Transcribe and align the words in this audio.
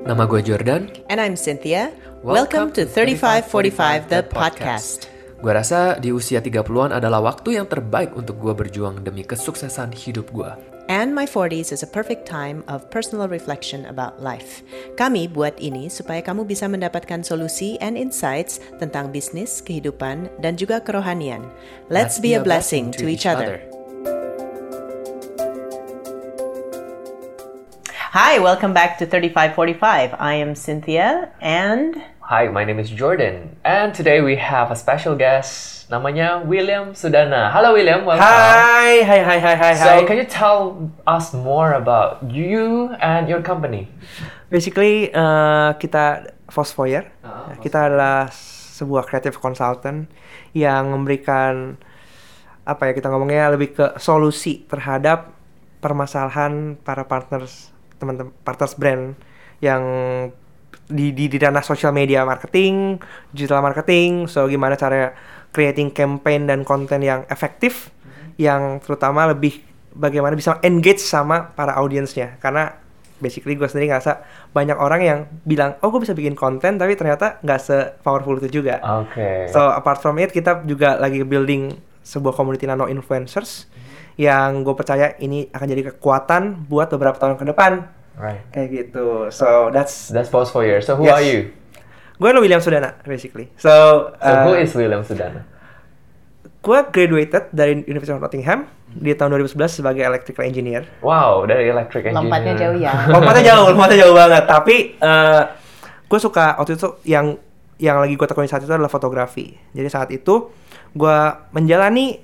Nama 0.00 0.24
gue 0.24 0.40
Jordan. 0.40 0.88
And 1.12 1.20
I'm 1.20 1.36
Cynthia. 1.36 1.92
Welcome, 2.24 2.72
to 2.72 2.88
3545 2.88 4.08
The 4.08 4.24
Podcast. 4.24 5.12
Gue 5.44 5.52
rasa 5.52 6.00
di 6.00 6.08
usia 6.08 6.40
30-an 6.40 6.96
adalah 6.96 7.20
waktu 7.20 7.60
yang 7.60 7.68
terbaik 7.68 8.16
untuk 8.16 8.40
gue 8.40 8.52
berjuang 8.56 9.04
demi 9.04 9.28
kesuksesan 9.28 9.92
hidup 9.92 10.32
gue. 10.32 10.48
And 10.88 11.12
my 11.12 11.28
40s 11.28 11.70
is 11.70 11.84
a 11.84 11.90
perfect 11.90 12.24
time 12.24 12.64
of 12.66 12.88
personal 12.88 13.30
reflection 13.30 13.86
about 13.86 14.24
life. 14.24 14.64
Kami 14.96 15.30
buat 15.30 15.54
ini 15.60 15.86
supaya 15.86 16.24
kamu 16.24 16.48
bisa 16.48 16.64
mendapatkan 16.66 17.20
solusi 17.20 17.76
and 17.84 18.00
insights 18.00 18.58
tentang 18.80 19.12
bisnis, 19.12 19.60
kehidupan, 19.60 20.32
dan 20.40 20.56
juga 20.56 20.80
kerohanian. 20.80 21.44
Let's, 21.92 22.18
be, 22.18 22.34
a 22.34 22.42
blessing, 22.42 22.90
to 22.96 23.06
each 23.06 23.28
other. 23.28 23.69
Hi, 28.10 28.42
welcome 28.42 28.74
back 28.74 28.98
to 28.98 29.06
3545. 29.06 30.18
I 30.18 30.34
am 30.34 30.58
Cynthia 30.58 31.30
and 31.38 31.94
Hi, 32.26 32.50
my 32.50 32.66
name 32.66 32.82
is 32.82 32.90
Jordan. 32.90 33.54
And 33.62 33.94
today 33.94 34.18
we 34.18 34.34
have 34.34 34.74
a 34.74 34.74
special 34.74 35.14
guest. 35.14 35.86
Namanya 35.94 36.42
William 36.42 36.90
Sudana. 36.90 37.54
Hello 37.54 37.70
William, 37.70 38.02
welcome. 38.02 38.26
Hai, 38.26 39.06
hai, 39.06 39.22
hai, 39.22 39.38
hai, 39.38 39.54
hai, 39.54 39.72
So 39.78 40.02
can 40.10 40.18
you 40.18 40.26
tell 40.26 40.90
us 41.06 41.30
more 41.30 41.78
about 41.78 42.18
you 42.26 42.90
and 42.98 43.30
your 43.30 43.46
company? 43.46 43.86
Basically, 44.50 45.14
uh, 45.14 45.78
kita 45.78 46.34
Fosfoyer. 46.50 47.06
Ah, 47.22 47.54
kita 47.62 47.94
adalah 47.94 48.26
sebuah 48.74 49.06
creative 49.06 49.38
consultant 49.38 50.10
yang 50.50 50.90
memberikan 50.90 51.78
apa 52.66 52.90
ya 52.90 52.92
kita 52.98 53.06
ngomongnya 53.06 53.54
lebih 53.54 53.70
ke 53.78 53.86
solusi 54.02 54.66
terhadap 54.66 55.30
permasalahan 55.78 56.74
para 56.74 57.06
partners 57.06 57.69
teman-teman 58.00 58.32
partners 58.42 58.74
brand 58.74 59.12
yang 59.60 59.82
di 60.90 61.14
di, 61.14 61.30
di 61.30 61.38
ranah 61.38 61.62
social 61.62 61.94
media 61.94 62.26
marketing, 62.26 62.98
digital 63.30 63.62
marketing, 63.62 64.26
so 64.26 64.48
gimana 64.50 64.74
cara 64.74 65.14
creating 65.54 65.94
campaign 65.94 66.50
dan 66.50 66.66
konten 66.66 67.04
yang 67.04 67.22
efektif 67.30 67.94
yang 68.40 68.82
terutama 68.82 69.30
lebih 69.30 69.62
bagaimana 69.94 70.34
bisa 70.34 70.58
engage 70.66 71.02
sama 71.02 71.54
para 71.54 71.78
audiensnya. 71.78 72.40
Karena 72.42 72.74
basically 73.20 73.54
gue 73.54 73.68
sendiri 73.68 73.92
ngerasa 73.92 74.24
banyak 74.56 74.80
orang 74.80 75.00
yang 75.04 75.18
bilang 75.44 75.76
oh 75.84 75.92
gue 75.92 76.02
bisa 76.02 76.16
bikin 76.16 76.32
konten 76.32 76.80
tapi 76.80 76.96
ternyata 76.96 77.38
nggak 77.44 77.60
se 77.60 77.76
powerful 78.00 78.40
itu 78.40 78.64
juga. 78.64 78.80
Oke. 79.04 79.46
so 79.52 79.60
apart 79.60 80.00
from 80.00 80.16
it 80.18 80.32
kita 80.32 80.64
juga 80.64 80.96
lagi 80.96 81.20
building 81.22 81.76
sebuah 82.00 82.32
community 82.32 82.64
nano 82.64 82.88
influencers 82.88 83.68
yang 84.14 84.62
gue 84.62 84.72
percaya 84.72 85.14
ini 85.18 85.46
akan 85.48 85.66
jadi 85.66 85.82
kekuatan 85.90 86.66
buat 86.66 86.88
beberapa 86.88 87.14
tahun 87.14 87.34
ke 87.34 87.44
depan 87.46 87.72
right. 88.14 88.42
kayak 88.50 88.68
gitu 88.70 89.28
so 89.28 89.68
that's 89.68 90.08
That's 90.08 90.28
post 90.28 90.50
for 90.50 90.62
years. 90.62 90.84
So 90.84 90.94
who 90.94 91.04
Yes. 91.04 91.14
are 91.14 91.24
you? 91.24 91.40
gue 92.16 92.28
lo 92.28 92.40
William 92.40 92.58
Sudana 92.58 93.00
basically 93.02 93.48
so, 93.56 93.70
So 94.14 94.28
uh, 94.28 94.44
who 94.44 94.52
is 94.54 94.70
William 94.72 95.00
Sudana? 95.00 95.48
gue 96.60 96.78
graduated 96.86 97.48
dari 97.50 97.80
University 97.82 98.12
of 98.12 98.20
Nottingham 98.20 98.68
di 98.86 99.14
tahun 99.14 99.32
2011 99.34 99.80
sebagai 99.80 100.04
electrical 100.04 100.44
engineer 100.44 100.84
Wow, 101.00 101.48
dari 101.48 101.66
electric 101.66 102.04
engineer. 102.04 102.20
lompatnya 102.20 102.54
jauh 102.54 102.76
ya. 102.76 102.92
lompatnya 103.14 103.44
jauh, 103.46 103.66
lompatnya 103.72 103.98
jauh 104.04 104.12
banget. 104.12 104.44
Tapi 104.44 104.76
gue 106.04 106.20
suka 106.20 106.58
waktu 106.58 106.76
itu 106.76 106.88
yang 107.06 107.26
yang 107.80 107.96
lagi 107.96 108.12
gue 108.12 108.26
tekuni 108.28 108.44
saat 108.44 108.60
itu 108.60 108.68
adalah 108.68 108.92
fotografi. 108.92 109.56
Jadi 109.72 109.88
saat 109.88 110.12
itu 110.12 110.52
gue 110.92 111.16
menjalani 111.56 112.20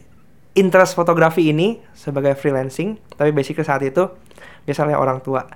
interest 0.56 0.96
fotografi 0.96 1.52
ini 1.52 1.78
sebagai 1.92 2.34
freelancing. 2.34 2.96
Tapi 3.14 3.30
basically 3.30 3.62
saat 3.62 3.84
itu 3.84 4.08
biasanya 4.64 4.98
orang 4.98 5.22
tua 5.22 5.46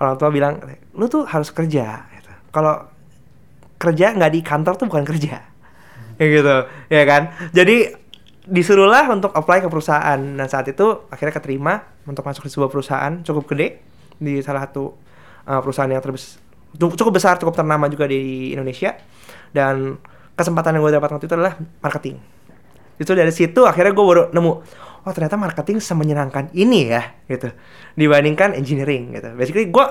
orang 0.00 0.14
tua 0.16 0.30
bilang 0.30 0.62
lu 0.94 1.06
tuh 1.10 1.26
harus 1.26 1.50
kerja. 1.50 2.06
gitu. 2.14 2.32
Kalau 2.54 2.86
kerja 3.76 4.14
nggak 4.14 4.32
di 4.32 4.40
kantor 4.40 4.74
tuh 4.78 4.86
bukan 4.88 5.04
kerja. 5.04 5.42
Kayak 6.14 6.30
gitu, 6.30 6.56
ya 6.94 7.02
kan? 7.02 7.22
Jadi 7.50 7.90
disuruhlah 8.44 9.08
untuk 9.08 9.32
apply 9.32 9.64
ke 9.64 9.68
perusahaan 9.72 10.20
dan 10.20 10.46
saat 10.46 10.68
itu 10.68 11.08
akhirnya 11.08 11.32
keterima 11.32 11.96
untuk 12.04 12.22
masuk 12.28 12.44
di 12.44 12.52
sebuah 12.52 12.68
perusahaan 12.68 13.12
cukup 13.24 13.56
gede 13.56 13.80
di 14.20 14.44
salah 14.44 14.68
satu 14.68 14.92
uh, 15.48 15.60
perusahaan 15.64 15.88
yang 15.88 16.04
terbes 16.04 16.36
cukup 16.76 17.16
besar 17.16 17.40
cukup 17.40 17.56
ternama 17.56 17.88
juga 17.88 18.04
di 18.04 18.52
Indonesia 18.52 19.00
dan 19.56 19.96
kesempatan 20.36 20.76
yang 20.76 20.84
gue 20.84 20.92
dapat 20.92 21.08
waktu 21.16 21.24
itu 21.24 21.34
adalah 21.40 21.56
marketing 21.80 22.20
itu 22.98 23.10
dari 23.10 23.32
situ 23.34 23.66
akhirnya 23.66 23.90
gue 23.90 24.04
baru 24.04 24.22
nemu 24.30 24.52
oh 25.04 25.12
ternyata 25.12 25.36
marketing 25.36 25.78
semenyenangkan 25.82 26.50
ini 26.56 26.88
ya 26.88 27.02
gitu. 27.28 27.52
Dibandingkan 27.94 28.56
engineering 28.56 29.12
gitu. 29.12 29.28
Basically 29.36 29.68
gue 29.68 29.86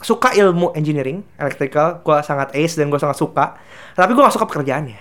suka 0.00 0.32
ilmu 0.36 0.76
engineering 0.76 1.24
electrical 1.40 2.04
gue 2.04 2.16
sangat 2.20 2.52
ace 2.52 2.76
dan 2.76 2.92
gue 2.92 3.00
sangat 3.00 3.16
suka 3.16 3.56
tapi 3.96 4.12
gue 4.16 4.22
gak 4.24 4.34
suka 4.34 4.48
pekerjaannya. 4.48 5.00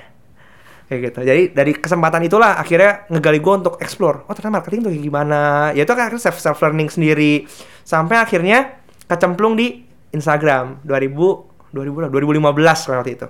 Kayak 0.85 0.99
gitu. 1.09 1.19
Jadi 1.25 1.43
dari 1.55 1.73
kesempatan 1.73 2.21
itulah 2.29 2.61
akhirnya 2.61 3.09
ngegali 3.09 3.39
gue 3.41 3.53
untuk 3.65 3.75
explore 3.81 4.27
oh 4.27 4.33
ternyata 4.35 4.61
marketing 4.61 4.81
tuh 4.85 4.91
gimana? 4.93 5.71
Ya 5.71 5.87
itu 5.87 5.91
kan 5.95 6.11
akhirnya 6.11 6.23
self 6.29 6.37
self 6.37 6.59
learning 6.61 6.91
sendiri. 6.91 7.47
Sampai 7.81 8.19
akhirnya 8.21 8.81
kecemplung 9.07 9.57
di 9.57 9.85
Instagram 10.13 10.83
2000 10.83 11.73
2000 11.75 12.11
2015 12.11 12.87
kan 12.87 12.95
waktu 13.01 13.13
itu. 13.17 13.27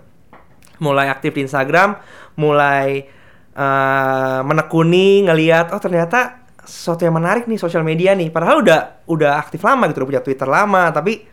Mulai 0.84 1.08
aktif 1.08 1.32
di 1.32 1.48
Instagram 1.48 1.96
mulai 2.36 3.08
eh, 3.56 4.40
menekuni 4.44 5.24
ngelihat 5.26 5.72
oh 5.72 5.80
ternyata 5.80 6.46
sesuatu 6.66 7.06
yang 7.06 7.16
menarik 7.16 7.46
nih 7.48 7.62
sosial 7.62 7.86
media 7.86 8.12
nih. 8.18 8.30
Padahal 8.34 8.66
udah 8.66 8.80
udah 9.08 9.40
aktif 9.40 9.62
lama 9.64 9.88
gitu 9.90 10.04
udah 10.04 10.10
punya 10.12 10.24
Twitter 10.26 10.48
lama. 10.50 10.92
Tapi 10.92 11.24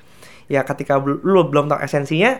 ya 0.47 0.63
ketika 0.63 1.01
lu 1.03 1.49
belum 1.49 1.67
tahu 1.67 1.81
esensinya 1.83 2.37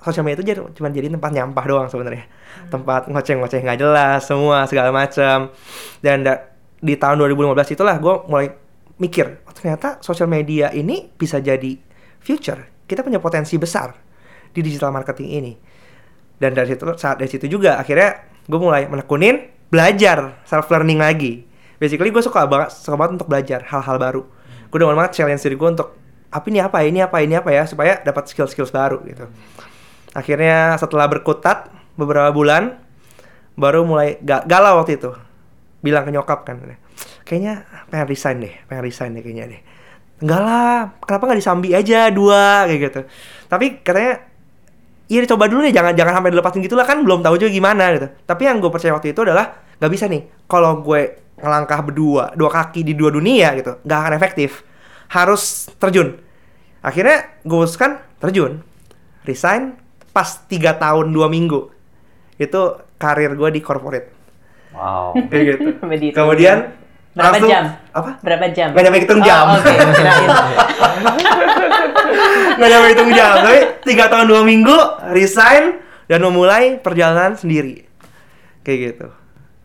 sosial 0.00 0.24
media 0.24 0.38
itu 0.40 0.46
jadi 0.46 0.60
cuma 0.72 0.88
jadi 0.90 1.10
tempat 1.12 1.30
nyampah 1.30 1.64
doang 1.66 1.88
sebenarnya. 1.90 2.26
Tempat 2.72 3.12
ngoceh-ngoceh 3.12 3.60
nggak 3.62 3.78
jelas 3.78 4.20
semua 4.24 4.64
segala 4.66 4.90
macam 4.90 5.52
dan 6.00 6.24
da- 6.24 6.42
di 6.80 6.94
tahun 6.94 7.18
2015 7.24 7.74
itulah 7.74 7.96
gue 7.98 8.14
mulai 8.28 8.46
mikir 8.96 9.44
oh, 9.44 9.52
ternyata 9.52 9.98
sosial 10.00 10.28
media 10.30 10.72
ini 10.72 11.10
bisa 11.12 11.42
jadi 11.42 11.76
future. 12.20 12.86
Kita 12.86 13.02
punya 13.02 13.18
potensi 13.18 13.58
besar 13.58 13.92
di 14.54 14.60
digital 14.62 14.94
marketing 14.94 15.28
ini. 15.36 15.52
Dan 16.36 16.52
dari 16.52 16.68
situ 16.68 16.84
saat 17.00 17.16
dari 17.18 17.30
situ 17.32 17.48
juga 17.48 17.80
akhirnya 17.80 18.35
gue 18.46 18.58
mulai 18.58 18.86
menekunin 18.86 19.50
belajar 19.68 20.38
self 20.46 20.70
learning 20.70 21.02
lagi. 21.02 21.42
Basically 21.76 22.08
gue 22.08 22.22
suka 22.22 22.46
banget 22.46 22.72
suka 22.72 22.96
banget 22.96 23.20
untuk 23.20 23.28
belajar 23.28 23.60
hal-hal 23.66 23.96
baru. 23.98 24.22
Gue 24.70 24.76
udah 24.80 24.96
banget 24.96 25.18
challenge 25.18 25.42
diri 25.42 25.58
gue 25.58 25.68
untuk 25.68 25.88
apa 26.30 26.46
ini 26.50 26.58
apa 26.62 26.78
ini 26.82 26.98
apa 27.02 27.16
ini 27.22 27.34
apa 27.36 27.50
ya? 27.52 27.62
Supaya 27.68 28.00
dapat 28.00 28.30
skill 28.30 28.48
skills 28.48 28.72
baru 28.72 29.02
gitu. 29.04 29.28
Akhirnya 30.16 30.78
setelah 30.80 31.10
berkutat 31.10 31.68
beberapa 31.98 32.32
bulan 32.32 32.80
baru 33.58 33.84
mulai 33.84 34.16
ga- 34.24 34.46
galau 34.46 34.80
waktu 34.80 34.96
itu. 34.96 35.12
Bilang 35.84 36.08
ke 36.08 36.10
nyokap 36.14 36.46
kan 36.48 36.62
kayaknya 37.26 37.66
pengen 37.90 38.06
resign 38.06 38.36
deh 38.38 38.54
pengen 38.70 38.82
resign 38.86 39.10
deh 39.18 39.22
kayaknya 39.26 39.44
deh. 39.50 39.60
Enggak 40.22 40.40
lah 40.40 40.78
kenapa 41.04 41.22
nggak 41.28 41.40
disambi 41.42 41.68
aja 41.76 42.08
dua? 42.08 42.64
Kayak 42.70 42.80
gitu. 42.88 43.00
Tapi 43.50 43.66
katanya 43.84 44.24
iya 45.06 45.20
dicoba 45.20 45.46
dulu 45.46 45.62
deh 45.62 45.70
jangan 45.70 45.92
jangan 45.92 46.12
sampai 46.14 46.30
dilepasin 46.30 46.60
gitu 46.60 46.74
lah 46.74 46.82
kan 46.82 47.00
belum 47.00 47.20
tahu 47.20 47.36
juga 47.36 47.50
gimana 47.50 47.84
gitu 47.92 48.06
tapi 48.22 48.42
yang 48.44 48.58
gue 48.58 48.68
percaya 48.68 48.92
waktu 48.92 49.10
itu 49.10 49.20
adalah 49.20 49.46
nggak 49.76 49.90
bisa 49.90 50.04
nih 50.06 50.20
kalau 50.44 50.80
gue 50.80 51.00
ngelangkah 51.36 51.80
berdua 51.82 52.32
dua 52.32 52.48
kaki 52.48 52.80
di 52.82 52.92
dua 52.92 53.10
dunia 53.10 53.54
gitu 53.54 53.78
nggak 53.80 53.98
akan 53.98 54.12
efektif 54.14 54.64
harus 55.08 55.42
terjun 55.76 56.18
akhirnya 56.80 57.38
gue 57.40 57.56
putuskan 57.56 57.98
terjun 58.18 58.62
resign 59.22 59.76
pas 60.10 60.26
tiga 60.44 60.72
tahun 60.72 61.08
dua 61.08 61.26
minggu 61.26 61.70
itu 62.36 62.60
karir 62.96 63.32
gue 63.32 63.48
di 63.50 63.60
corporate 63.60 64.12
Wow. 64.72 65.16
kayak 65.32 65.56
gitu 65.56 65.80
kemudian 66.12 66.68
Berapa 67.16 67.32
langsung- 67.32 67.48
jam? 67.48 67.64
apa 67.96 68.10
Berapa 68.20 68.44
jam? 68.52 68.68
Nggak 68.76 68.82
nyampe 68.84 68.98
hitung 69.00 69.20
jam. 69.24 69.44
Oh, 69.46 69.56
oke. 69.56 69.72
Nggak 72.56 72.68
nyampe 72.72 72.88
hitung 72.92 73.10
jam 73.12 73.32
tapi 73.44 73.58
tiga 73.84 74.04
tahun 74.08 74.26
dua 74.26 74.42
minggu 74.42 74.76
resign 75.12 75.80
dan 76.08 76.20
memulai 76.24 76.80
perjalanan 76.80 77.36
sendiri 77.36 77.84
kayak 78.64 78.80
gitu 78.94 79.08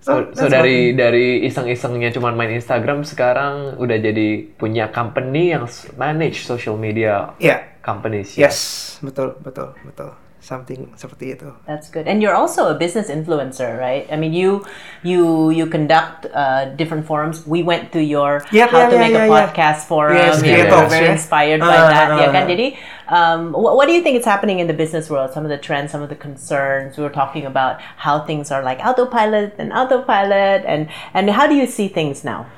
So, 0.02 0.34
so 0.34 0.50
that's 0.50 0.66
dari 0.66 0.98
dari 0.98 1.46
iseng-isengnya 1.46 2.10
cuman 2.10 2.34
main 2.34 2.58
Instagram 2.58 3.06
sekarang 3.06 3.78
udah 3.78 4.02
jadi 4.02 4.50
punya 4.58 4.90
company 4.90 5.54
yang 5.54 5.70
manage 5.94 6.42
social 6.42 6.74
media 6.74 7.38
ya 7.38 7.78
companies. 7.86 8.34
ya? 8.34 8.50
yes 8.50 8.98
betul 9.06 9.38
betul 9.46 9.78
betul 9.86 10.18
something 10.42 10.90
seperti 10.98 11.38
itu 11.38 11.54
That's 11.70 11.88
good. 11.94 12.10
And 12.10 12.20
you're 12.20 12.34
also 12.34 12.74
a 12.74 12.76
business 12.76 13.08
influencer, 13.14 13.78
right? 13.78 14.10
I 14.10 14.18
mean, 14.18 14.34
you 14.34 14.66
you 15.06 15.54
you 15.54 15.70
conduct 15.70 16.26
uh, 16.34 16.74
different 16.76 17.06
forums. 17.06 17.46
We 17.46 17.62
went 17.62 17.94
to 17.94 18.02
your 18.02 18.42
Yep, 18.50 18.74
how 18.74 18.84
yeah, 18.84 18.90
to 18.90 18.96
yeah, 18.98 19.06
make 19.06 19.14
yeah, 19.14 19.26
a 19.26 19.30
podcast 19.30 19.86
forum. 19.86 20.18
Yes, 20.18 20.42
yeah, 20.42 20.66
were 20.66 20.70
talks, 20.74 20.92
very 20.92 21.08
inspired 21.14 21.62
by 21.62 21.78
Uh, 21.78 21.90
that. 21.94 22.08
uh, 22.12 22.18
ya 22.26 22.28
kan? 22.34 22.44
uh. 22.44 22.52
Jadi, 22.52 22.68
um, 23.08 23.42
what, 23.54 23.78
what 23.78 23.86
do 23.86 23.94
you 23.94 24.02
think 24.02 24.18
is 24.18 24.26
happening 24.26 24.58
in 24.58 24.66
the 24.66 24.74
business 24.76 25.08
world? 25.08 25.30
Some 25.32 25.46
of 25.46 25.54
the 25.54 25.62
trends, 25.62 25.94
some 25.94 26.02
of 26.02 26.10
the 26.10 26.18
concerns. 26.18 26.98
We 26.98 27.06
were 27.06 27.14
talking 27.14 27.46
about 27.46 27.78
how 28.02 28.26
things 28.26 28.50
are 28.50 28.66
like 28.66 28.82
autopilot 28.82 29.56
and 29.62 29.70
autopilot, 29.72 30.66
and 30.66 30.90
and 31.14 31.30
how 31.30 31.46
do 31.46 31.54
you 31.54 31.70
see 31.70 31.88
things 31.88 32.26
now? 32.26 32.50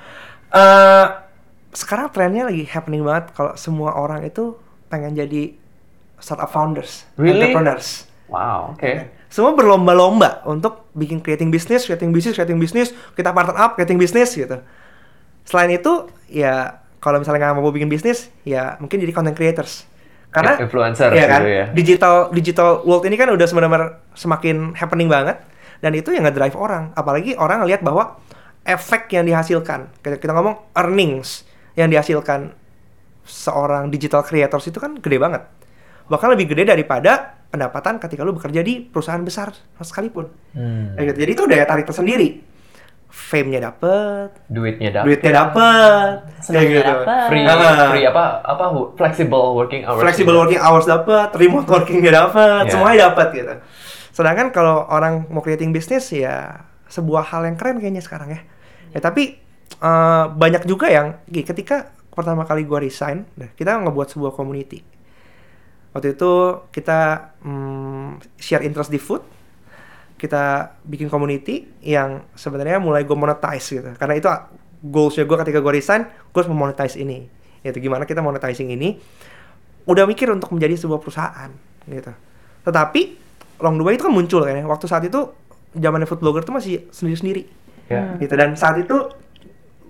eh 0.53 1.05
sekarang 1.73 2.13
trennya 2.13 2.45
lagi 2.45 2.69
happening 2.69 3.01
banget 3.01 3.33
kalau 3.33 3.57
semua 3.57 3.97
orang 3.97 4.21
itu 4.21 4.53
pengen 4.93 5.17
jadi 5.17 5.57
startup 6.17 6.49
founders, 6.49 7.05
Really? 7.15 7.39
entrepreneurs. 7.49 8.05
Wow, 8.27 8.73
oke. 8.73 8.91
Semua 9.29 9.53
berlomba-lomba 9.53 10.45
untuk 10.45 10.89
bikin 10.93 11.19
creating 11.19 11.49
business, 11.49 11.89
creating 11.89 12.13
business, 12.13 12.37
creating 12.37 12.61
business, 12.61 12.93
kita 13.13 13.33
partner 13.33 13.57
up, 13.57 13.73
creating 13.73 13.97
business 13.97 14.33
gitu. 14.33 14.61
Selain 15.43 15.73
itu, 15.73 16.07
ya 16.29 16.81
kalau 17.01 17.19
misalnya 17.19 17.51
nggak 17.51 17.59
mau 17.59 17.73
bikin 17.73 17.91
bisnis, 17.91 18.31
ya 18.47 18.79
mungkin 18.79 19.01
jadi 19.01 19.11
content 19.11 19.35
creators. 19.35 19.83
Karena 20.33 20.57
Influencer 20.57 21.13
Iya 21.13 21.25
kan? 21.29 21.41
gitu 21.45 21.49
ya. 21.49 21.65
Digital 21.77 22.15
digital 22.33 22.69
world 22.89 23.05
ini 23.05 23.13
kan 23.13 23.29
udah 23.29 23.45
sebenarnya 23.45 24.01
semakin 24.17 24.73
happening 24.73 25.05
banget 25.05 25.37
dan 25.77 25.93
itu 25.93 26.09
yang 26.09 26.25
nge-drive 26.25 26.57
orang. 26.57 26.89
Apalagi 26.97 27.37
orang 27.37 27.61
ngelihat 27.61 27.85
bahwa 27.85 28.17
efek 28.65 29.13
yang 29.13 29.29
dihasilkan, 29.29 29.93
kita, 30.01 30.17
kita 30.17 30.33
ngomong 30.33 30.73
earnings 30.73 31.45
yang 31.77 31.91
dihasilkan 31.91 32.55
seorang 33.27 33.93
digital 33.93 34.25
creators 34.25 34.65
itu 34.65 34.79
kan 34.81 34.97
gede 34.97 35.21
banget. 35.21 35.45
Bahkan 36.05 36.27
lebih 36.33 36.45
gede 36.49 36.63
daripada 36.67 37.11
pendapatan 37.47 37.97
ketika 37.97 38.21
lu 38.21 38.33
bekerja 38.33 38.59
di 38.59 38.81
perusahaan 38.81 39.21
besar 39.21 39.53
sekalipun. 39.77 40.25
Hmm. 40.51 40.95
Kayak 40.95 41.05
gitu. 41.09 41.17
Jadi 41.21 41.31
itu 41.31 41.43
daya 41.45 41.65
tarik 41.65 41.85
tersendiri. 41.85 42.29
Fame-nya 43.07 43.61
dapet, 43.63 44.41
Duitnya 44.49 44.89
dapat. 44.89 45.05
duitnya 45.05 45.31
dapet, 45.31 46.15
Senangnya 46.41 46.81
dapet. 46.81 47.29
Free, 47.29 47.45
Ah. 47.45 47.93
free 47.93 48.09
apa 48.09 48.41
apa 48.41 48.63
flexible 48.97 49.53
working 49.53 49.85
hours. 49.85 50.01
flexible 50.01 50.33
juga. 50.33 50.41
working 50.41 50.57
hours 50.57 50.85
dapat, 50.89 51.29
remote 51.37 51.69
workingnya 51.77 52.09
dapat, 52.09 52.65
Yeah. 52.65 52.73
semuanya 52.73 52.99
dapat 53.07 53.27
gitu. 53.31 53.53
Sedangkan 54.09 54.49
kalau 54.49 54.89
orang 54.89 55.29
mau 55.29 55.45
creating 55.45 55.69
bisnis 55.69 56.09
ya 56.09 56.65
sebuah 56.89 57.21
hal 57.27 57.45
yang 57.45 57.53
keren 57.53 57.77
kayaknya 57.77 58.01
sekarang 58.01 58.33
ya. 58.33 58.41
Ya 58.89 58.99
tapi 58.99 59.37
eh, 59.75 60.25
banyak 60.27 60.65
juga 60.65 60.89
yang 60.89 61.21
gini, 61.23 61.43
ketika 61.43 61.93
pertama 62.09 62.45
kali 62.45 62.63
gua 62.63 62.79
resign, 62.79 63.29
nah, 63.35 63.49
kita 63.51 63.77
ngebuat 63.77 64.09
sebuah 64.09 64.31
community. 64.31 64.81
Waktu 65.93 66.17
itu 66.17 66.31
kita 66.73 67.31
mm, 67.45 68.09
share 68.35 68.65
interest 68.65 68.89
di 68.89 68.97
food, 68.97 69.21
kita 70.17 70.75
bikin 70.83 71.07
community 71.07 71.69
yang 71.85 72.25
sebenarnya 72.33 72.81
mulai 72.81 73.05
gue 73.05 73.13
monetize 73.13 73.77
gitu. 73.77 73.89
Karena 73.95 74.17
itu 74.17 74.27
goalsnya 74.81 75.23
gue 75.23 75.37
ketika 75.45 75.59
gue 75.61 75.73
resign, 75.73 76.03
gue 76.09 76.37
harus 76.37 76.49
memonetize 76.49 76.97
ini. 76.97 77.29
Yaitu 77.61 77.79
gimana 77.79 78.03
kita 78.03 78.19
monetizing 78.19 78.73
ini 78.73 78.97
udah 79.85 80.07
mikir 80.07 80.31
untuk 80.31 80.49
menjadi 80.51 80.75
sebuah 80.79 80.99
perusahaan 80.99 81.51
gitu. 81.85 82.11
Tetapi 82.63 83.01
long 83.61 83.77
the 83.77 83.85
way 83.85 83.93
itu 83.95 84.03
kan 84.03 84.13
muncul 84.15 84.41
kan 84.41 84.55
ya. 84.55 84.65
Waktu 84.65 84.85
saat 84.87 85.03
itu 85.05 85.29
zamannya 85.73 86.05
food 86.05 86.21
blogger 86.21 86.43
itu 86.43 86.53
masih 86.53 86.75
sendiri-sendiri 86.89 87.65
Ya. 87.83 88.15
gitu 88.15 88.31
dan 88.39 88.55
saat 88.55 88.79
itu 88.79 88.95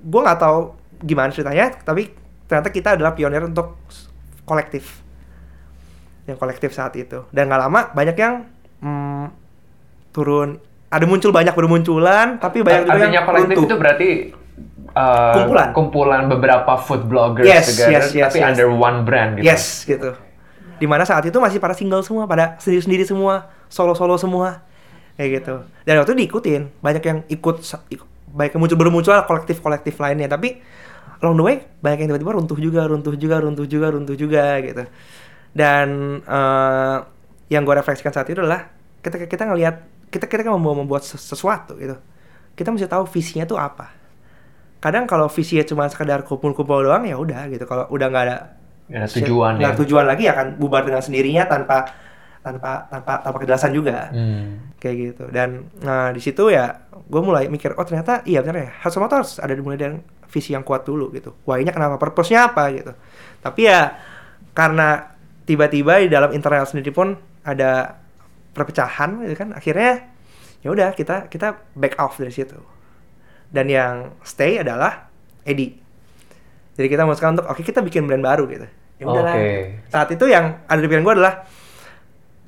gue 0.01 0.21
nggak 0.25 0.41
tahu 0.41 0.73
gimana 1.05 1.29
ceritanya 1.29 1.77
tapi 1.85 2.09
ternyata 2.50 2.73
kita 2.73 2.97
adalah 2.97 3.13
pionir 3.13 3.45
untuk 3.45 3.77
kolektif 4.50 5.02
yang 6.23 6.37
kolektif 6.39 6.71
saat 6.71 6.95
itu 6.95 7.27
dan 7.35 7.51
nggak 7.51 7.61
lama 7.67 7.81
banyak 7.91 8.15
yang 8.15 8.47
mm, 8.79 9.25
turun 10.15 10.59
ada 10.93 11.05
muncul 11.09 11.33
banyak 11.33 11.51
bermunculan 11.57 12.37
tapi 12.37 12.61
banyak 12.61 12.85
juga 12.85 13.07
yang 13.09 13.25
kolektif 13.25 13.57
runtuh. 13.57 13.67
itu 13.67 13.75
berarti 13.75 14.09
uh, 14.93 15.33
Kumpulan. 15.35 15.67
kumpulan 15.73 16.21
beberapa 16.29 16.73
food 16.79 17.09
bloggers 17.09 17.45
Yes, 17.45 17.73
together, 17.73 17.91
yes, 17.91 18.05
yes, 18.13 18.25
tapi 18.29 18.39
yes. 18.39 18.47
under 18.53 18.67
one 18.69 18.97
brand 19.03 19.41
gitu. 19.41 19.45
Yes, 19.45 19.83
gitu. 19.85 20.13
Di 20.77 20.87
mana 20.89 21.03
saat 21.05 21.25
itu 21.25 21.37
masih 21.37 21.57
pada 21.57 21.73
single 21.77 22.05
semua, 22.05 22.29
pada 22.29 22.57
sendiri-sendiri 22.59 23.07
semua, 23.07 23.49
solo-solo 23.71 24.19
semua, 24.19 24.65
kayak 25.15 25.29
gitu. 25.41 25.55
Dan 25.87 26.01
waktu 26.01 26.11
itu 26.13 26.19
diikutin, 26.27 26.61
banyak 26.83 27.03
yang 27.03 27.17
ikut, 27.29 27.55
baik 28.33 28.51
yang 28.57 28.61
muncul 28.61 28.77
bermunculan 28.77 29.23
kolektif-kolektif 29.23 29.95
lainnya, 30.01 30.27
tapi 30.27 30.59
along 31.23 31.39
the 31.39 31.45
way 31.45 31.55
banyak 31.79 32.03
yang 32.03 32.09
tiba-tiba 32.13 32.33
runtuh 32.35 32.57
juga, 32.59 32.81
runtuh 32.89 33.15
juga, 33.15 33.35
runtuh 33.39 33.65
juga, 33.65 33.87
runtuh 33.93 34.15
juga, 34.17 34.43
gitu. 34.59 34.83
Dan 35.53 36.19
eh, 36.25 36.97
yang 37.53 37.61
gue 37.61 37.75
refleksikan 37.77 38.09
saat 38.09 38.25
itu 38.29 38.41
adalah 38.41 38.73
ketika 39.05 39.29
kita 39.29 39.44
ngelihat 39.45 39.75
kita 40.09 40.25
kita 40.25 40.41
kan 40.45 40.57
mau 40.57 40.73
membuat 40.73 41.05
ses- 41.05 41.21
sesuatu 41.21 41.77
gitu, 41.77 41.97
kita 42.57 42.69
mesti 42.73 42.89
tahu 42.89 43.05
visinya 43.09 43.45
tuh 43.45 43.61
apa. 43.61 43.94
Kadang 44.81 45.05
kalau 45.07 45.29
visinya 45.31 45.63
cuma 45.63 45.88
sekedar 45.88 46.25
kumpul-kumpul 46.25 46.83
doang 46.83 47.05
ya 47.05 47.15
udah 47.15 47.47
gitu. 47.53 47.63
Kalau 47.69 47.85
udah 47.94 48.07
nggak 48.09 48.23
ada 48.27 48.38
ada 48.91 49.07
tujuan 49.07 49.57
nggak 49.61 49.73
ya. 49.73 49.79
tujuan 49.79 50.05
lagi 50.09 50.25
akan 50.27 50.59
bubar 50.59 50.83
dengan 50.83 51.00
sendirinya 51.00 51.47
tanpa 51.47 51.88
tanpa 52.44 52.91
tanpa 52.91 53.23
tanpa 53.23 53.38
kejelasan 53.39 53.71
juga. 53.71 54.09
Hmm. 54.11 54.73
kayak 54.81 54.95
gitu. 55.00 55.23
Dan 55.31 55.71
nah 55.79 56.11
di 56.11 56.19
situ 56.19 56.51
ya 56.51 56.83
gue 56.91 57.21
mulai 57.23 57.47
mikir 57.47 57.71
oh 57.79 57.85
ternyata 57.88 58.25
iya 58.27 58.44
benar 58.44 58.57
ya. 58.59 58.71
Harus 58.83 58.95
harus 59.00 59.31
ada 59.39 59.53
dimulai 59.55 59.79
dari 59.79 59.95
visi 60.27 60.51
yang 60.51 60.65
kuat 60.65 60.83
dulu 60.83 61.13
gitu. 61.15 61.31
Why-nya 61.47 61.71
kenapa? 61.71 61.95
Purpose-nya 62.01 62.51
apa? 62.51 62.67
gitu. 62.75 62.91
Tapi 63.39 63.61
ya 63.69 63.95
karena 64.51 65.12
tiba-tiba 65.43 66.03
di 66.03 66.09
dalam 66.11 66.31
internal 66.31 66.63
sendiri 66.67 66.91
pun 66.95 67.15
ada 67.43 67.99
perpecahan 68.55 69.23
gitu 69.27 69.35
kan. 69.35 69.49
Akhirnya 69.55 70.07
ya 70.63 70.69
udah 70.71 70.95
kita 70.95 71.27
kita 71.27 71.59
back 71.75 71.99
off 71.99 72.15
dari 72.19 72.31
situ. 72.31 72.55
Dan 73.53 73.69
yang 73.69 74.17
stay 74.25 74.57
adalah 74.63 75.11
Edi. 75.45 75.75
Jadi 76.73 76.87
kita 76.89 77.05
memutuskan 77.05 77.37
untuk 77.37 77.45
oke 77.51 77.61
kita 77.61 77.85
bikin 77.85 78.09
brand 78.09 78.23
baru 78.23 78.49
gitu. 78.49 78.67
Ya 78.97 79.05
udahlah. 79.05 79.35
Oke. 79.35 79.51
saat 79.91 80.09
itu 80.09 80.25
yang 80.29 80.63
ada 80.65 80.79
di 80.79 80.87
pikiran 80.87 81.05
gue 81.05 81.15
adalah 81.21 81.33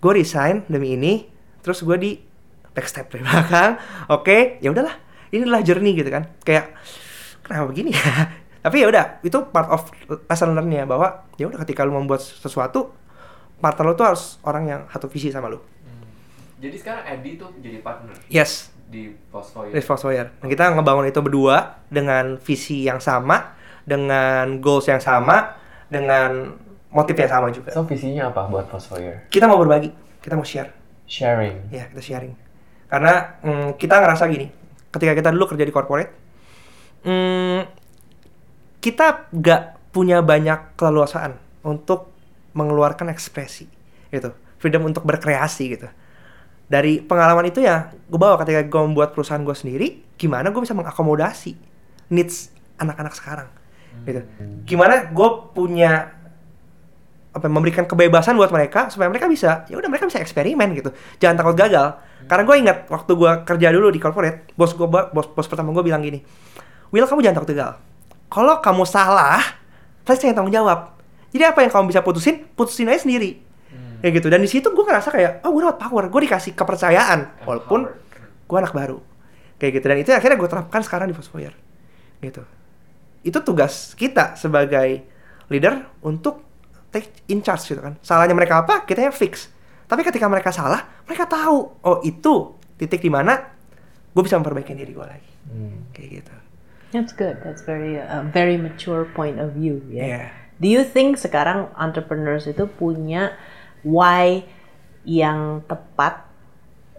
gue 0.01 0.11
resign 0.15 0.65
demi 0.69 0.95
ini 0.95 1.25
terus 1.61 1.81
gue 1.81 1.97
di 1.99 2.11
backstep 2.73 3.11
dari 3.11 3.21
belakang. 3.21 3.77
Oke 4.09 4.57
ya 4.63 4.71
udahlah. 4.71 4.95
Ini 5.29 5.45
adalah 5.45 5.61
journey 5.61 5.93
gitu 5.93 6.09
kan. 6.09 6.31
Kayak 6.41 6.73
kenapa 7.43 7.69
begini 7.69 7.91
ya 7.93 8.44
tapi 8.65 8.81
ya 8.81 8.89
udah 8.89 9.21
itu 9.21 9.37
part 9.53 9.69
of 9.69 9.85
lesson 10.25 10.57
learn-nya 10.57 10.89
bahwa 10.89 11.29
ya 11.37 11.45
udah 11.45 11.61
ketika 11.61 11.85
lu 11.85 11.93
membuat 11.93 12.25
sesuatu 12.25 12.89
partner 13.61 13.85
lu 13.85 13.93
tuh 13.93 14.05
harus 14.09 14.41
orang 14.41 14.63
yang 14.65 14.81
satu 14.89 15.05
visi 15.05 15.29
sama 15.29 15.53
lu 15.53 15.61
Jadi 16.55 16.81
sekarang 16.81 17.03
Eddie 17.05 17.37
tuh 17.37 17.53
jadi 17.61 17.77
partner 17.85 18.17
yes 18.25 18.73
di 18.89 19.11
Fosfoy. 19.33 19.73
Rich 19.73 19.87
Fossoyer. 19.87 20.27
Dan 20.39 20.47
kita 20.47 20.71
ngebangun 20.73 21.09
itu 21.09 21.19
berdua 21.21 21.81
dengan 21.89 22.37
visi 22.37 22.85
yang 22.85 23.01
sama, 23.01 23.57
dengan 23.83 24.61
goals 24.61 24.87
yang 24.89 25.01
sama, 25.01 25.57
dengan 25.89 26.53
motif 26.93 27.17
yang 27.17 27.31
sama 27.31 27.47
juga. 27.51 27.73
So 27.73 27.83
visinya 27.83 28.31
apa 28.31 28.47
buat 28.47 28.69
Fosfoyer? 28.69 29.27
Kita 29.27 29.49
mau 29.49 29.59
berbagi, 29.59 29.91
kita 30.21 30.37
mau 30.37 30.45
share. 30.45 30.71
Sharing. 31.05 31.69
Ya, 31.69 31.89
kita 31.91 32.01
sharing. 32.01 32.33
Karena 32.89 33.41
mm, 33.41 33.77
kita 33.77 33.99
ngerasa 34.01 34.23
gini, 34.29 34.47
ketika 34.93 35.13
kita 35.13 35.29
dulu 35.33 35.53
kerja 35.53 35.65
di 35.65 35.73
corporate, 35.73 36.11
mm, 37.05 37.74
kita 38.85 39.33
gak 39.33 39.89
punya 39.89 40.21
banyak 40.21 40.77
keleluasaan 40.77 41.41
untuk 41.65 42.13
mengeluarkan 42.53 43.09
ekspresi, 43.09 43.65
gitu. 44.13 44.29
Freedom 44.61 44.85
untuk 44.85 45.01
berkreasi, 45.01 45.73
gitu. 45.73 45.89
Dari 46.69 47.01
pengalaman 47.01 47.49
itu 47.49 47.65
ya, 47.65 47.89
gue 47.89 48.19
bawa 48.21 48.37
ketika 48.45 48.61
gue 48.61 48.81
membuat 48.85 49.17
perusahaan 49.17 49.41
gue 49.41 49.57
sendiri, 49.57 49.87
gimana 50.21 50.53
gue 50.53 50.61
bisa 50.61 50.77
mengakomodasi 50.77 51.57
needs 52.13 52.53
anak-anak 52.77 53.13
sekarang, 53.17 53.49
gitu. 54.05 54.21
Gimana 54.69 55.09
gue 55.09 55.29
punya 55.57 56.13
apa 57.35 57.51
memberikan 57.51 57.83
kebebasan 57.83 58.39
buat 58.39 58.47
mereka 58.47 58.87
supaya 58.87 59.11
mereka 59.11 59.27
bisa 59.27 59.67
ya 59.67 59.75
udah 59.75 59.91
mereka 59.91 60.07
bisa 60.07 60.23
eksperimen 60.23 60.71
gitu 60.71 60.95
jangan 61.19 61.43
takut 61.43 61.59
gagal 61.59 61.99
karena 62.31 62.43
gue 62.47 62.55
ingat 62.63 62.77
waktu 62.87 63.11
gue 63.11 63.31
kerja 63.43 63.75
dulu 63.75 63.91
di 63.91 63.99
corporate 63.99 64.55
bos 64.55 64.71
gue 64.71 64.87
bos 64.87 65.27
bos 65.35 65.43
pertama 65.43 65.75
gue 65.75 65.83
bilang 65.83 65.99
gini 65.99 66.23
Will 66.95 67.03
kamu 67.03 67.27
jangan 67.27 67.43
takut 67.43 67.51
gagal 67.51 67.75
kalau 68.29 68.59
kamu 68.59 68.83
salah 68.87 69.41
pasti 70.05 70.25
saya 70.25 70.33
yang 70.33 70.37
tanggung 70.41 70.55
jawab. 70.55 70.97
Jadi 71.35 71.43
apa 71.43 71.59
yang 71.65 71.71
kamu 71.73 71.91
bisa 71.91 72.01
putusin 72.05 72.47
putusin 72.55 72.87
aja 72.87 73.03
sendiri. 73.03 73.41
Kayak 74.01 74.21
gitu. 74.21 74.27
Dan 74.29 74.39
di 74.45 74.49
situ 74.51 74.67
gue 74.69 74.85
ngerasa 74.85 75.09
kayak 75.09 75.31
oh 75.43 75.49
gue 75.49 75.61
dapat 75.65 75.79
power. 75.81 76.03
Gue 76.13 76.29
dikasih 76.29 76.53
kepercayaan 76.53 77.43
walaupun 77.43 77.89
gue 78.45 78.57
anak 78.57 78.71
baru. 78.71 79.01
Kayak 79.57 79.71
gitu. 79.81 79.85
Dan 79.89 79.97
itu 79.99 80.09
akhirnya 80.13 80.37
gue 80.37 80.49
terapkan 80.49 80.81
sekarang 80.85 81.09
di 81.09 81.15
Fosfoyer. 81.17 81.53
Gitu. 82.21 82.43
Itu 83.25 83.41
tugas 83.41 83.97
kita 83.97 84.37
sebagai 84.37 85.03
leader 85.49 85.89
untuk 86.05 86.45
take 86.93 87.11
in 87.27 87.41
charge 87.41 87.65
gitu 87.65 87.81
kan. 87.81 87.97
Salahnya 87.99 88.37
mereka 88.37 88.61
apa, 88.61 88.85
kita 88.85 89.09
yang 89.09 89.15
fix. 89.15 89.49
Tapi 89.85 90.01
ketika 90.01 90.25
mereka 90.25 90.49
salah, 90.49 90.81
mereka 91.05 91.29
tahu, 91.29 91.57
oh 91.81 91.97
itu 92.01 92.57
titik 92.77 93.01
di 93.01 93.09
mana 93.09 93.37
gue 94.15 94.23
bisa 94.23 94.39
memperbaiki 94.39 94.71
diri 94.71 94.93
gue 94.93 95.05
lagi. 95.05 95.31
Kayak 95.91 96.09
gitu. 96.21 96.35
That's 96.95 97.11
good. 97.11 97.43
That's 97.43 97.59
very 97.67 97.99
a 97.99 98.23
very 98.23 98.55
mature 98.55 99.03
point 99.03 99.43
of 99.43 99.59
view. 99.59 99.83
Ya. 99.91 99.99
Yeah. 99.99 100.25
Do 100.55 100.71
you 100.71 100.87
think 100.87 101.19
sekarang 101.19 101.67
entrepreneurs 101.75 102.47
itu 102.47 102.63
punya 102.79 103.35
why 103.83 104.47
yang 105.03 105.67
tepat 105.67 106.23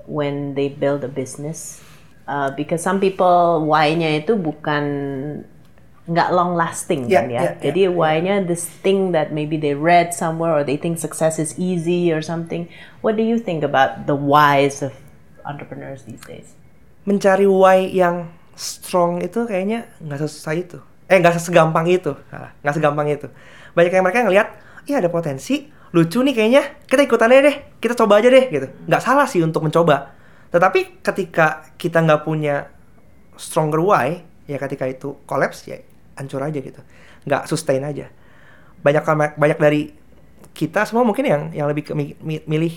when 0.05 0.53
they 0.53 0.69
build 0.69 1.01
a 1.01 1.09
business? 1.09 1.81
Uh, 2.29 2.53
because 2.53 2.85
some 2.85 3.01
people 3.01 3.65
why-nya 3.65 4.21
itu 4.21 4.37
bukan 4.37 4.85
nggak 6.07 6.29
long 6.31 6.55
lasting 6.55 7.09
Yeah, 7.11 7.23
kan 7.23 7.27
ya. 7.27 7.35
yeah, 7.35 7.43
yeah, 7.43 7.55
Jadi 7.65 7.81
why-nya 7.91 8.35
this 8.45 8.67
thing 8.67 9.11
that 9.17 9.33
maybe 9.33 9.57
they 9.59 9.75
read 9.75 10.13
somewhere 10.15 10.53
or 10.55 10.63
they 10.63 10.77
think 10.77 11.01
success 11.01 11.39
is 11.41 11.57
easy 11.59 12.13
or 12.13 12.21
something. 12.23 12.69
What 13.01 13.17
do 13.17 13.25
you 13.25 13.41
think 13.41 13.65
about 13.65 14.07
the 14.07 14.15
whys 14.15 14.83
of 14.85 14.95
entrepreneurs 15.49 16.05
these 16.05 16.23
days? 16.29 16.55
Mencari 17.07 17.47
why 17.47 17.89
yang 17.89 18.31
strong 18.57 19.21
itu 19.21 19.45
kayaknya 19.45 19.87
nggak 20.01 20.25
sesusah 20.25 20.55
itu. 20.57 20.79
Eh 21.07 21.21
nggak 21.21 21.39
segampang 21.39 21.87
itu. 21.87 22.17
Salah, 22.33 22.51
Nggak 22.65 22.75
segampang 22.75 23.07
itu. 23.07 23.29
Banyak 23.77 23.93
yang 23.93 24.05
mereka 24.05 24.25
ngelihat, 24.27 24.49
iya 24.89 24.99
ada 24.99 25.13
potensi, 25.13 25.69
lucu 25.95 26.25
nih 26.25 26.35
kayaknya. 26.35 26.63
Kita 26.89 27.05
ikutan 27.05 27.31
aja 27.31 27.53
deh. 27.53 27.57
Kita 27.79 27.95
coba 27.95 28.19
aja 28.19 28.33
deh 28.33 28.45
gitu. 28.49 28.67
Nggak 28.89 29.03
salah 29.05 29.29
sih 29.29 29.45
untuk 29.45 29.63
mencoba. 29.63 30.17
Tetapi 30.51 31.05
ketika 31.05 31.69
kita 31.77 32.03
nggak 32.03 32.25
punya 32.25 32.73
stronger 33.37 33.85
why 33.85 34.25
ya 34.49 34.57
ketika 34.57 34.89
itu 34.89 35.21
collapse 35.29 35.69
ya 35.69 35.79
hancur 36.17 36.41
aja 36.41 36.59
gitu. 36.59 36.81
Nggak 37.29 37.47
sustain 37.47 37.85
aja. 37.85 38.09
Banyak 38.81 39.05
banyak 39.37 39.59
dari 39.61 39.93
kita 40.57 40.89
semua 40.89 41.05
mungkin 41.05 41.29
yang 41.29 41.43
yang 41.53 41.67
lebih 41.69 41.93
ke 41.93 41.93
mi- 41.93 42.17
mi- 42.25 42.45
milih 42.49 42.75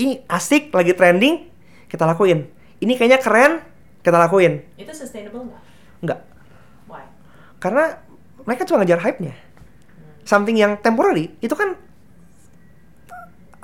ini 0.00 0.24
asik 0.24 0.72
lagi 0.72 0.96
trending 0.96 1.52
kita 1.92 2.08
lakuin. 2.08 2.48
Ini 2.80 2.92
kayaknya 2.96 3.20
keren 3.20 3.60
kita 4.04 4.20
lakuin. 4.20 4.60
Itu 4.76 4.92
sustainable 4.92 5.48
nggak? 5.48 5.62
nggak. 6.04 6.20
Why? 6.86 7.04
karena 7.64 7.96
mereka 8.44 8.68
cuma 8.68 8.84
ngejar 8.84 9.00
hype-nya. 9.00 9.32
Something 10.28 10.60
yang 10.60 10.76
temporary 10.76 11.32
itu 11.40 11.56
kan 11.56 11.80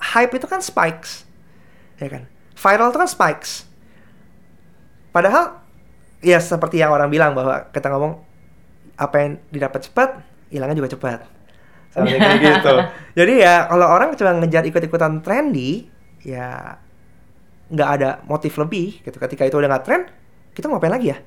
hype 0.00 0.32
itu 0.32 0.49
kan 0.49 0.64
spikes. 0.64 1.28
Ya 2.00 2.09
kan? 2.09 2.25
Viral 2.56 2.88
itu 2.88 2.99
kan 3.00 3.11
spikes. 3.12 3.68
Padahal 5.12 5.61
ya 6.25 6.40
seperti 6.40 6.80
yang 6.80 6.92
orang 6.92 7.12
bilang 7.12 7.37
bahwa 7.37 7.68
kita 7.73 7.92
ngomong 7.92 8.25
apa 8.97 9.16
yang 9.20 9.32
didapat 9.52 9.85
cepat 9.85 10.25
hilangnya 10.49 10.80
juga 10.80 10.92
cepat. 10.97 11.20
Something 11.92 12.16
kayak 12.16 12.40
gitu. 12.56 12.75
Jadi 13.20 13.35
ya 13.44 13.68
kalau 13.68 13.85
orang 13.85 14.16
cuma 14.16 14.32
ngejar 14.40 14.64
ikut-ikutan 14.64 15.20
trendy 15.20 15.92
ya 16.25 16.80
nggak 17.68 17.88
ada 18.00 18.11
motif 18.25 18.56
lebih 18.56 19.04
gitu. 19.04 19.16
Ketika 19.16 19.44
itu 19.44 19.56
udah 19.61 19.68
nggak 19.76 19.85
trend 19.85 20.04
kita 20.54 20.66
mau 20.69 20.78
ngapain 20.78 20.95
lagi 20.95 21.12
ya? 21.14 21.19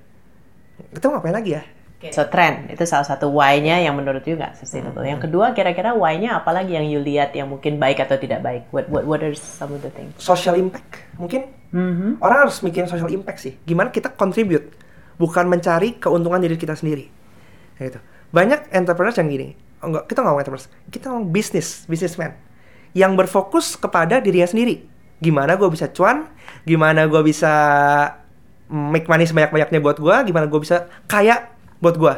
Kita 0.93 1.09
mau 1.09 1.19
ngapain 1.19 1.35
lagi 1.35 1.51
ya? 1.55 1.63
So 2.11 2.27
trend. 2.27 2.67
Itu 2.67 2.83
salah 2.83 3.07
satu 3.07 3.31
why-nya 3.31 3.79
yang 3.79 3.95
menurut 3.95 4.27
you 4.27 4.35
nggak 4.35 4.59
sustainable. 4.59 5.07
Yang 5.07 5.29
kedua 5.29 5.55
kira-kira 5.55 5.95
why-nya 5.95 6.43
apa 6.43 6.51
lagi 6.51 6.75
yang 6.75 6.83
you 6.83 6.99
lihat 6.99 7.31
yang 7.31 7.47
mungkin 7.47 7.79
baik 7.79 8.03
atau 8.03 8.19
tidak 8.19 8.43
baik? 8.43 8.67
What 8.75 8.91
what 8.91 9.07
what 9.07 9.23
are 9.23 9.31
some 9.31 9.71
of 9.71 9.79
the 9.79 9.93
things? 9.93 10.11
social 10.19 10.59
impact 10.59 10.99
mungkin? 11.15 11.47
Mhm. 11.73 12.21
orang 12.21 12.45
harus 12.45 12.59
mikirin 12.61 12.91
social 12.91 13.07
impact 13.07 13.39
sih. 13.39 13.53
Gimana 13.63 13.89
kita 13.89 14.11
contribute? 14.11 14.75
Bukan 15.15 15.47
mencari 15.47 15.95
keuntungan 15.95 16.43
diri 16.43 16.59
kita 16.59 16.75
sendiri. 16.75 17.07
Gitu. 17.79 17.97
Banyak 18.35 18.73
entrepreneurs 18.75 19.17
yang 19.17 19.29
gini. 19.31 19.55
Oh, 19.81 19.89
enggak 19.89 20.05
kita 20.11 20.21
nggak 20.21 20.29
ngomong 20.33 20.43
entrepreneurs. 20.43 20.67
Kita 20.91 21.05
ngomong 21.09 21.27
bisnis 21.31 21.87
businessman. 21.87 22.35
Yang 22.93 23.25
berfokus 23.25 23.73
kepada 23.79 24.19
dirinya 24.21 24.45
sendiri. 24.45 24.85
Gimana 25.23 25.55
gue 25.55 25.69
bisa 25.71 25.87
cuan? 25.89 26.29
Gimana 26.67 27.07
gue 27.07 27.21
bisa 27.25 27.53
make 28.73 29.05
money 29.05 29.29
sebanyak 29.29 29.53
banyaknya 29.53 29.79
buat 29.79 30.01
gue 30.01 30.15
gimana 30.33 30.49
gue 30.49 30.57
bisa 30.57 30.89
kaya 31.05 31.53
buat 31.77 31.93
gue 31.93 32.13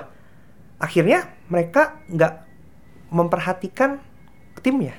akhirnya 0.79 1.27
mereka 1.51 1.99
nggak 2.07 2.33
memperhatikan 3.11 3.99
timnya 4.63 4.95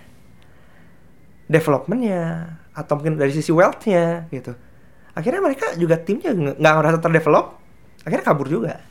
developmentnya 1.49 2.55
atau 2.77 2.99
mungkin 3.01 3.17
dari 3.17 3.33
sisi 3.33 3.55
wealthnya 3.55 4.29
gitu. 4.29 4.53
Akhirnya 5.17 5.41
mereka 5.41 5.73
juga 5.81 5.97
timnya 5.97 6.37
nggak 6.37 6.75
merasa 6.77 6.99
terdevelop 7.01 7.57
akhirnya 8.05 8.25
kabur 8.27 8.47
juga. 8.53 8.85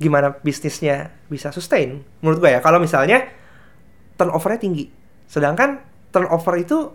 Gimana 0.00 0.32
bisnisnya 0.40 1.12
bisa 1.28 1.52
sustain? 1.52 2.00
Menurut 2.24 2.38
gue 2.40 2.50
ya 2.54 2.62
kalau 2.64 2.80
misalnya 2.80 3.28
turnovernya 4.16 4.60
tinggi 4.62 4.84
sedangkan 5.28 5.84
turnover 6.10 6.56
itu 6.56 6.90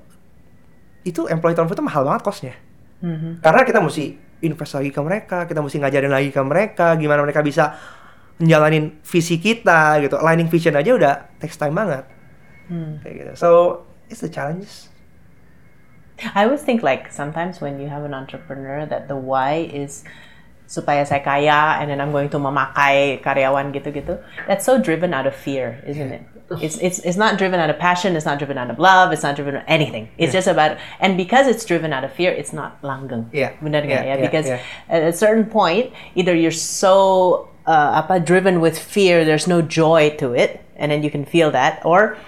itu 1.06 1.28
employee 1.30 1.54
turnover 1.54 1.78
itu 1.78 1.86
mahal 1.86 2.04
banget 2.08 2.24
costnya. 2.26 2.56
Mhm. 3.04 3.44
karena 3.44 3.68
kita 3.68 3.84
mesti 3.84 4.16
invest 4.44 4.76
lagi 4.76 4.92
ke 4.92 5.00
mereka 5.00 5.48
kita 5.48 5.64
mesti 5.64 5.80
ngajarin 5.80 6.12
lagi 6.12 6.30
ke 6.30 6.42
mereka 6.44 6.94
gimana 7.00 7.24
mereka 7.24 7.40
bisa 7.40 7.74
menjalanin 8.38 9.00
visi 9.02 9.40
kita 9.40 10.04
gitu 10.04 10.20
aligning 10.20 10.52
vision 10.52 10.76
aja 10.76 10.92
udah 10.94 11.14
takes 11.40 11.56
time 11.56 11.74
banget 11.74 12.04
Hmm. 12.64 12.96
kayak 13.04 13.16
gitu 13.20 13.32
so 13.36 13.50
it's 14.08 14.24
the 14.24 14.32
challenges 14.32 14.88
I 16.32 16.48
always 16.48 16.64
think 16.64 16.80
like 16.80 17.12
sometimes 17.12 17.60
when 17.60 17.82
you 17.82 17.92
have 17.92 18.08
an 18.08 18.16
entrepreneur 18.16 18.88
that 18.88 19.12
the 19.12 19.20
why 19.20 19.68
is 19.68 20.08
supaya 20.64 21.04
saya 21.04 21.20
kaya 21.20 21.84
and 21.84 21.92
then 21.92 22.00
I'm 22.00 22.16
going 22.16 22.32
to 22.32 22.40
memakai 22.40 23.20
karyawan 23.20 23.76
gitu-gitu. 23.76 24.22
That's 24.48 24.64
so 24.64 24.80
driven 24.80 25.12
out 25.12 25.28
of 25.28 25.36
fear, 25.36 25.84
isn't 25.84 26.10
it? 26.16 26.24
It's 26.62 26.78
it's 26.78 27.00
it's 27.02 27.18
not 27.18 27.38
driven 27.40 27.60
out 27.60 27.70
of 27.72 27.80
passion, 27.80 28.16
it's 28.16 28.26
not 28.28 28.38
driven 28.38 28.58
out 28.60 28.70
of 28.70 28.78
love, 28.78 29.12
it's 29.12 29.24
not 29.24 29.36
driven 29.36 29.56
out 29.58 29.64
anything. 29.66 30.10
It's 30.20 30.34
just 30.34 30.46
about 30.48 30.78
and 31.00 31.18
because 31.18 31.48
it's 31.48 31.66
driven 31.66 31.94
out 31.94 32.04
of 32.04 32.12
fear, 32.14 32.30
it's 32.32 32.54
not 32.54 32.78
langgeng. 32.84 33.26
Yeah. 33.34 33.56
Benar 33.64 33.88
Yeah, 33.88 34.04
yeah, 34.04 34.18
Because 34.22 34.48
yeah. 34.48 34.62
at 34.92 35.02
a 35.02 35.14
certain 35.16 35.46
point, 35.50 35.94
either 36.14 36.36
you're 36.36 36.54
so 36.54 37.48
uh, 37.66 38.04
apa 38.04 38.20
driven 38.20 38.60
with 38.62 38.78
fear, 38.78 39.26
there's 39.26 39.48
no 39.48 39.64
joy 39.64 40.14
to 40.20 40.36
it, 40.36 40.62
and 40.76 40.92
then 40.92 41.02
you 41.02 41.10
can 41.10 41.26
feel 41.26 41.50
that, 41.56 41.80
or 41.88 42.20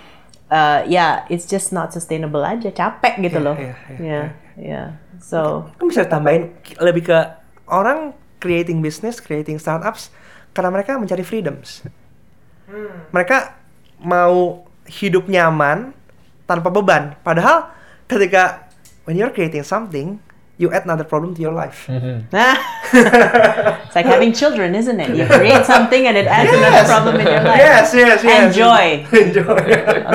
uh, 0.49 0.87
yeah, 0.87 1.27
it's 1.29 1.45
just 1.45 1.69
not 1.75 1.91
sustainable 1.93 2.41
aja, 2.41 2.71
capek 2.71 3.19
gitu 3.19 3.37
Yeah, 3.37 3.45
loh. 3.45 3.55
yeah, 3.59 3.75
yeah, 3.91 3.99
yeah, 3.99 4.25
yeah. 4.57 4.87
So 5.21 5.69
kan 5.77 5.85
bisa 5.91 6.07
tambahin 6.07 6.55
lebih 6.79 7.03
ke 7.13 7.19
orang 7.67 8.15
creating 8.39 8.79
business, 8.81 9.19
creating 9.19 9.59
startups 9.59 10.09
karena 10.55 10.71
mereka 10.71 10.95
mencari 10.97 11.21
freedoms. 11.21 11.83
Mereka 13.13 13.53
mau 14.05 14.61
hidup 14.85 15.25
nyaman 15.25 15.89
tanpa 16.45 16.69
beban. 16.69 17.17
Padahal 17.25 17.73
ketika 18.05 18.69
when 19.09 19.17
you're 19.17 19.33
creating 19.33 19.65
something, 19.65 20.21
you 20.61 20.69
add 20.71 20.85
another 20.85 21.03
problem 21.03 21.33
to 21.35 21.41
your 21.41 21.51
life. 21.51 21.83
it's 21.89 22.31
like 23.97 24.05
having 24.05 24.31
children, 24.31 24.77
isn't 24.77 25.01
it? 25.01 25.09
You 25.17 25.25
create 25.25 25.65
something 25.73 26.07
and 26.07 26.15
it 26.15 26.29
adds 26.29 26.53
another 26.53 26.85
problem 26.85 27.17
in 27.19 27.27
your 27.27 27.43
life. 27.43 27.59
Yes, 27.59 27.91
yes, 27.91 28.23
yes. 28.23 28.29
And 28.29 28.53
joy. 28.53 29.03
Enjoy. 29.25 29.59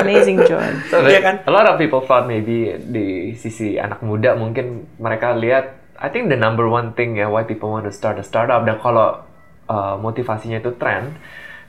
Amazing 0.01 0.47
joy. 0.47 0.65
So 0.89 1.03
that- 1.03 1.21
kan? 1.21 1.35
a 1.45 1.51
lot 1.51 1.67
of 1.67 1.77
people 1.77 2.01
thought 2.07 2.25
maybe 2.25 2.73
di 2.79 3.35
sisi 3.37 3.77
anak 3.77 4.01
muda 4.01 4.33
mungkin 4.39 4.87
mereka 4.97 5.35
lihat 5.37 5.77
I 6.01 6.09
think 6.09 6.33
the 6.33 6.39
number 6.39 6.65
one 6.65 6.97
thing 6.97 7.21
ya 7.21 7.29
why 7.29 7.45
people 7.45 7.69
want 7.69 7.85
to 7.85 7.93
start 7.93 8.17
a 8.17 8.25
startup 8.25 8.65
dan 8.65 8.81
kalau 8.81 9.21
uh, 9.69 9.93
motivasinya 10.01 10.57
itu 10.57 10.73
trend 10.81 11.13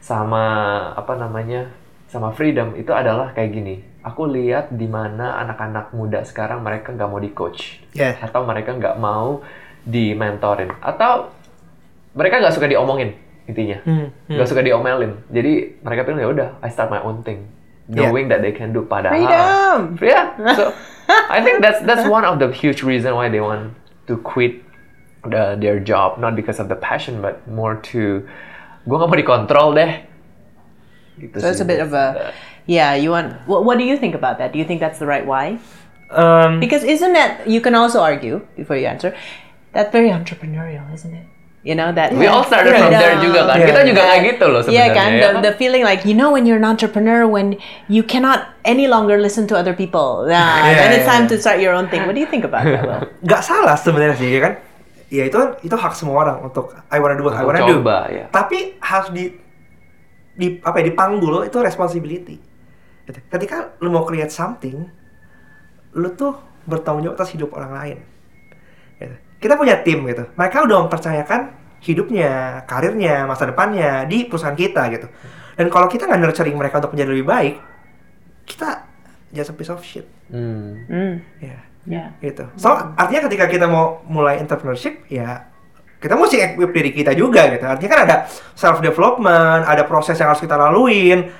sama 0.00 0.40
apa 0.96 1.12
namanya 1.20 1.68
sama 2.12 2.28
freedom 2.36 2.76
itu 2.76 2.92
adalah 2.92 3.32
kayak 3.32 3.50
gini. 3.56 3.80
Aku 4.04 4.28
lihat 4.28 4.68
di 4.76 4.84
mana 4.84 5.40
anak-anak 5.40 5.96
muda 5.96 6.20
sekarang 6.28 6.60
mereka 6.60 6.92
nggak 6.92 7.08
mau 7.08 7.16
di 7.16 7.32
coach 7.32 7.80
Yeah. 7.96 8.20
atau 8.20 8.44
mereka 8.44 8.76
nggak 8.76 9.00
mau 9.00 9.40
di 9.82 10.12
mentorin 10.12 10.68
atau 10.84 11.32
mereka 12.12 12.44
nggak 12.44 12.52
suka 12.52 12.68
diomongin 12.68 13.16
intinya. 13.48 13.80
Hmm, 13.88 14.12
nggak 14.28 14.44
suka 14.44 14.60
diomelin. 14.60 15.24
Jadi 15.32 15.80
mereka 15.80 16.04
bilang 16.04 16.20
ya 16.20 16.28
udah 16.28 16.48
I 16.60 16.68
start 16.68 16.92
my 16.92 17.00
own 17.00 17.24
thing. 17.24 17.48
Yeah. 17.90 18.06
knowing 18.08 18.30
that 18.30 18.44
they 18.44 18.54
can 18.54 18.70
do 18.70 18.86
padahal. 18.86 19.16
Freedom! 19.16 19.78
yeah 19.98 20.38
so 20.58 20.70
I 21.08 21.42
think 21.42 21.64
that's 21.64 21.82
that's 21.82 22.06
one 22.06 22.22
of 22.28 22.38
the 22.38 22.52
huge 22.54 22.84
reason 22.86 23.16
why 23.18 23.26
they 23.26 23.42
want 23.42 23.74
to 24.06 24.20
quit 24.22 24.62
the, 25.26 25.58
their 25.58 25.82
job. 25.82 26.20
Not 26.20 26.38
because 26.38 26.62
of 26.62 26.70
the 26.70 26.78
passion 26.78 27.18
but 27.24 27.42
more 27.48 27.80
to 27.90 28.22
gue 28.82 28.96
nggak 28.98 29.08
mau 29.08 29.18
dikontrol 29.18 29.68
deh 29.74 30.11
So 31.38 31.48
it's 31.48 31.60
a 31.60 31.68
bit 31.68 31.80
of 31.80 31.92
a 31.92 32.32
yeah. 32.66 32.94
You 32.96 33.10
want 33.10 33.36
what? 33.46 33.64
What 33.64 33.76
do 33.78 33.84
you 33.84 33.96
think 33.96 34.14
about 34.14 34.38
that? 34.38 34.52
Do 34.52 34.58
you 34.58 34.64
think 34.64 34.80
that's 34.80 34.98
the 34.98 35.06
right 35.06 35.24
why? 35.26 35.58
Um, 36.12 36.60
Because 36.60 36.84
isn't 36.84 37.12
that 37.12 37.48
you 37.48 37.60
can 37.60 37.74
also 37.74 38.00
argue 38.00 38.44
before 38.56 38.76
you 38.76 38.84
answer 38.86 39.16
that's 39.72 39.88
very 39.92 40.12
entrepreneurial, 40.12 40.84
isn't 40.92 41.12
it? 41.14 41.24
You 41.62 41.78
know 41.78 41.94
that 41.94 42.10
we 42.12 42.26
all 42.26 42.42
started 42.42 42.74
from 42.74 42.90
there 42.90 43.16
juga 43.22 43.46
kan 43.46 43.62
Yeah. 43.62 43.68
kita 43.70 43.80
juga 43.86 44.02
kayak 44.02 44.20
gitu 44.34 44.44
loh 44.50 44.60
Yeah, 44.66 44.88
kan? 44.90 45.14
ya 45.14 45.30
The, 45.38 45.46
the 45.46 45.54
feeling 45.54 45.86
like 45.86 46.02
you 46.02 46.10
know 46.10 46.34
when 46.34 46.42
you're 46.42 46.58
an 46.58 46.66
entrepreneur 46.66 47.22
when 47.24 47.54
you 47.86 48.02
cannot 48.02 48.50
any 48.66 48.90
longer 48.90 49.14
listen 49.22 49.46
to 49.46 49.54
other 49.54 49.70
people. 49.70 50.26
Nah, 50.26 50.66
Yeah, 50.66 50.74
then 50.74 50.90
it's 50.98 51.06
time 51.06 51.30
yeah. 51.30 51.32
to 51.32 51.36
start 51.38 51.62
your 51.62 51.70
own 51.72 51.86
thing. 51.86 52.02
What 52.02 52.18
do 52.18 52.20
you 52.20 52.26
think 52.26 52.42
about 52.42 52.66
that? 52.66 52.82
Will? 52.82 53.06
nggak 53.30 53.42
salah 53.46 53.78
sebenarnya 53.78 54.18
sih 54.18 54.28
ya 54.34 54.40
kan 54.42 54.52
ya 55.12 55.22
itu 55.28 55.38
itu 55.62 55.76
hak 55.76 55.92
semua 55.94 56.24
orang 56.26 56.36
untuk 56.40 56.72
I 56.90 56.96
wanna 56.98 57.14
do 57.20 57.28
what 57.30 57.36
I 57.36 57.44
wanna 57.46 57.62
do 57.68 57.84
coba, 57.84 58.08
ya. 58.08 58.24
tapi 58.32 58.80
harus 58.80 59.12
di 59.12 59.28
di 60.32 60.58
apa 60.60 60.80
ya 60.80 60.88
dipanggul 60.88 61.44
itu 61.44 61.58
responsibility 61.60 62.36
Gitu. 63.02 63.18
ketika 63.28 63.74
lu 63.82 63.90
mau 63.90 64.06
create 64.06 64.30
something 64.30 64.86
lu 65.92 66.08
tuh 66.14 66.38
bertanggung 66.64 67.02
jawab 67.02 67.18
atas 67.18 67.34
hidup 67.34 67.50
orang 67.52 67.72
lain 67.74 67.98
Gitu. 68.96 69.16
kita 69.42 69.58
punya 69.58 69.82
tim 69.82 70.06
gitu 70.06 70.30
mereka 70.38 70.62
udah 70.62 70.86
mempercayakan 70.86 71.50
hidupnya 71.82 72.62
karirnya 72.64 73.26
masa 73.26 73.50
depannya 73.50 74.06
di 74.06 74.30
perusahaan 74.30 74.54
kita 74.54 74.86
gitu 74.94 75.10
dan 75.58 75.66
kalau 75.66 75.90
kita 75.90 76.06
nggak 76.06 76.22
nurturing 76.22 76.54
mereka 76.54 76.78
untuk 76.78 76.94
menjadi 76.94 77.10
lebih 77.10 77.26
baik 77.26 77.54
kita 78.46 78.86
just 79.34 79.50
a 79.50 79.54
piece 79.58 79.72
of 79.74 79.82
shit 79.82 80.06
Hmm. 80.32 80.86
Mm, 80.88 81.14
ya 81.42 81.58
yeah. 81.84 82.08
gitu. 82.22 82.46
So 82.56 82.72
artinya 82.72 83.26
ketika 83.28 83.50
kita 83.50 83.66
mau 83.68 84.00
mulai 84.08 84.38
entrepreneurship 84.40 85.04
ya 85.12 85.51
kita 86.02 86.18
mesti 86.18 86.36
equip 86.42 86.70
diri 86.74 86.90
kita 86.90 87.14
juga 87.14 87.46
gitu. 87.54 87.62
Artinya 87.62 87.90
kan 87.94 88.00
ada 88.10 88.16
self 88.58 88.82
development, 88.82 89.62
ada 89.62 89.86
proses 89.86 90.18
yang 90.18 90.34
harus 90.34 90.42
kita 90.42 90.58
laluin, 90.58 91.30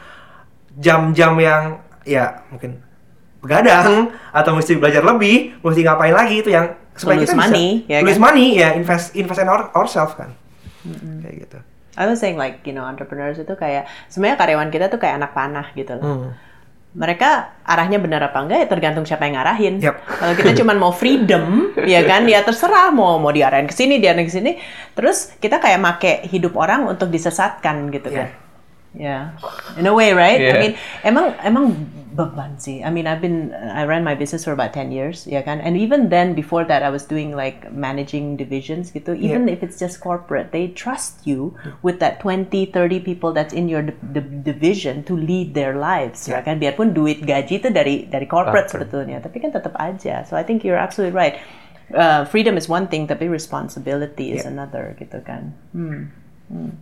jam-jam 0.78 1.34
yang 1.42 1.82
ya 2.06 2.46
mungkin 2.46 2.78
begadang 3.42 4.14
atau 4.30 4.54
mesti 4.54 4.78
belajar 4.78 5.02
lebih, 5.02 5.58
mesti 5.58 5.80
ngapain 5.82 6.14
lagi 6.14 6.46
itu 6.46 6.54
yang 6.54 6.78
supaya 6.94 7.18
Lose 7.18 7.34
kita 7.34 7.34
money, 7.34 7.66
bisa 7.82 7.90
ya 7.90 7.98
lose 8.06 8.20
kan? 8.20 8.22
money 8.22 8.46
ya 8.54 8.68
invest 8.78 9.06
invest 9.18 9.40
in 9.42 9.48
our, 9.50 9.66
ourselves 9.74 10.14
kan. 10.14 10.30
Kayak 11.26 11.34
gitu. 11.50 11.58
I 11.98 12.08
was 12.08 12.22
saying 12.22 12.38
like 12.38 12.62
you 12.64 12.72
know 12.72 12.86
entrepreneurs 12.86 13.36
itu 13.36 13.52
kayak 13.58 13.90
sebenarnya 14.08 14.38
karyawan 14.40 14.70
kita 14.70 14.86
tuh 14.88 15.02
kayak 15.02 15.18
anak 15.18 15.34
panah 15.34 15.66
gitu 15.74 15.98
loh. 15.98 16.06
Hmm. 16.06 16.30
Mereka 16.92 17.56
arahnya 17.64 17.96
benar 17.96 18.20
apa 18.28 18.44
enggak 18.44 18.58
ya 18.62 18.68
tergantung 18.68 19.04
siapa 19.08 19.24
yang 19.24 19.40
ngarahin. 19.40 19.80
Yap. 19.80 19.96
Kalau 20.04 20.34
kita 20.36 20.52
cuma 20.60 20.76
mau 20.76 20.92
freedom, 20.92 21.72
ya 21.88 22.04
kan, 22.04 22.28
ya 22.28 22.44
terserah 22.44 22.92
mau 22.92 23.16
mau 23.16 23.32
diarahin 23.32 23.64
ke 23.64 23.72
sini, 23.72 23.96
diarahin 23.96 24.28
ke 24.28 24.34
sini. 24.34 24.52
Terus 24.92 25.32
kita 25.40 25.56
kayak 25.56 25.80
make 25.80 26.12
hidup 26.28 26.52
orang 26.52 26.84
untuk 26.84 27.08
disesatkan 27.08 27.88
gitu 27.88 28.12
kan. 28.12 28.28
Yeah, 28.92 29.32
in 29.80 29.88
a 29.88 29.94
way, 29.96 30.12
right? 30.12 30.36
I 30.36 30.44
Yeah. 30.52 30.60
mean, 30.60 30.72
emang 31.00 31.32
emang 31.40 31.64
beban 32.12 32.60
sih. 32.60 32.84
I 32.84 32.90
mean, 32.90 33.06
I've 33.06 33.20
been 33.20 33.50
I 33.52 33.84
ran 33.84 34.04
my 34.04 34.12
business 34.12 34.44
for 34.44 34.52
about 34.52 34.72
10 34.72 34.92
years, 34.92 35.24
yeah 35.24 35.40
kan? 35.40 35.60
And 35.60 35.76
even 35.76 36.08
then, 36.08 36.36
before 36.36 36.64
that, 36.68 36.82
I 36.82 36.90
was 36.92 37.04
doing 37.04 37.32
like 37.32 37.72
managing 37.72 38.36
divisions 38.36 38.92
gitu. 38.92 39.16
Even 39.16 39.48
if 39.48 39.64
it's 39.64 39.80
just 39.80 39.98
corporate, 39.98 40.52
they 40.52 40.68
trust 40.72 41.24
you 41.24 41.56
with 41.80 41.98
that 41.98 42.20
20, 42.20 42.48
30 42.70 43.00
people 43.00 43.32
that's 43.32 43.52
in 43.52 43.66
your 43.66 43.82
di- 43.82 43.96
di- 44.12 44.40
division 44.44 45.00
to 45.04 45.16
lead 45.16 45.52
their 45.52 45.74
lives, 45.74 46.28
ya 46.28 46.40
kan? 46.40 46.60
Biarpun 46.60 46.92
duit 46.92 47.24
gaji 47.24 47.58
itu 47.58 47.68
dari 47.68 48.06
dari 48.06 48.24
corporate 48.24 48.68
Corporate. 48.68 48.88
sebetulnya, 48.88 49.18
tapi 49.20 49.40
kan 49.40 49.50
tetap 49.50 49.72
aja. 49.76 50.24
So 50.24 50.36
I 50.36 50.44
think 50.44 50.62
you're 50.62 50.78
absolutely 50.80 51.12
right. 51.14 51.36
Uh, 51.92 52.24
freedom 52.24 52.56
is 52.56 52.72
one 52.72 52.88
thing, 52.88 53.04
tapi 53.04 53.28
responsibility 53.28 54.32
is 54.32 54.48
Yeah. 54.48 54.52
another 54.56 54.96
gitu 54.96 55.20
kan. 55.20 55.52
Hmm. 55.76 56.08
Hmm. 56.48 56.72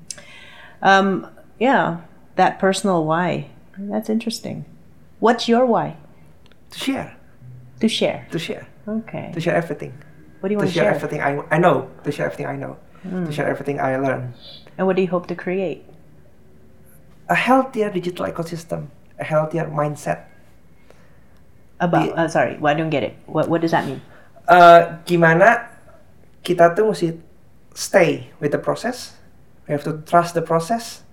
Um, 0.82 1.26
yeah, 1.58 2.06
that 2.38 2.62
personal 2.62 3.02
why. 3.04 3.50
That's 3.74 4.06
interesting. 4.06 4.69
What's 5.20 5.48
your 5.48 5.66
why? 5.68 5.96
To 6.72 6.78
share, 6.78 7.16
To 7.80 7.88
share. 7.88 8.26
to 8.32 8.38
share, 8.38 8.64
Okay. 8.88 9.30
to 9.34 9.40
share 9.40 9.54
everything. 9.54 9.92
What 10.40 10.48
do 10.48 10.56
you 10.56 10.58
To 10.58 10.64
want 10.64 10.72
to 10.72 10.74
share 10.74 10.88
share? 10.88 10.94
everything 10.96 11.20
I, 11.20 11.30
I 11.52 11.58
know. 11.60 11.88
To 12.04 12.10
share 12.12 12.26
everything 12.26 12.48
I 12.48 12.56
know. 12.56 12.80
Hmm. 13.04 13.24
To 13.28 13.32
share 13.32 13.48
everything 13.48 13.80
I 13.80 13.96
learn. 14.00 14.32
And 14.78 14.86
what 14.88 14.96
do 14.96 15.02
you 15.04 15.08
hope 15.12 15.28
to 15.28 15.36
create? 15.36 15.84
A 17.28 17.34
healthier 17.36 17.90
digital 17.92 18.24
ecosystem. 18.26 18.88
A 19.20 19.24
healthier 19.24 19.68
mindset. 19.68 20.24
About, 21.80 22.08
Di- 22.08 22.16
uh, 22.16 22.28
sorry, 22.28 22.56
well, 22.60 22.72
I 22.72 22.76
don't 22.76 22.90
get 22.90 23.02
it. 23.04 23.16
What, 23.26 23.48
what 23.48 23.60
does 23.60 23.72
that 23.72 23.84
mean? 23.84 24.00
Eh, 24.48 24.80
gimana 25.06 25.68
kita 26.42 26.72
tuh 26.76 26.90
mesti 26.92 27.20
stay 27.76 28.32
with 28.40 28.52
the 28.52 28.58
process. 28.60 29.16
We 29.68 29.72
have 29.76 29.84
to 29.84 30.00
trust 30.04 30.32
the 30.32 30.42
process. 30.44 31.04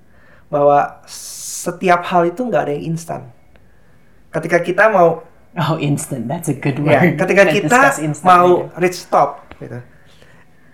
Bahwa 0.51 1.03
setiap 1.07 2.07
hal 2.07 2.31
itu 2.31 2.47
nggak 2.47 2.67
ada 2.67 2.73
yang 2.75 2.95
instan. 2.95 3.35
Ketika 4.37 4.61
kita 4.61 4.85
mau 4.87 5.25
Oh, 5.57 5.73
instant. 5.81 6.29
That's 6.29 6.53
a 6.53 6.55
good 6.55 6.77
word. 6.77 6.93
Ya, 6.93 7.01
ketika 7.17 7.49
kita 7.49 7.79
mau 8.21 8.69
later. 8.69 8.77
reach 8.77 9.01
stop, 9.01 9.41
gitu, 9.57 9.81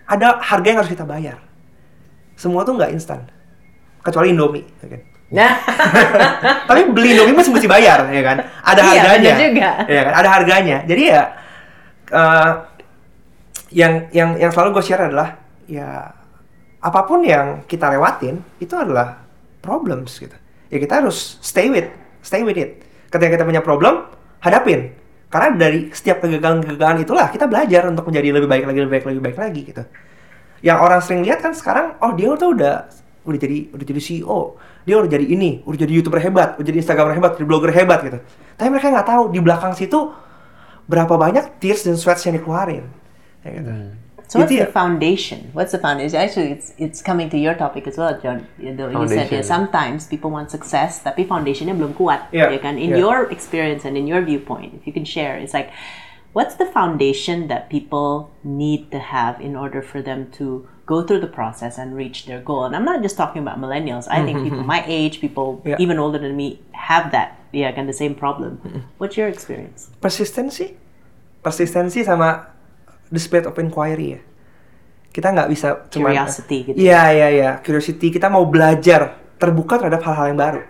ada 0.03 0.43
harga 0.43 0.67
yang 0.67 0.79
harus 0.84 0.91
kita 0.91 1.08
bayar. 1.08 1.39
Semua 2.36 2.67
tuh 2.67 2.75
nggak 2.75 2.91
instan, 2.91 3.24
kecuali 4.03 4.36
Indomie. 4.36 4.67
ya 4.84 4.88
kan. 4.91 5.01
Nah, 5.34 5.51
Tapi 6.67 6.91
beli 6.91 7.15
Indomie 7.15 7.32
masih 7.32 7.55
mesti 7.55 7.63
bayar, 7.63 8.12
ya 8.12 8.22
kan? 8.22 8.38
Ada 8.60 8.82
Iya, 8.84 8.88
harganya, 8.91 9.32
juga. 9.39 9.72
ya 9.88 10.01
kan? 10.03 10.13
Ada 10.20 10.27
harganya. 10.29 10.77
Jadi 10.84 11.03
ya, 11.08 11.22
eh, 12.12 12.51
yang 13.72 13.93
yang 14.12 14.29
yang 14.36 14.51
selalu 14.51 14.75
gue 14.75 14.84
share 14.84 15.08
adalah 15.08 15.39
ya 15.63 16.12
apa 16.77 17.00
pun 17.08 17.24
yang 17.24 17.63
kita 17.65 17.88
lewatin 17.88 18.43
itu 18.60 18.75
adalah 18.75 19.24
problems 19.63 20.20
gitu. 20.20 20.36
Ya 20.67 20.75
kita 20.75 21.00
harus 21.00 21.39
stay 21.39 21.72
with, 21.72 21.88
stay 22.20 22.43
with 22.43 22.60
it. 22.60 22.84
Ketika 23.13 23.29
kita 23.38 23.46
punya 23.46 23.62
problem, 23.62 24.10
hadapin. 24.41 24.98
Karena 25.29 25.53
dari 25.53 25.93
setiap 25.93 26.25
kegagalan-kegagalan 26.25 27.05
itulah 27.05 27.29
kita 27.29 27.46
belajar 27.46 27.86
untuk 27.86 28.10
menjadi 28.10 28.41
lebih 28.41 28.50
baik 28.50 28.65
lagi, 28.65 28.79
lebih 28.82 28.93
baik, 28.98 29.05
lebih 29.05 29.24
baik 29.29 29.38
lagi 29.38 29.62
gitu. 29.70 29.84
Yang 30.65 30.77
orang 30.82 31.00
sering 31.05 31.22
lihat 31.22 31.46
kan 31.46 31.53
sekarang, 31.53 31.98
oh 32.01 32.17
dia 32.17 32.34
tuh 32.34 32.58
udah 32.58 32.89
udah 33.24 33.39
jadi 33.39 33.58
udah 33.72 33.86
jadi 33.86 34.01
CEO, 34.01 34.39
dia 34.84 34.96
udah 34.98 35.10
jadi 35.10 35.25
ini, 35.29 35.62
udah 35.63 35.77
jadi 35.77 35.93
youtuber 35.93 36.20
hebat, 36.20 36.58
udah 36.58 36.65
jadi 36.65 36.77
instagramer 36.82 37.15
hebat, 37.15 37.38
jadi 37.38 37.46
blogger 37.46 37.72
hebat 37.72 38.00
gitu. 38.01 38.20
Tapi 38.58 38.67
mereka 38.74 38.89
nggak 38.91 39.08
tahu 39.08 39.24
di 39.29 39.39
belakang 39.39 39.74
situ 39.77 40.00
berapa 40.89 41.13
banyak 41.15 41.62
tears 41.62 41.86
dan 41.86 41.96
sweats 41.96 42.25
yang 42.25 42.36
dikeluarin. 42.36 42.84
Ya 43.45 43.49
gitu. 43.62 43.71
So 44.27 44.39
what's 44.39 44.51
the 44.51 44.65
foundation? 44.65 45.49
What's 45.53 45.71
the 45.71 45.79
foundation? 45.79 46.15
Actually, 46.17 46.51
it's 46.51 46.73
it's 46.77 47.01
coming 47.01 47.29
to 47.29 47.38
your 47.38 47.53
topic 47.53 47.88
as 47.88 47.97
well, 47.97 48.19
John. 48.19 48.47
You, 48.57 48.73
know, 48.73 48.89
you 48.89 49.07
said 49.07 49.31
yeah, 49.31 49.41
sometimes 49.41 50.07
people 50.07 50.31
want 50.31 50.51
success, 50.51 51.03
tapi 51.03 51.25
foundationnya 51.25 51.77
belum 51.77 51.93
kuat. 51.93 52.31
Yeah, 52.31 52.49
ya 52.49 52.57
kan? 52.57 52.77
In 52.77 52.95
yeah. 52.95 53.03
your 53.03 53.29
experience 53.29 53.86
and 53.86 53.97
in 53.97 54.07
your 54.07 54.21
viewpoint, 54.21 54.73
if 54.73 54.88
you 54.88 54.93
can 54.93 55.05
share, 55.05 55.38
it's 55.38 55.53
like, 55.53 55.69
what's 56.33 56.55
the 56.55 56.65
foundation 56.65 57.47
that 57.47 57.69
people 57.69 58.31
need 58.43 58.89
to 58.91 58.99
have 58.99 59.39
in 59.41 59.55
order 59.55 59.81
for 59.81 60.01
them 60.01 60.31
to 60.39 60.67
go 60.86 61.03
through 61.03 61.19
the 61.21 61.29
process 61.29 61.77
and 61.77 61.95
reach 61.95 62.25
their 62.25 62.41
goal? 62.41 62.65
And 62.65 62.75
I'm 62.75 62.86
not 62.86 63.01
just 63.01 63.17
talking 63.17 63.41
about 63.41 63.59
millennials. 63.59 64.07
I 64.09 64.25
think 64.25 64.39
mm-hmm, 64.39 64.43
people 64.45 64.65
mm-hmm. 64.65 64.67
my 64.67 64.83
age, 64.88 65.21
people 65.21 65.62
Yeah. 65.65 65.77
even 65.79 65.99
older 65.99 66.17
than 66.17 66.36
me, 66.36 66.59
have 66.73 67.12
that. 67.12 67.39
Yeah, 67.53 67.69
kind 67.71 67.88
the 67.88 67.93
same 67.93 68.15
problem. 68.15 68.57
Mm-hmm. 68.65 68.81
What's 68.97 69.15
your 69.17 69.29
experience? 69.29 69.93
persistensi 70.01 70.73
persistensi 71.43 72.01
sama 72.01 72.52
the 73.09 73.19
spirit 73.19 73.49
of 73.49 73.55
inquiry 73.57 74.19
ya 74.19 74.21
kita 75.13 75.29
nggak 75.29 75.49
bisa 75.49 75.85
cuma 75.93 76.09
Curiosity 76.09 76.57
gitu. 76.73 76.75
iya 76.77 77.13
iya 77.13 77.27
iya 77.29 77.49
curiosity 77.61 78.09
kita 78.09 78.29
mau 78.29 78.45
belajar 78.49 79.21
terbuka 79.37 79.77
terhadap 79.77 80.01
hal-hal 80.05 80.33
yang 80.33 80.39
baru 80.39 80.61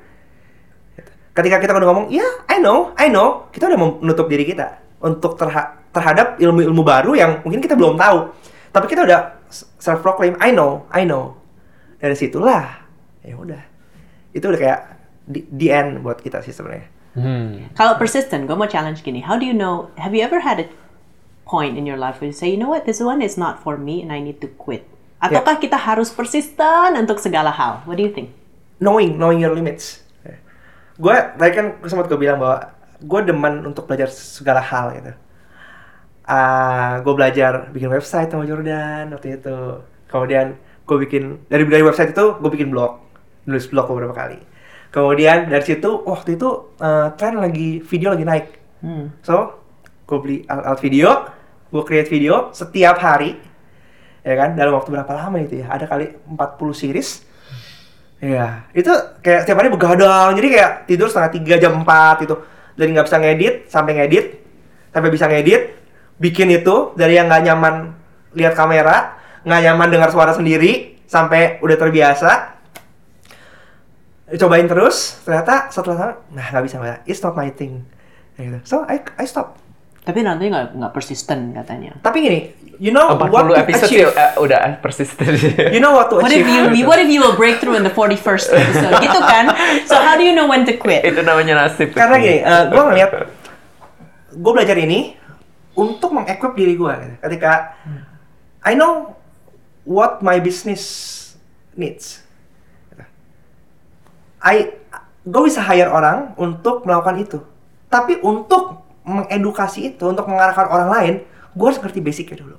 ketika 1.34 1.58
kita 1.58 1.72
udah 1.74 1.88
ngomong 1.90 2.08
ya 2.14 2.26
I 2.46 2.62
know 2.62 2.94
I 2.94 3.10
know 3.10 3.50
kita 3.50 3.72
udah 3.72 3.80
menutup 3.80 4.30
diri 4.30 4.46
kita 4.46 4.84
untuk 5.02 5.34
terha- 5.36 5.82
terhadap 5.90 6.38
ilmu-ilmu 6.38 6.84
baru 6.86 7.12
yang 7.18 7.32
mungkin 7.42 7.64
kita 7.64 7.74
belum 7.74 7.98
tahu 7.98 8.30
tapi 8.70 8.86
kita 8.86 9.02
udah 9.06 9.20
self 9.80 10.02
proclaim 10.02 10.38
I 10.38 10.54
know 10.54 10.86
I 10.94 11.08
know 11.08 11.40
dari 11.98 12.14
situlah 12.14 12.84
ya 13.24 13.34
udah 13.34 13.62
itu 14.36 14.44
udah 14.44 14.60
kayak 14.60 14.80
di, 15.24 15.40
the 15.50 15.72
end 15.72 16.04
buat 16.04 16.20
kita 16.20 16.44
sih 16.44 16.54
sebenarnya 16.54 16.92
Hmm. 17.14 17.70
Kalau 17.78 18.02
persistent, 18.02 18.50
gue 18.50 18.58
mau 18.58 18.66
challenge 18.66 19.06
gini. 19.06 19.22
How 19.22 19.38
do 19.38 19.46
you 19.46 19.54
know? 19.54 19.94
Have 20.02 20.18
you 20.18 20.26
ever 20.26 20.42
had 20.42 20.58
a 20.58 20.66
point 21.54 21.78
in 21.78 21.86
your 21.86 22.02
life 22.02 22.18
where 22.18 22.34
you 22.34 22.34
say, 22.34 22.50
you 22.50 22.58
know 22.58 22.74
what, 22.74 22.90
this 22.90 22.98
one 22.98 23.22
is 23.22 23.38
not 23.38 23.62
for 23.62 23.78
me 23.78 24.02
and 24.02 24.10
I 24.10 24.18
need 24.18 24.42
to 24.42 24.50
quit? 24.50 24.90
Ataukah 25.22 25.62
kita 25.62 25.78
harus 25.78 26.10
persisten 26.10 26.98
untuk 26.98 27.22
segala 27.22 27.54
hal? 27.54 27.86
What 27.86 28.02
do 28.02 28.04
you 28.04 28.10
think? 28.10 28.34
knowing 28.84 29.16
knowing 29.16 29.40
your 29.40 29.56
limits. 29.56 30.04
Gue 31.00 31.16
tadi 31.40 31.52
kan 31.56 31.66
sempat 31.88 32.06
gue 32.12 32.20
bilang 32.20 32.38
bahwa 32.38 32.70
gue 33.02 33.20
demen 33.26 33.66
untuk 33.66 33.90
belajar 33.90 34.12
segala 34.12 34.62
hal 34.62 34.94
gitu. 35.00 35.14
Ah, 36.24 37.02
gue 37.02 37.14
belajar 37.16 37.74
bikin 37.74 37.90
website 37.90 38.30
sama 38.30 38.46
Jordan 38.46 39.12
waktu 39.16 39.42
itu. 39.42 39.82
Kemudian 40.12 40.60
gue 40.86 40.98
bikin 41.08 41.50
dari 41.50 41.66
dari 41.66 41.82
website 41.82 42.14
itu 42.14 42.38
gue 42.38 42.52
bikin 42.54 42.70
blog. 42.70 43.02
Nulis 43.50 43.66
blog 43.72 43.90
beberapa 43.90 44.14
kali. 44.14 44.38
Kemudian 44.94 45.50
dari 45.50 45.66
situ 45.66 45.90
waktu 46.06 46.38
itu 46.38 46.78
eh, 46.78 47.08
tren 47.18 47.42
lagi 47.42 47.82
video 47.82 48.14
lagi 48.14 48.28
naik. 48.28 48.48
Hmm. 48.84 49.16
so 49.24 49.64
gue 50.04 50.18
beli 50.20 50.38
alat 50.44 50.76
video 50.84 51.24
gue 51.74 51.82
create 51.82 52.10
video 52.14 52.54
setiap 52.54 53.02
hari 53.02 53.42
ya 54.22 54.38
kan 54.38 54.54
dalam 54.54 54.78
waktu 54.78 54.94
berapa 54.94 55.10
lama 55.10 55.42
itu 55.42 55.66
ya 55.66 55.74
ada 55.74 55.90
kali 55.90 56.14
40 56.30 56.38
series 56.78 57.26
Iya, 58.24 58.72
itu 58.72 58.88
kayak 59.20 59.44
setiap 59.44 59.60
hari 59.60 59.68
begadang, 59.68 60.32
jadi 60.40 60.48
kayak 60.48 60.72
tidur 60.88 61.12
setengah 61.12 61.32
tiga 61.36 61.56
jam 61.60 61.76
4 61.84 62.24
gitu. 62.24 62.40
Dari 62.80 62.96
nggak 62.96 63.08
bisa 63.12 63.20
ngedit, 63.20 63.56
sampai 63.68 64.00
ngedit, 64.00 64.26
sampai 64.96 65.10
bisa 65.12 65.28
ngedit, 65.28 65.76
bikin 66.24 66.48
itu 66.56 66.96
dari 66.96 67.20
yang 67.20 67.28
nggak 67.28 67.44
nyaman 67.52 67.92
lihat 68.32 68.56
kamera, 68.56 69.20
nggak 69.44 69.62
nyaman 69.68 69.88
dengar 69.92 70.10
suara 70.16 70.32
sendiri, 70.32 71.04
sampai 71.04 71.60
udah 71.60 71.76
terbiasa. 71.76 72.32
Cobain 74.40 74.72
terus, 74.72 75.20
ternyata 75.28 75.68
setelah 75.68 76.24
nah 76.32 76.48
nggak 76.48 76.64
bisa, 76.64 76.80
nggak, 76.80 77.04
it's 77.04 77.20
not 77.20 77.36
my 77.36 77.52
thing. 77.52 77.84
Gitu. 78.40 78.64
So 78.64 78.88
I 78.88 79.04
I 79.20 79.28
stop. 79.28 79.60
Tapi 80.04 80.20
nanti 80.20 80.52
nggak 80.52 80.76
nggak 80.76 80.92
persisten 80.92 81.56
katanya. 81.56 81.96
Tapi 82.04 82.18
gini, 82.20 82.40
you 82.76 82.92
know 82.92 83.16
40 83.16 83.32
what 83.32 83.44
to 83.48 83.56
episode 83.56 83.88
sih 83.88 84.04
achieve. 84.04 84.12
eh, 84.12 84.32
udah 84.36 84.60
persisten 84.84 85.28
You 85.72 85.80
know 85.80 85.96
what 85.96 86.12
to 86.12 86.20
What 86.20 86.28
if 86.28 86.44
achieve. 86.44 86.76
you 86.76 86.84
what 86.84 87.00
if 87.00 87.08
you 87.08 87.24
will 87.24 87.40
break 87.40 87.64
through 87.64 87.80
in 87.80 87.88
the 87.88 87.94
41st 87.96 88.52
episode? 88.52 88.94
gitu 89.00 89.20
kan? 89.24 89.56
So 89.88 89.96
how 89.96 90.20
do 90.20 90.28
you 90.28 90.36
know 90.36 90.52
when 90.52 90.68
to 90.68 90.76
quit? 90.76 91.08
itu 91.08 91.24
namanya 91.24 91.56
nasib. 91.56 91.96
Karena 91.96 92.20
gini, 92.20 92.44
gue 92.44 92.84
ngeliat, 92.84 93.12
gue 94.36 94.52
belajar 94.52 94.76
ini 94.76 95.16
untuk 95.74 96.12
mengequip 96.12 96.52
diri 96.52 96.76
gue. 96.76 96.96
Ketika 97.24 97.80
I 98.60 98.76
know 98.76 99.16
what 99.88 100.20
my 100.20 100.44
business 100.44 100.84
needs, 101.80 102.20
I 104.44 104.76
gue 105.24 105.42
bisa 105.48 105.64
hire 105.64 105.88
orang 105.88 106.36
untuk 106.36 106.84
melakukan 106.84 107.24
itu. 107.24 107.40
Tapi 107.88 108.20
untuk 108.20 108.83
mengedukasi 109.04 109.92
itu, 109.92 110.04
untuk 110.04 110.26
mengarahkan 110.26 110.66
orang 110.66 110.90
lain, 110.90 111.14
gue 111.50 111.66
harus 111.66 111.78
ngerti 111.78 112.00
basicnya 112.00 112.38
dulu. 112.38 112.58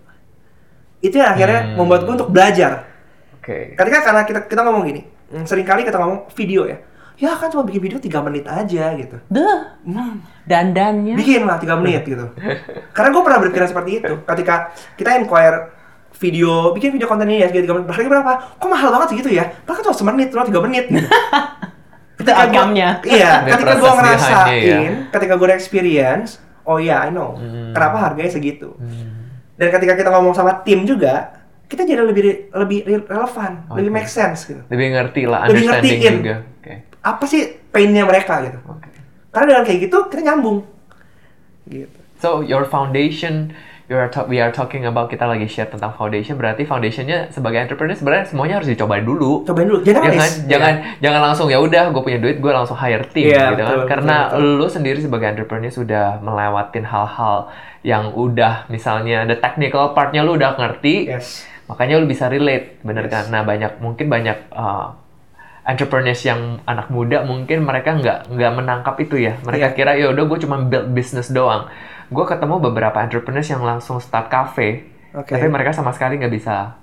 Itu 1.00 1.16
yang 1.16 1.30
akhirnya 1.30 1.60
Hmm. 1.62 1.76
membuat 1.76 2.04
gue 2.04 2.14
untuk 2.14 2.28
belajar. 2.28 2.88
Oke. 3.36 3.72
Ketika 3.72 3.98
karena 4.02 4.22
kita 4.22 4.40
kita 4.44 4.60
ngomong 4.62 4.84
gini, 4.84 5.02
mm, 5.30 5.44
sering 5.44 5.62
kali 5.62 5.82
kita 5.82 5.96
ngomong 5.96 6.32
video 6.32 6.64
ya, 6.64 6.80
ya 7.14 7.32
kan 7.32 7.48
cuma 7.48 7.60
bikin 7.62 7.80
video 7.82 7.98
3 7.98 8.20
menit 8.20 8.44
aja 8.44 8.94
gitu. 8.94 9.16
Duh, 9.26 9.60
Hmm, 9.82 10.24
dandannya. 10.44 11.12
bikin 11.14 11.44
lah 11.44 11.56
3 11.56 11.76
menit 11.76 12.04
gitu. 12.04 12.24
Karena 12.90 13.08
gue 13.10 13.22
pernah 13.22 13.38
berpikiran 13.38 13.68
seperti 13.68 13.90
itu. 13.98 14.14
Ketika 14.22 14.54
kita 14.96 15.16
inquire 15.18 15.76
video, 16.14 16.72
bikin 16.72 16.88
video 16.90 17.04
konten 17.04 17.26
ini 17.26 17.40
ya 17.40 17.48
3 17.48 17.74
menit, 17.74 17.84
harganya 17.86 18.10
berapa? 18.14 18.32
Kok 18.56 18.68
mahal 18.70 18.88
banget 18.88 19.08
segitu 19.12 19.28
ya? 19.30 19.44
Bahkan 19.62 19.82
cuma 19.82 19.92
semenit, 19.94 20.28
cuma 20.30 20.42
3 20.42 20.60
menit 20.60 20.84
gitu. 20.88 21.04
Outcome-nya. 22.32 22.88
Iya, 23.04 23.32
ketika 23.44 23.74
gue 23.74 23.90
ngerasain, 23.92 24.62
ya. 24.64 24.78
ketika 25.12 25.34
gue 25.36 25.48
experience, 25.52 26.40
oh 26.64 26.80
iya, 26.80 27.04
I 27.04 27.12
know. 27.12 27.36
Hmm. 27.36 27.76
Kenapa 27.76 27.96
harganya 28.00 28.32
segitu? 28.32 28.72
Dan 29.54 29.68
ketika 29.68 29.94
kita 29.94 30.08
ngomong 30.08 30.32
sama 30.32 30.64
tim 30.64 30.88
juga, 30.88 31.36
kita 31.68 31.84
jadi 31.84 32.02
lebih 32.02 32.50
lebih 32.50 32.78
re- 32.84 33.06
relevan, 33.06 33.66
lebih 33.74 33.90
Oke. 33.90 33.96
make 33.98 34.10
sense 34.10 34.46
gitu. 34.46 34.62
Lebih 34.66 34.86
ngerti 34.94 35.22
lah, 35.26 35.46
Lebih 35.46 35.68
understanding 35.68 35.98
ngertiin. 36.00 36.14
juga. 36.20 36.34
Oke. 36.60 36.72
Apa 37.02 37.24
sih 37.26 37.42
painnya 37.68 38.02
mereka 38.04 38.40
gitu? 38.42 38.58
Oke. 38.66 38.88
Karena 39.30 39.46
dengan 39.50 39.64
kayak 39.66 39.80
gitu 39.84 39.98
kita 40.08 40.22
nyambung. 40.22 40.58
Gitu. 41.66 41.98
So 42.20 42.40
your 42.40 42.64
foundation, 42.64 43.52
you 43.84 43.94
are 43.94 44.08
we 44.24 44.40
are 44.40 44.48
talking 44.48 44.84
about 44.84 45.06
kita 45.06 45.22
lagi 45.22 45.44
share 45.44 45.68
tentang 45.68 45.92
foundation. 45.92 46.34
Berarti 46.34 46.64
foundationnya 46.64 47.28
sebagai 47.28 47.60
entrepreneur 47.60 47.92
sebenarnya 47.92 48.26
semuanya 48.26 48.54
harus 48.56 48.68
dicoba 48.68 48.96
dulu. 48.98 49.44
Cobain 49.44 49.68
dulu, 49.68 49.80
Ya 49.82 49.92
jangan 49.92 50.08
kan? 50.08 50.16
risk. 50.16 50.38
Jangan 50.46 50.72
jangan 50.98 51.20
langsung 51.22 51.46
ya 51.48 51.58
udah 51.58 51.92
gue 51.92 52.02
punya 52.02 52.18
duit 52.18 52.36
gue 52.38 52.48
langsung 52.48 52.74
hire 52.74 53.04
tim 53.08 53.28
Iya, 53.28 53.52
gitu 53.52 53.62
kan. 53.62 53.76
betul, 53.76 53.80
Karena 53.86 54.16
betul, 54.32 54.56
lu 54.56 54.66
sendiri 54.66 54.98
sebagai 54.98 55.26
entrepreneur 55.28 55.68
sudah 55.70 56.04
melewatin 56.18 56.84
hal-hal 56.84 57.36
yang 57.84 58.04
udah 58.10 58.64
misalnya 58.66 59.28
the 59.28 59.36
technical 59.36 59.92
partnya 59.92 60.24
lu 60.24 60.34
udah 60.34 60.56
ngerti. 60.56 61.12
Yes. 61.12 61.44
Makanya 61.64 61.96
lu 61.96 62.04
bisa 62.04 62.28
relate, 62.28 62.80
bener 62.80 63.04
Yes. 63.04 63.12
kan? 63.12 63.24
Nah 63.28 63.42
banyak 63.42 63.80
mungkin 63.80 64.08
banyak 64.08 64.48
uh, 64.50 64.96
entrepreneurs 65.64 66.20
yang 66.20 66.60
anak 66.64 66.88
muda 66.88 67.24
mungkin 67.24 67.64
mereka 67.64 67.96
nggak 67.96 68.28
nggak 68.28 68.52
menangkap 68.52 68.96
itu 68.98 69.16
ya. 69.18 69.36
Mereka 69.40 69.72
Iya. 69.72 69.76
kira 69.76 69.92
ya 69.96 70.08
udah 70.08 70.24
gue 70.24 70.38
cuma 70.40 70.56
build 70.60 70.92
business 70.92 71.28
doang. 71.28 71.68
Gue 72.10 72.24
ketemu 72.24 72.60
beberapa 72.60 72.98
entrepreneurs 72.98 73.48
yang 73.48 73.62
langsung 73.62 74.00
start 74.00 74.28
cafe, 74.28 74.88
Oke. 75.12 75.32
tapi 75.32 75.46
mereka 75.46 75.72
sama 75.72 75.92
sekali 75.92 76.18
nggak 76.18 76.32
bisa 76.32 76.76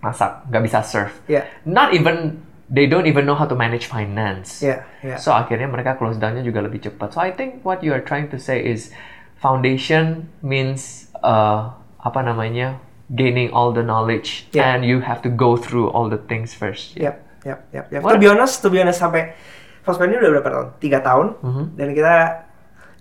masak, 0.00 0.46
nggak 0.50 0.62
bisa 0.62 0.78
serve. 0.82 1.14
Iya. 1.26 1.46
Not 1.62 1.94
even 1.94 2.42
they 2.66 2.88
don't 2.88 3.06
even 3.06 3.22
know 3.22 3.36
how 3.36 3.44
to 3.44 3.54
manage 3.54 3.86
finance. 3.86 4.64
Iya, 4.64 4.82
iya. 5.04 5.16
So 5.20 5.30
akhirnya 5.30 5.68
mereka 5.68 5.94
close 5.94 6.16
down-nya 6.16 6.42
juga 6.42 6.64
lebih 6.64 6.82
cepat. 6.82 7.14
So 7.14 7.20
I 7.20 7.30
think 7.30 7.62
what 7.62 7.84
you 7.84 7.92
are 7.92 8.02
trying 8.02 8.32
to 8.32 8.38
say 8.40 8.58
is 8.58 8.90
foundation 9.38 10.30
means 10.40 11.10
uh, 11.20 11.70
apa 11.98 12.20
namanya 12.22 12.78
gaining 13.12 13.52
all 13.52 13.70
the 13.70 13.84
knowledge 13.84 14.48
Yeah. 14.50 14.72
and 14.72 14.86
you 14.88 15.04
have 15.04 15.20
to 15.22 15.30
go 15.30 15.54
through 15.54 15.92
all 15.92 16.08
the 16.08 16.18
things 16.18 16.56
first. 16.56 16.96
Yap, 16.96 17.20
yap, 17.44 17.68
yap, 17.70 17.86
yap. 17.92 18.00
What- 18.00 18.16
To 18.16 18.22
be 18.22 18.30
honest, 18.30 18.62
to 18.64 18.70
be 18.70 18.80
honest 18.80 18.98
sampai 18.98 19.36
Fospen 19.82 20.14
ini 20.14 20.22
udah 20.22 20.30
berapa 20.38 20.46
tahun? 20.48 20.66
Tiga 20.78 21.02
tahun. 21.02 21.26
Mhm. 21.42 21.64
Dan 21.74 21.88
kita, 21.90 22.14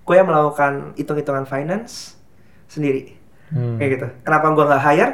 gue 0.02 0.16
yang 0.16 0.28
melakukan 0.28 0.94
hitung-hitungan 0.96 1.46
finance 1.46 2.18
sendiri. 2.66 3.16
Hmm. 3.50 3.76
Kayak 3.76 3.90
gitu. 3.92 4.08
Kenapa 4.24 4.46
gue 4.50 4.66
nggak 4.66 4.84
hire? 4.84 5.12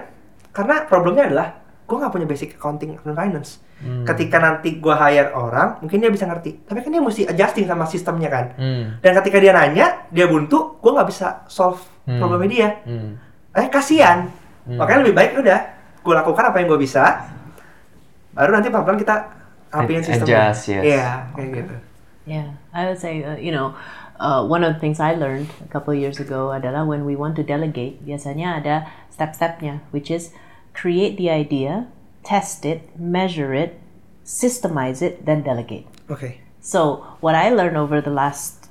Karena 0.52 0.76
problemnya 0.86 1.26
adalah 1.26 1.47
gue 1.84 1.95
nggak 1.95 2.12
punya 2.12 2.28
basic 2.28 2.50
accounting 2.56 2.97
dan 3.00 3.13
finance. 3.13 3.62
Hmm. 3.78 4.04
Ketika 4.04 4.38
nanti 4.38 4.78
gue 4.78 4.95
hire 4.95 5.32
orang, 5.32 5.78
mungkin 5.80 6.02
dia 6.02 6.10
bisa 6.10 6.26
ngerti. 6.26 6.65
Tapi 6.65 6.82
kan 6.82 6.89
dia 6.89 7.00
mesti 7.00 7.21
adjusting 7.26 7.65
sama 7.65 7.86
sistemnya 7.86 8.30
kan. 8.30 8.45
Hmm. 8.56 8.84
Dan 9.00 9.12
ketika 9.21 9.38
dia 9.38 9.54
nanya, 9.54 10.06
dia 10.10 10.26
buntu, 10.26 10.78
gue 10.78 10.91
nggak 10.91 11.08
bisa 11.08 11.45
solve 11.45 11.78
Hmm. 12.08 12.17
problemnya 12.17 12.50
dia. 12.50 12.69
Hmm. 12.88 13.19
Eh 13.54 13.67
kasihan. 13.67 14.32
Hmm. 14.63 14.78
Makanya 14.80 15.04
lebih 15.04 15.15
baik 15.15 15.32
udah 15.38 15.60
gue 16.02 16.13
lakukan 16.15 16.43
apa 16.45 16.58
yang 16.58 16.67
gue 16.67 16.80
bisa. 16.80 17.04
Baru 18.32 18.54
nanti 18.54 18.69
pelan-pelan 18.69 18.97
kita 18.97 19.15
Ad- 19.67 19.89
sistemnya. 19.89 20.54
adjust, 20.54 20.63
yes. 20.71 20.84
Iya, 20.86 21.08
kayak 21.34 21.50
gitu. 21.54 21.76
Yeah, 22.28 22.47
I 22.71 22.88
would 22.88 23.00
say, 23.00 23.23
uh, 23.23 23.36
you 23.36 23.52
know, 23.52 23.71
uh, 24.19 24.45
one 24.45 24.63
of 24.63 24.73
the 24.73 24.80
things 24.80 24.99
I 24.99 25.13
learned 25.13 25.49
a 25.63 25.67
couple 25.67 25.93
of 25.93 25.99
years 25.99 26.19
ago 26.19 26.51
adalah 26.51 26.86
when 26.86 27.06
we 27.06 27.15
want 27.15 27.36
to 27.38 27.43
delegate, 27.43 28.06
biasanya 28.06 28.62
ada 28.62 28.75
step-stepnya, 29.13 29.82
which 29.91 30.10
is 30.10 30.34
create 30.73 31.17
the 31.17 31.30
idea, 31.30 31.88
test 32.23 32.65
it, 32.65 32.89
measure 32.97 33.53
it, 33.53 33.80
systemize 34.25 35.01
it, 35.01 35.25
then 35.25 35.41
delegate. 35.41 35.86
Okay. 36.10 36.41
So 36.60 37.06
what 37.21 37.36
I 37.36 37.49
learned 37.49 37.77
over 37.77 38.01
the 38.01 38.12
last 38.12 38.67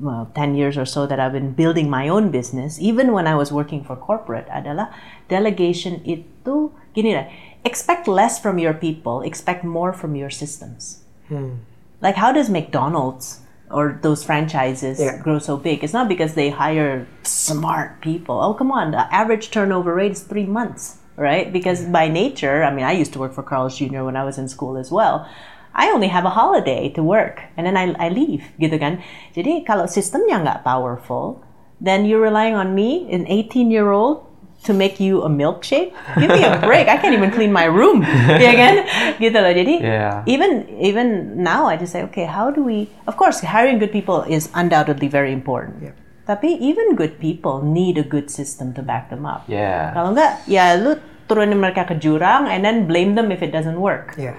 well, 0.00 0.30
10 0.34 0.54
years 0.54 0.76
or 0.76 0.84
so 0.84 1.06
that 1.06 1.20
I've 1.20 1.32
been 1.32 1.52
building 1.52 1.88
my 1.88 2.08
own 2.08 2.30
business, 2.30 2.80
even 2.80 3.12
when 3.12 3.26
I 3.26 3.34
was 3.34 3.52
working 3.52 3.84
for 3.84 3.94
corporate, 3.94 4.48
adalah 4.50 4.90
delegation 5.28 6.02
itu 6.02 6.74
gini 6.94 7.14
lah, 7.14 7.30
expect 7.62 8.08
less 8.08 8.38
from 8.38 8.58
your 8.58 8.74
people, 8.74 9.22
expect 9.22 9.62
more 9.62 9.92
from 9.92 10.16
your 10.16 10.30
systems. 10.30 11.02
Hmm. 11.28 11.62
Like 12.02 12.16
how 12.16 12.32
does 12.32 12.50
McDonald's 12.50 13.43
or 13.74 13.98
those 14.06 14.22
franchises 14.22 15.02
Yeah. 15.02 15.18
grow 15.18 15.42
so 15.42 15.58
big? 15.58 15.82
It's 15.82 15.92
not 15.92 16.06
because 16.06 16.38
they 16.38 16.54
hire 16.54 17.10
smart 17.26 17.98
people. 17.98 18.38
Oh, 18.38 18.54
come 18.54 18.70
on, 18.70 18.94
the 18.94 19.10
average 19.10 19.50
turnover 19.50 19.98
rate 19.98 20.14
is 20.14 20.22
three 20.22 20.46
months, 20.46 21.02
right? 21.18 21.50
Because 21.50 21.82
by 21.90 22.06
nature, 22.06 22.62
I 22.62 22.70
mean, 22.70 22.86
I 22.86 22.94
used 22.94 23.10
to 23.18 23.20
work 23.20 23.34
for 23.34 23.42
Carl's 23.42 23.74
Jr. 23.74 24.06
when 24.06 24.14
I 24.14 24.22
was 24.22 24.38
in 24.38 24.46
school 24.46 24.78
as 24.78 24.94
well. 24.94 25.26
I 25.74 25.90
only 25.90 26.06
have 26.06 26.22
a 26.22 26.30
holiday 26.30 26.86
to 26.94 27.02
work, 27.02 27.42
and 27.58 27.66
then 27.66 27.74
I, 27.74 27.90
I 27.98 28.06
leave, 28.06 28.46
gitu 28.62 28.78
kan? 28.78 29.02
Jadi 29.34 29.66
kalau 29.66 29.90
sistemnya 29.90 30.38
nggak 30.38 30.62
powerful, 30.62 31.42
then 31.82 32.06
you're 32.06 32.22
relying 32.22 32.54
on 32.54 32.78
me, 32.78 33.10
an 33.10 33.26
18 33.26 33.74
year 33.74 33.90
old, 33.90 34.22
to 34.64 34.72
make 34.72 34.98
you 34.98 35.22
a 35.22 35.30
milkshake. 35.30 35.92
Give 36.16 36.28
me 36.28 36.42
a 36.42 36.58
break. 36.60 36.88
I 36.88 36.96
can't 36.96 37.12
even 37.14 37.30
clean 37.30 37.52
my 37.52 37.68
room, 37.68 38.00
ya 38.40 38.52
kan? 38.56 38.74
Gitu 39.20 39.36
loh. 39.36 39.52
Jadi 39.52 39.74
Yeah. 39.84 40.24
even 40.24 40.64
even 40.80 41.36
now 41.36 41.68
I 41.68 41.76
just 41.76 41.92
say 41.92 42.02
okay 42.08 42.24
how 42.24 42.48
do 42.50 42.64
we 42.64 42.88
of 43.04 43.14
course 43.20 43.44
hiring 43.44 43.78
good 43.78 43.92
people 43.92 44.24
is 44.24 44.48
undoubtedly 44.56 45.06
very 45.06 45.30
important 45.30 45.80
Yeah. 45.84 45.94
tapi 46.24 46.56
even 46.56 46.96
good 46.96 47.20
people 47.20 47.60
need 47.60 48.00
a 48.00 48.06
good 48.06 48.32
system 48.32 48.72
to 48.74 48.80
back 48.80 49.12
them 49.12 49.28
up 49.28 49.44
Yeah. 49.46 49.92
kalau 49.92 50.16
enggak 50.16 50.40
ya 50.48 50.74
lu 50.80 50.96
turunin 51.28 51.60
mereka 51.60 51.84
ke 51.84 52.00
jurang 52.00 52.48
and 52.48 52.64
then 52.64 52.88
blame 52.88 53.12
them 53.12 53.28
if 53.28 53.44
it 53.44 53.52
doesn't 53.52 53.78
work 53.78 54.16
Yeah. 54.16 54.36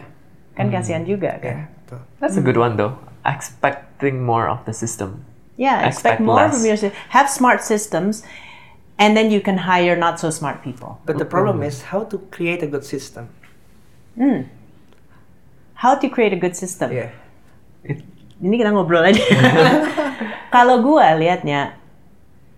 kan 0.57 0.73
kasihan 0.73 1.05
hmm. 1.05 1.11
juga 1.13 1.37
kan 1.37 1.69
betul. 1.85 2.01
That's 2.17 2.35
a 2.35 2.41
hmm. 2.41 2.49
good 2.49 2.59
one 2.59 2.73
though. 2.75 2.97
Expecting 3.25 4.21
more 4.21 4.45
of 4.45 4.65
the 4.69 4.73
system. 4.73 5.25
yeah 5.55 5.87
expect, 5.87 6.19
Expect 6.19 6.19
more 6.19 6.35
less. 6.35 6.51
from 6.51 6.63
your 6.67 6.75
system. 6.75 6.99
have 7.15 7.27
smart 7.31 7.63
systems 7.63 8.27
and 8.97 9.15
then 9.15 9.31
you 9.31 9.41
can 9.41 9.57
hire 9.67 9.95
not 9.95 10.19
so 10.19 10.29
smart 10.29 10.63
people 10.63 10.99
But 11.05 11.17
the 11.19 11.27
problem 11.27 11.63
is 11.63 11.91
how 11.91 12.03
to 12.07 12.17
create 12.31 12.63
a 12.63 12.67
good 12.67 12.85
system. 12.85 13.27
Hmm. 14.15 14.47
how 15.75 15.95
to 15.99 16.07
create 16.07 16.31
a 16.31 16.39
good 16.39 16.55
system 16.55 16.91
Iya. 16.91 17.11
ini 18.39 18.55
kita 18.59 18.71
ngobrol 18.71 19.03
aja. 19.03 19.19
Kalau 20.55 20.83
gue 20.83 21.03
liatnya, 21.23 21.75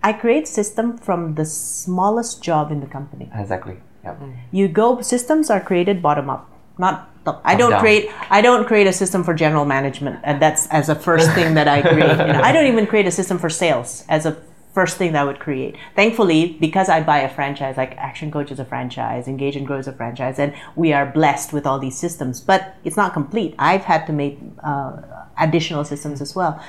I 0.02 0.10
create 0.14 0.46
system 0.46 0.98
from 0.98 1.34
the 1.34 1.46
smallest 1.46 2.42
job 2.42 2.70
in 2.70 2.78
the 2.82 2.86
company. 2.90 3.30
Exactly. 3.34 3.78
Yep. 4.06 4.14
Hmm. 4.18 4.32
You 4.54 4.66
go, 4.70 5.02
systems 5.02 5.50
are 5.50 5.58
created 5.62 6.02
bottom 6.02 6.30
up, 6.30 6.50
not 6.78 7.10
top. 7.26 7.42
I 7.46 7.54
don't 7.58 7.74
down. 7.74 7.82
create. 7.82 8.10
I 8.30 8.38
don't 8.42 8.66
create 8.66 8.86
a 8.86 8.94
system 8.94 9.22
for 9.26 9.34
general 9.34 9.66
management, 9.66 10.18
and 10.22 10.38
that's 10.42 10.66
as 10.70 10.86
a 10.90 10.94
first 10.94 11.30
thing 11.34 11.54
that 11.58 11.66
I 11.66 11.82
create. 11.82 12.14
You 12.26 12.32
know, 12.38 12.42
I 12.42 12.50
don't 12.54 12.66
even 12.70 12.86
create 12.86 13.06
a 13.06 13.14
system 13.14 13.38
for 13.38 13.50
sales 13.50 14.06
as 14.10 14.26
a 14.26 14.38
first 14.72 14.96
thing 14.96 15.12
that 15.12 15.22
I 15.22 15.24
would 15.24 15.40
create. 15.40 15.76
Thankfully, 15.96 16.56
because 16.60 16.88
I 16.88 17.02
buy 17.02 17.18
a 17.20 17.28
franchise, 17.28 17.76
like 17.76 17.96
Action 17.96 18.30
Coach 18.30 18.50
is 18.50 18.58
a 18.58 18.64
franchise, 18.64 19.26
Engage 19.26 19.56
and 19.56 19.66
Grow 19.66 19.78
is 19.78 19.88
a 19.88 19.92
franchise, 19.92 20.38
and 20.38 20.54
we 20.76 20.92
are 20.92 21.06
blessed 21.06 21.52
with 21.52 21.66
all 21.66 21.78
these 21.78 21.96
systems. 21.96 22.40
But 22.40 22.76
it's 22.84 22.96
not 22.96 23.12
complete. 23.12 23.54
I've 23.58 23.84
had 23.84 24.06
to 24.06 24.12
make 24.12 24.38
uh, 24.62 25.02
additional 25.38 25.84
systems 25.84 26.20
as 26.20 26.34
well. 26.34 26.62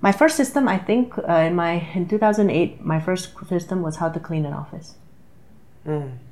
My 0.00 0.12
first 0.12 0.36
system, 0.36 0.68
I 0.68 0.78
think, 0.78 1.18
uh, 1.18 1.46
in 1.48 1.54
my 1.54 1.90
in 1.94 2.06
2008, 2.06 2.84
my 2.84 3.00
first 3.00 3.34
system 3.48 3.82
was 3.82 3.96
how 3.96 4.08
to 4.08 4.20
clean 4.20 4.46
an 4.46 4.54
office. 4.54 4.94
Hmm. 5.84 6.22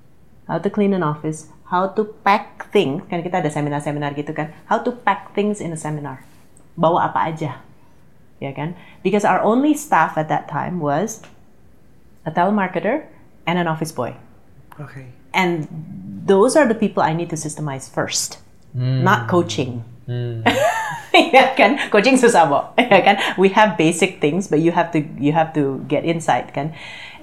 How 0.47 0.59
to 0.59 0.71
clean 0.71 0.95
an 0.95 1.03
office, 1.03 1.51
how 1.67 1.89
to 1.99 2.05
pack 2.23 2.71
things. 2.71 3.03
Kan 3.11 3.27
kita 3.27 3.43
ada 3.43 3.51
seminar-seminar 3.51 4.15
gitu 4.15 4.31
kan. 4.31 4.55
How 4.71 4.79
to 4.79 4.95
pack 4.95 5.35
things 5.35 5.59
in 5.59 5.75
a 5.75 5.79
seminar. 5.79 6.23
Bawa 6.79 7.11
apa 7.11 7.27
aja. 7.27 7.66
Ya 8.41 8.53
kan? 8.53 8.77
Because 9.03 9.25
our 9.25 9.41
only 9.41 9.73
staff 9.73 10.17
at 10.19 10.29
that 10.29 10.49
time 10.49 10.81
was 10.81 11.23
a 12.25 12.31
telemarketer 12.31 13.07
and 13.47 13.59
an 13.59 13.67
office 13.67 13.93
boy. 13.93 14.17
Oke. 14.81 15.09
And 15.33 15.69
those 16.27 16.57
are 16.57 16.67
the 16.67 16.75
people 16.75 17.03
I 17.03 17.13
need 17.13 17.31
to 17.31 17.37
systemize 17.37 17.89
first. 17.89 18.39
Not 18.77 19.29
coaching. 19.29 19.85
ya 21.35 21.51
kan 21.59 21.91
coaching 21.91 22.15
susah 22.15 22.47
Bo. 22.47 22.71
ya 22.79 23.03
kan 23.03 23.19
we 23.35 23.51
have 23.51 23.75
basic 23.75 24.23
things 24.23 24.47
but 24.47 24.63
you 24.63 24.71
have 24.71 24.95
to 24.95 25.03
you 25.19 25.35
have 25.35 25.51
to 25.51 25.83
get 25.91 26.07
insight 26.07 26.55
kan 26.55 26.71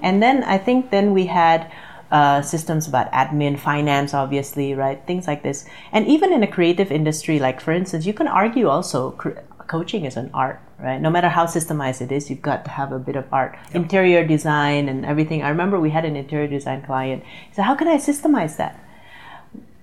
and 0.04 0.20
then 0.20 0.44
I 0.44 0.60
think 0.60 0.92
then 0.92 1.16
we 1.16 1.24
had 1.24 1.72
uh, 2.12 2.44
systems 2.44 2.84
about 2.84 3.08
admin 3.16 3.56
finance 3.56 4.12
obviously 4.12 4.76
right 4.76 5.00
things 5.08 5.24
like 5.24 5.40
this 5.40 5.64
and 5.96 6.04
even 6.04 6.28
in 6.28 6.44
a 6.44 6.50
creative 6.50 6.92
industry 6.92 7.40
like 7.40 7.56
for 7.56 7.72
instance 7.72 8.04
you 8.04 8.12
can 8.12 8.28
argue 8.28 8.68
also 8.68 9.16
cr- 9.16 9.40
coaching 9.66 10.04
is 10.04 10.16
an 10.16 10.30
art 10.34 10.60
right? 10.78 11.00
No 11.00 11.10
matter 11.10 11.28
how 11.28 11.46
systemized 11.46 12.00
it 12.00 12.12
is 12.12 12.30
you've 12.30 12.42
got 12.42 12.64
to 12.64 12.70
have 12.70 12.92
a 12.92 12.98
bit 12.98 13.16
of 13.16 13.24
art. 13.32 13.58
Interior 13.72 14.26
design 14.26 14.88
and 14.88 15.04
everything. 15.04 15.42
I 15.42 15.48
remember 15.48 15.80
we 15.80 15.90
had 15.90 16.04
an 16.04 16.16
interior 16.16 16.46
design 16.46 16.82
client. 16.82 17.24
He 17.48 17.54
said 17.54 17.62
how 17.64 17.74
can 17.74 17.88
I 17.88 17.96
systemize 17.96 18.56
that? 18.56 18.80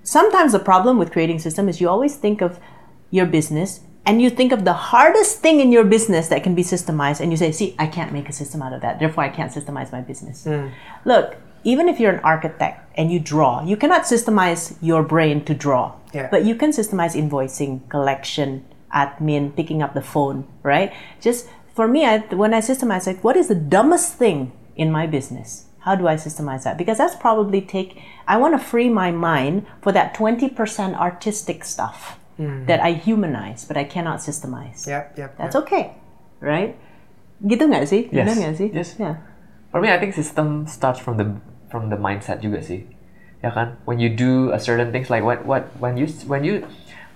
Sometimes 0.03 0.51
the 0.51 0.59
problem 0.59 0.97
with 0.97 1.11
creating 1.11 1.39
system 1.39 1.69
is 1.69 1.79
you 1.79 1.89
always 1.89 2.15
think 2.15 2.41
of 2.41 2.59
your 3.11 3.25
business 3.25 3.81
and 4.05 4.21
you 4.21 4.29
think 4.29 4.51
of 4.51 4.65
the 4.65 4.73
hardest 4.73 5.39
thing 5.39 5.59
in 5.59 5.71
your 5.71 5.83
business 5.83 6.27
that 6.29 6.43
can 6.43 6.55
be 6.55 6.63
systemized 6.63 7.19
and 7.19 7.31
you 7.31 7.37
say 7.37 7.51
see 7.51 7.75
i 7.77 7.85
can't 7.85 8.11
make 8.11 8.27
a 8.29 8.33
system 8.33 8.61
out 8.61 8.73
of 8.73 8.81
that. 8.81 8.99
Therefore 8.99 9.23
i 9.23 9.29
can't 9.29 9.51
systemize 9.51 9.91
my 9.91 10.01
business. 10.01 10.43
Hmm. 10.43 10.67
Look 11.05 11.37
even 11.63 11.87
if 11.87 11.99
you're 11.99 12.11
an 12.11 12.19
architect 12.21 12.91
and 12.95 13.11
you 13.11 13.19
draw 13.19 13.63
you 13.63 13.77
cannot 13.77 14.03
systemize 14.03 14.75
your 14.81 15.03
brain 15.03 15.45
to 15.45 15.53
draw. 15.53 15.95
Yeah. 16.13 16.27
but 16.29 16.43
you 16.43 16.55
can 16.55 16.71
systemize 16.71 17.15
invoicing 17.15 17.87
collection 17.87 18.65
admin, 18.93 19.55
picking 19.55 19.81
up 19.81 19.93
the 19.93 20.01
phone, 20.01 20.47
right? 20.63 20.93
Just 21.19 21.47
for 21.73 21.87
me, 21.87 22.05
I, 22.05 22.19
when 22.35 22.53
I 22.53 22.59
systemize 22.59 23.07
it, 23.07 23.23
what 23.23 23.35
is 23.35 23.47
the 23.47 23.55
dumbest 23.55 24.15
thing 24.15 24.51
in 24.75 24.91
my 24.91 25.07
business? 25.07 25.65
How 25.79 25.95
do 25.95 26.07
I 26.07 26.15
systemize 26.15 26.63
that? 26.63 26.77
Because 26.77 26.99
that's 26.99 27.15
probably 27.15 27.61
take, 27.61 28.01
I 28.27 28.37
want 28.37 28.53
to 28.53 28.63
free 28.63 28.89
my 28.89 29.11
mind 29.11 29.65
for 29.81 29.91
that 29.91 30.13
20% 30.13 30.53
artistic 30.95 31.63
stuff 31.63 32.19
mm-hmm. 32.39 32.65
that 32.65 32.79
I 32.79 32.93
humanize, 32.93 33.65
but 33.65 33.77
I 33.77 33.83
cannot 33.83 34.19
systemize. 34.19 34.87
Yap, 34.87 35.17
yap. 35.17 35.37
That's 35.37 35.55
yap. 35.55 35.63
okay, 35.63 35.95
right? 36.39 36.77
Gitu 37.41 37.65
nggak 37.65 37.85
sih? 37.89 38.01
Yes. 38.13 38.25
Benar 38.29 38.35
nggak 38.37 38.55
sih? 38.57 38.69
Yes. 38.69 38.89
Yeah. 39.01 39.17
For 39.73 39.81
me, 39.81 39.89
I 39.89 39.97
think 39.97 40.13
system 40.13 40.67
starts 40.69 40.99
from 41.01 41.17
the 41.17 41.41
from 41.73 41.89
the 41.89 41.97
mindset 41.97 42.45
juga 42.45 42.61
sih. 42.61 42.85
Ya 43.41 43.49
kan? 43.49 43.81
When 43.89 43.97
you 43.97 44.13
do 44.13 44.53
a 44.53 44.61
certain 44.61 44.93
things 44.93 45.09
like 45.09 45.25
what 45.25 45.41
what 45.49 45.73
when 45.81 45.97
you 45.97 46.05
when 46.29 46.45
you 46.45 46.61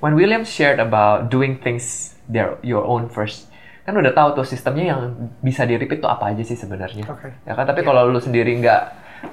when 0.05 0.13
William 0.13 0.45
shared 0.45 0.77
about 0.77 1.33
doing 1.33 1.57
things 1.57 2.13
their 2.29 2.61
your 2.61 2.85
own 2.85 3.09
first, 3.09 3.49
kan 3.89 3.97
udah 3.97 4.13
tahu 4.13 4.37
tuh 4.37 4.45
sistemnya 4.45 4.93
yang 4.93 5.01
bisa 5.41 5.65
di 5.65 5.81
repeat 5.81 5.97
tuh 5.97 6.13
apa 6.13 6.29
aja 6.29 6.45
sih 6.45 6.53
sebenarnya. 6.53 7.09
Oke. 7.09 7.33
Ya 7.41 7.57
kan? 7.57 7.65
Tapi 7.65 7.81
kalau 7.81 8.05
lu 8.13 8.21
sendiri 8.21 8.53
nggak 8.61 8.81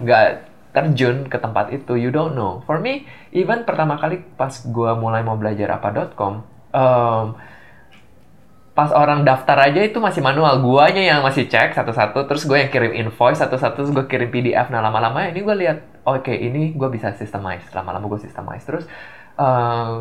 nggak 0.00 0.26
terjun 0.72 1.28
ke 1.28 1.36
tempat 1.36 1.76
itu, 1.76 2.00
you 2.00 2.08
don't 2.08 2.32
know. 2.32 2.64
For 2.64 2.80
me, 2.80 3.04
even 3.36 3.68
pertama 3.68 4.00
kali 4.00 4.24
pas 4.40 4.64
gua 4.72 4.96
mulai 4.96 5.20
mau 5.20 5.36
belajar 5.36 5.76
apa.com, 5.76 6.40
um, 6.72 7.36
pas 8.72 8.88
orang 8.96 9.28
daftar 9.28 9.68
aja 9.68 9.84
itu 9.84 10.00
masih 10.00 10.24
manual 10.24 10.64
guanya 10.64 11.04
yang 11.04 11.20
masih 11.20 11.44
cek 11.44 11.76
satu-satu 11.76 12.24
terus 12.24 12.48
gue 12.48 12.56
yang 12.56 12.72
kirim 12.72 12.96
invoice 13.04 13.44
satu-satu 13.44 13.84
terus 13.84 13.92
gue 13.92 14.08
kirim 14.08 14.32
PDF 14.32 14.72
nah 14.72 14.80
lama-lama 14.80 15.28
ini 15.28 15.44
gue 15.44 15.56
lihat 15.60 16.08
oke 16.08 16.32
ini 16.32 16.72
gue 16.72 16.88
bisa 16.88 17.12
systemize 17.12 17.68
lama-lama 17.76 18.08
gue 18.08 18.24
systemize 18.24 18.64
terus 18.64 18.88
eh, 19.36 19.96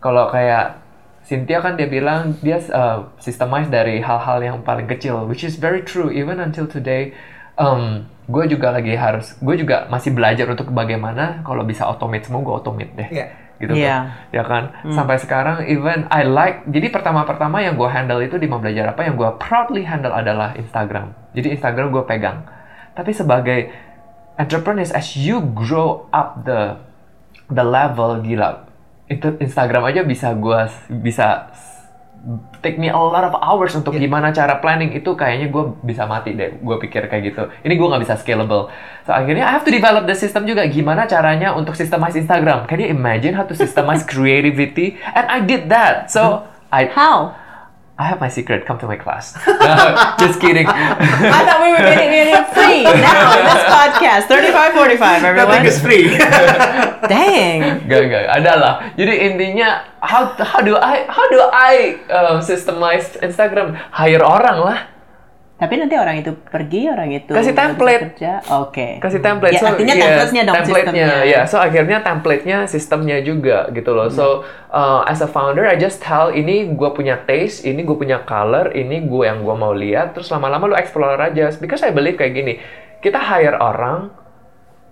kalau 0.00 0.28
kayak 0.30 0.82
Cynthia 1.26 1.58
kan 1.58 1.74
dia 1.74 1.90
bilang 1.90 2.38
dia 2.38 2.62
uh, 2.70 3.10
systemize 3.18 3.66
dari 3.66 3.98
hal-hal 3.98 4.38
yang 4.38 4.56
paling 4.62 4.86
kecil 4.86 5.26
which 5.26 5.42
is 5.42 5.58
very 5.58 5.82
true 5.82 6.06
even 6.14 6.38
until 6.38 6.70
today. 6.70 7.10
Um, 7.56 8.04
gue 8.28 8.44
juga 8.52 8.68
lagi 8.70 8.94
harus 8.94 9.34
gue 9.42 9.56
juga 9.58 9.88
masih 9.88 10.12
belajar 10.12 10.44
untuk 10.46 10.70
bagaimana 10.70 11.40
kalau 11.42 11.64
bisa 11.64 11.88
automate 11.88 12.28
semua 12.28 12.44
gue 12.46 12.54
automate 12.54 12.92
deh. 12.94 13.08
Iya. 13.10 13.26
gitu 13.56 13.72
Iya. 13.72 13.88
kan. 13.88 14.04
Ya 14.30 14.42
kan? 14.44 14.64
Sampai 14.92 15.16
sekarang 15.16 15.64
even 15.66 16.04
I 16.12 16.28
like 16.28 16.68
jadi 16.68 16.92
pertama-pertama 16.92 17.64
yang 17.64 17.74
gue 17.80 17.88
handle 17.88 18.20
itu 18.20 18.36
di 18.36 18.46
mau 18.46 18.60
belajar 18.60 18.92
apa 18.92 19.08
yang 19.08 19.16
gue 19.16 19.30
proudly 19.40 19.82
handle 19.82 20.12
adalah 20.12 20.52
Instagram. 20.54 21.16
Jadi 21.32 21.56
Instagram 21.56 21.90
gue 21.90 22.04
pegang. 22.04 22.44
Tapi 22.92 23.10
sebagai 23.16 23.72
entrepreneurs 24.36 24.92
as 24.92 25.16
you 25.16 25.40
grow 25.56 26.06
up 26.12 26.44
the 26.44 26.76
the 27.48 27.64
level 27.64 28.20
gila 28.20 28.65
itu 29.06 29.38
Instagram 29.38 29.86
aja 29.86 30.02
bisa 30.02 30.34
gue 30.34 30.60
bisa 31.02 31.50
take 32.58 32.74
me 32.74 32.90
a 32.90 32.98
lot 32.98 33.22
of 33.22 33.38
hours 33.38 33.70
untuk 33.78 33.94
gimana 33.94 34.34
cara 34.34 34.58
planning. 34.58 34.90
Itu 34.98 35.14
kayaknya 35.14 35.46
gue 35.54 35.64
bisa 35.86 36.10
mati 36.10 36.34
deh 36.34 36.58
gue 36.58 36.76
pikir 36.82 37.06
kayak 37.06 37.22
gitu. 37.30 37.42
Ini 37.62 37.74
gue 37.78 37.86
nggak 37.86 38.02
bisa 38.02 38.18
scalable. 38.18 38.66
So 39.06 39.14
akhirnya 39.14 39.46
I 39.46 39.52
have 39.54 39.62
to 39.62 39.70
develop 39.70 40.10
the 40.10 40.18
system 40.18 40.42
juga. 40.42 40.66
Gimana 40.66 41.06
caranya 41.06 41.54
untuk 41.54 41.78
systemize 41.78 42.18
Instagram? 42.18 42.66
Can 42.66 42.82
you 42.82 42.90
imagine 42.90 43.38
how 43.38 43.46
to 43.46 43.54
systemize 43.54 44.02
creativity? 44.10 44.98
And 45.14 45.30
I 45.30 45.38
did 45.38 45.70
that. 45.70 46.10
So 46.10 46.50
I 46.74 46.90
How? 46.90 47.45
I 47.98 48.04
have 48.04 48.20
my 48.20 48.28
secret 48.28 48.66
come 48.66 48.78
to 48.80 48.86
my 48.86 48.96
class 48.96 49.34
no, 49.46 49.96
just 50.20 50.40
kidding 50.40 50.66
I 50.68 51.40
thought 51.44 51.60
we 51.64 51.70
were 51.72 51.80
getting 51.80 52.12
it 52.12 52.26
free 52.56 52.82
now 53.04 53.36
in 53.36 53.44
this 53.44 53.64
podcast. 53.68 54.24
3545, 54.32 55.24
everyone. 55.24 55.48
Nothing 55.48 55.66
is 55.68 55.78
free. 55.80 56.08
Dang. 57.06 57.84
Gak, 57.84 58.02
gak, 58.08 58.24
ada 58.40 58.52
lah. 58.56 58.74
Jadi 58.96 59.14
intinya, 59.28 59.84
how 60.00 60.32
how 60.40 60.60
do 60.64 60.74
I 60.80 61.04
how 61.06 61.26
do 61.28 61.40
I 61.52 62.00
um, 62.08 62.40
systemize 62.40 63.16
Instagram? 63.20 63.76
Hire 63.92 64.24
orang 64.24 64.58
lah. 64.64 64.78
Tapi 65.56 65.72
nanti 65.74 65.96
orang 65.96 66.20
itu 66.20 66.36
pergi, 66.36 66.84
orang 66.84 67.08
itu 67.10 67.32
Kasih 67.32 67.56
template. 67.56 68.12
kerja. 68.12 68.44
Oke. 68.60 69.00
kasih 69.00 69.24
template 69.24 69.56
Ya, 69.56 69.60
so 69.60 69.66
artinya 69.66 69.94
yes, 69.94 70.02
template-nya 70.04 70.42
dong 70.44 70.54
template-nya 70.54 70.92
sistemnya. 71.08 71.24
ya 71.24 71.40
so 71.42 71.56
akhirnya 71.56 71.98
template-nya 72.02 72.58
sistemnya 72.66 73.16
juga 73.20 73.58
gitu 73.70 73.90
loh 73.90 74.08
so 74.08 74.44
uh, 74.68 75.00
as 75.04 75.18
a 75.18 75.26
founder 75.26 75.64
I 75.64 75.74
just 75.74 75.98
tell 75.98 76.28
ini 76.28 76.68
gue 76.70 76.90
punya 76.90 77.24
taste 77.24 77.64
ini 77.64 77.80
gue 77.82 77.96
punya 77.96 78.20
color 78.22 78.68
ini 78.70 79.00
gue 79.02 79.24
yang 79.24 79.40
gue 79.40 79.56
mau 79.56 79.72
lihat 79.72 80.12
terus 80.12 80.28
lama-lama 80.28 80.66
lu 80.66 80.76
explore 80.76 81.16
aja 81.16 81.48
because 81.54 81.80
I 81.80 81.88
believe 81.88 82.14
kayak 82.14 82.34
gini 82.34 82.60
kita 82.98 83.16
hire 83.16 83.56
orang 83.56 84.12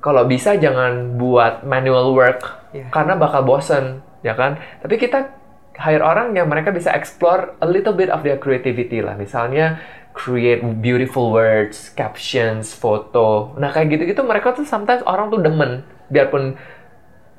kalau 0.00 0.24
bisa 0.24 0.57
jangan 0.57 1.14
buat 1.14 1.61
manual 1.62 2.12
work 2.12 2.40
Iya. 2.72 2.88
karena 2.90 3.14
bakal 3.14 3.44
bosen 3.44 4.00
ya 4.20 4.33
kan 4.33 4.57
tapi 4.81 4.96
kita 4.96 5.31
hire 5.77 6.00
orang 6.00 6.33
yang 6.33 6.48
mereka 6.48 6.70
bisa 6.70 6.90
explore 6.90 7.55
a 7.59 7.66
little 7.66 7.92
bit 7.92 8.09
of 8.09 8.22
their 8.22 8.35
creativity 8.35 8.98
lah 8.98 9.14
misalnya 9.14 9.79
create 10.14 10.62
beautiful 10.79 11.35
words 11.35 11.90
captions 11.92 12.70
foto. 12.70 13.53
Nah 13.59 13.74
kayak 13.74 13.98
gitu-gitu 13.98 14.22
mereka 14.22 14.55
tuh 14.55 14.62
sometimes 14.62 15.03
orang 15.05 15.29
tuh 15.29 15.42
demen. 15.42 15.83
Biarpun 16.09 16.55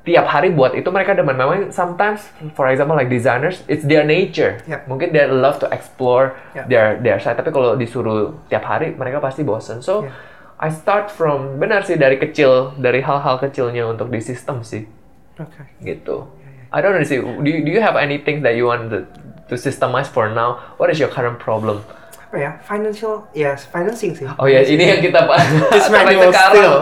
tiap 0.06 0.28
hari 0.28 0.52
buat 0.54 0.76
itu 0.76 0.86
mereka 0.92 1.16
demen. 1.16 1.34
Memang 1.34 1.72
sometimes 1.72 2.28
for 2.52 2.68
example 2.68 2.94
like 2.94 3.08
designers 3.08 3.64
it's 3.66 3.82
their 3.88 4.04
nature. 4.04 4.60
Yep. 4.68 4.86
mungkin 4.86 5.10
they 5.10 5.24
love 5.26 5.56
to 5.58 5.66
explore 5.72 6.36
Yep. 6.52 6.64
their 6.68 6.86
their 7.00 7.18
side. 7.18 7.40
Tapi 7.40 7.50
kalau 7.50 7.74
disuruh 7.74 8.36
tiap 8.52 8.62
hari 8.68 8.92
mereka 8.92 9.18
pasti 9.18 9.40
bosen. 9.42 9.80
So 9.80 10.06
Yeah. 10.06 10.14
I 10.56 10.72
start 10.72 11.12
from 11.12 11.60
benar 11.60 11.84
sih 11.84 12.00
dari 12.00 12.16
kecil 12.16 12.76
dari 12.80 13.04
hal-hal 13.04 13.36
kecilnya 13.40 13.88
untuk 13.88 14.08
di 14.08 14.20
sistem 14.20 14.60
sih. 14.60 14.84
Oke. 15.36 15.68
gitu. 15.84 16.28
I 16.72 16.80
don't 16.80 16.96
know 16.96 17.04
sih 17.04 17.20
do 17.20 17.48
you, 17.48 17.60
do 17.64 17.70
you 17.72 17.80
have 17.80 17.96
anything 17.96 18.40
that 18.40 18.56
you 18.56 18.68
want 18.68 18.88
to, 18.88 19.04
to 19.48 19.54
systemize 19.56 20.08
for 20.08 20.28
now? 20.28 20.76
What 20.76 20.88
is 20.88 20.96
your 21.00 21.08
current 21.12 21.40
problem 21.40 21.84
Apa 22.26 22.36
ya? 22.42 22.50
Financial, 22.58 23.22
yes, 23.30 23.70
financing 23.70 24.10
sih. 24.18 24.26
Oh 24.34 24.50
ya, 24.50 24.58
ini 24.66 24.82
yang 24.82 24.98
kita 24.98 25.30
bahas 25.30 25.46
It's 25.78 25.86
manual 25.86 26.30
still. 26.34 26.74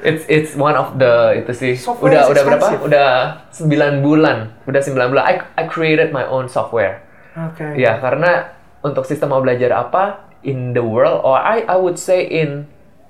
It's 0.00 0.24
it's 0.24 0.52
one 0.56 0.72
of 0.72 0.96
the 0.96 1.44
itu 1.44 1.52
sih. 1.52 1.72
Software 1.76 2.16
udah 2.16 2.22
udah 2.32 2.42
berapa? 2.48 2.66
Udah 2.80 3.10
9 3.52 4.00
bulan. 4.00 4.56
Udah 4.64 4.80
9 4.80 4.96
bulan. 5.12 5.24
I 5.28 5.34
I 5.60 5.64
created 5.68 6.16
my 6.16 6.24
own 6.24 6.48
software. 6.48 7.04
Oke. 7.36 7.76
Ya, 7.76 8.00
karena 8.00 8.56
untuk 8.80 9.04
sistem 9.04 9.36
mau 9.36 9.44
belajar 9.44 9.76
apa 9.76 10.24
in 10.40 10.72
the 10.72 10.80
world 10.80 11.20
or 11.20 11.36
I 11.36 11.68
I 11.68 11.76
would 11.76 12.00
say 12.00 12.24
in 12.24 12.64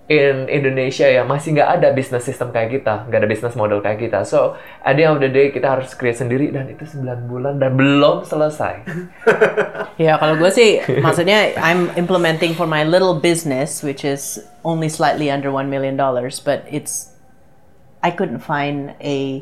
in 0.07 0.47
Indonesia 0.47 1.03
ya 1.11 1.27
masih 1.27 1.59
nggak 1.59 1.71
ada 1.83 1.89
business 1.91 2.23
system 2.23 2.55
kayak 2.55 2.79
kita, 2.79 3.11
nggak 3.11 3.27
ada 3.27 3.29
business 3.29 3.59
model 3.59 3.83
kayak 3.83 3.99
kita. 3.99 4.23
So 4.23 4.55
at 4.87 4.95
the 4.95 5.03
end 5.03 5.19
of 5.19 5.23
the 5.23 5.31
day 5.31 5.51
kita 5.51 5.67
harus 5.67 5.99
create 5.99 6.23
sendiri 6.23 6.55
dan 6.55 6.71
itu 6.71 6.87
9 6.87 7.27
bulan 7.27 7.59
dan 7.59 7.75
belum 7.75 8.23
selesai. 8.23 8.75
Ya 9.97 10.21
kalau 10.21 10.37
gue 10.37 10.53
sih, 10.53 10.85
maksudnya 11.01 11.57
I'm 11.57 11.89
implementing 11.97 12.53
for 12.53 12.69
my 12.69 12.85
little 12.85 13.17
business, 13.17 13.81
which 13.81 14.05
is 14.05 14.45
only 14.61 14.93
slightly 14.93 15.33
under 15.33 15.49
one 15.49 15.73
million 15.73 15.97
dollars, 15.97 16.37
but 16.37 16.69
it's 16.69 17.17
I 18.05 18.13
couldn't 18.13 18.45
find 18.45 18.93
a 19.01 19.41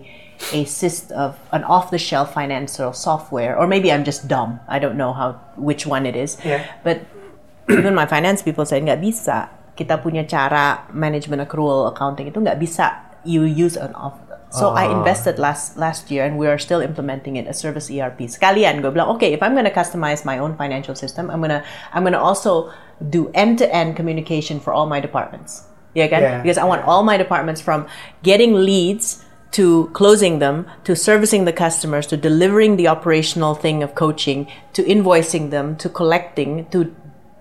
a 0.54 0.62
syst 0.62 1.10
of 1.10 1.34
an 1.50 1.66
off-the-shelf 1.66 2.30
financial 2.38 2.94
software, 2.94 3.58
or 3.58 3.66
maybe 3.66 3.90
I'm 3.90 4.06
just 4.06 4.30
dumb. 4.30 4.62
I 4.70 4.78
don't 4.78 4.94
know 4.94 5.10
how 5.10 5.42
which 5.58 5.90
one 5.90 6.06
it 6.06 6.14
is. 6.14 6.38
Yeah. 6.46 6.62
But 6.86 7.02
even 7.70 7.98
my 7.98 8.06
finance 8.06 8.38
people 8.42 8.62
said 8.62 8.86
nggak 8.86 9.02
bisa. 9.02 9.50
Kita 9.74 9.98
punya 9.98 10.22
cara 10.22 10.86
management 10.94 11.42
accrual 11.42 11.90
accounting 11.90 12.30
itu 12.30 12.38
nggak 12.38 12.58
bisa 12.58 13.14
you 13.26 13.42
use 13.42 13.74
an 13.76 13.94
off. 13.98 14.14
So 14.54 14.70
I 14.70 14.86
ah. 14.86 14.94
invested 14.94 15.42
last 15.42 15.74
last 15.74 16.14
year 16.14 16.22
and 16.22 16.38
we 16.38 16.46
are 16.46 16.62
still 16.62 16.78
implementing 16.78 17.34
it 17.34 17.50
a 17.50 17.54
service 17.54 17.90
ERP. 17.90 18.30
Sekalian 18.30 18.86
gue 18.86 18.90
bilang, 18.94 19.10
okay, 19.18 19.34
if 19.34 19.42
I'm 19.42 19.50
gonna 19.50 19.74
customize 19.74 20.22
my 20.22 20.38
own 20.38 20.54
financial 20.54 20.94
system, 20.94 21.26
I'm 21.26 21.42
gonna 21.42 21.66
I'm 21.90 22.06
gonna 22.06 22.22
also 22.22 22.70
do 23.02 23.34
end-to-end 23.34 23.98
communication 23.98 24.62
for 24.62 24.70
all 24.70 24.86
my 24.86 25.02
departments. 25.02 25.66
Yeah, 25.98 26.06
kan? 26.06 26.22
Yeah. 26.22 26.38
Because 26.42 26.58
I 26.58 26.66
want 26.70 26.86
all 26.86 27.02
my 27.02 27.18
departments 27.18 27.58
from 27.58 27.90
getting 28.22 28.54
leads 28.54 29.26
to 29.58 29.90
closing 29.94 30.38
them, 30.38 30.66
to 30.82 30.94
servicing 30.94 31.46
the 31.46 31.52
customers, 31.52 32.06
to 32.10 32.16
delivering 32.16 32.76
the 32.76 32.88
operational 32.88 33.54
thing 33.54 33.82
of 33.82 33.94
coaching, 33.94 34.50
to 34.74 34.82
invoicing 34.82 35.50
them, 35.50 35.76
to 35.78 35.88
collecting, 35.88 36.66
to 36.70 36.94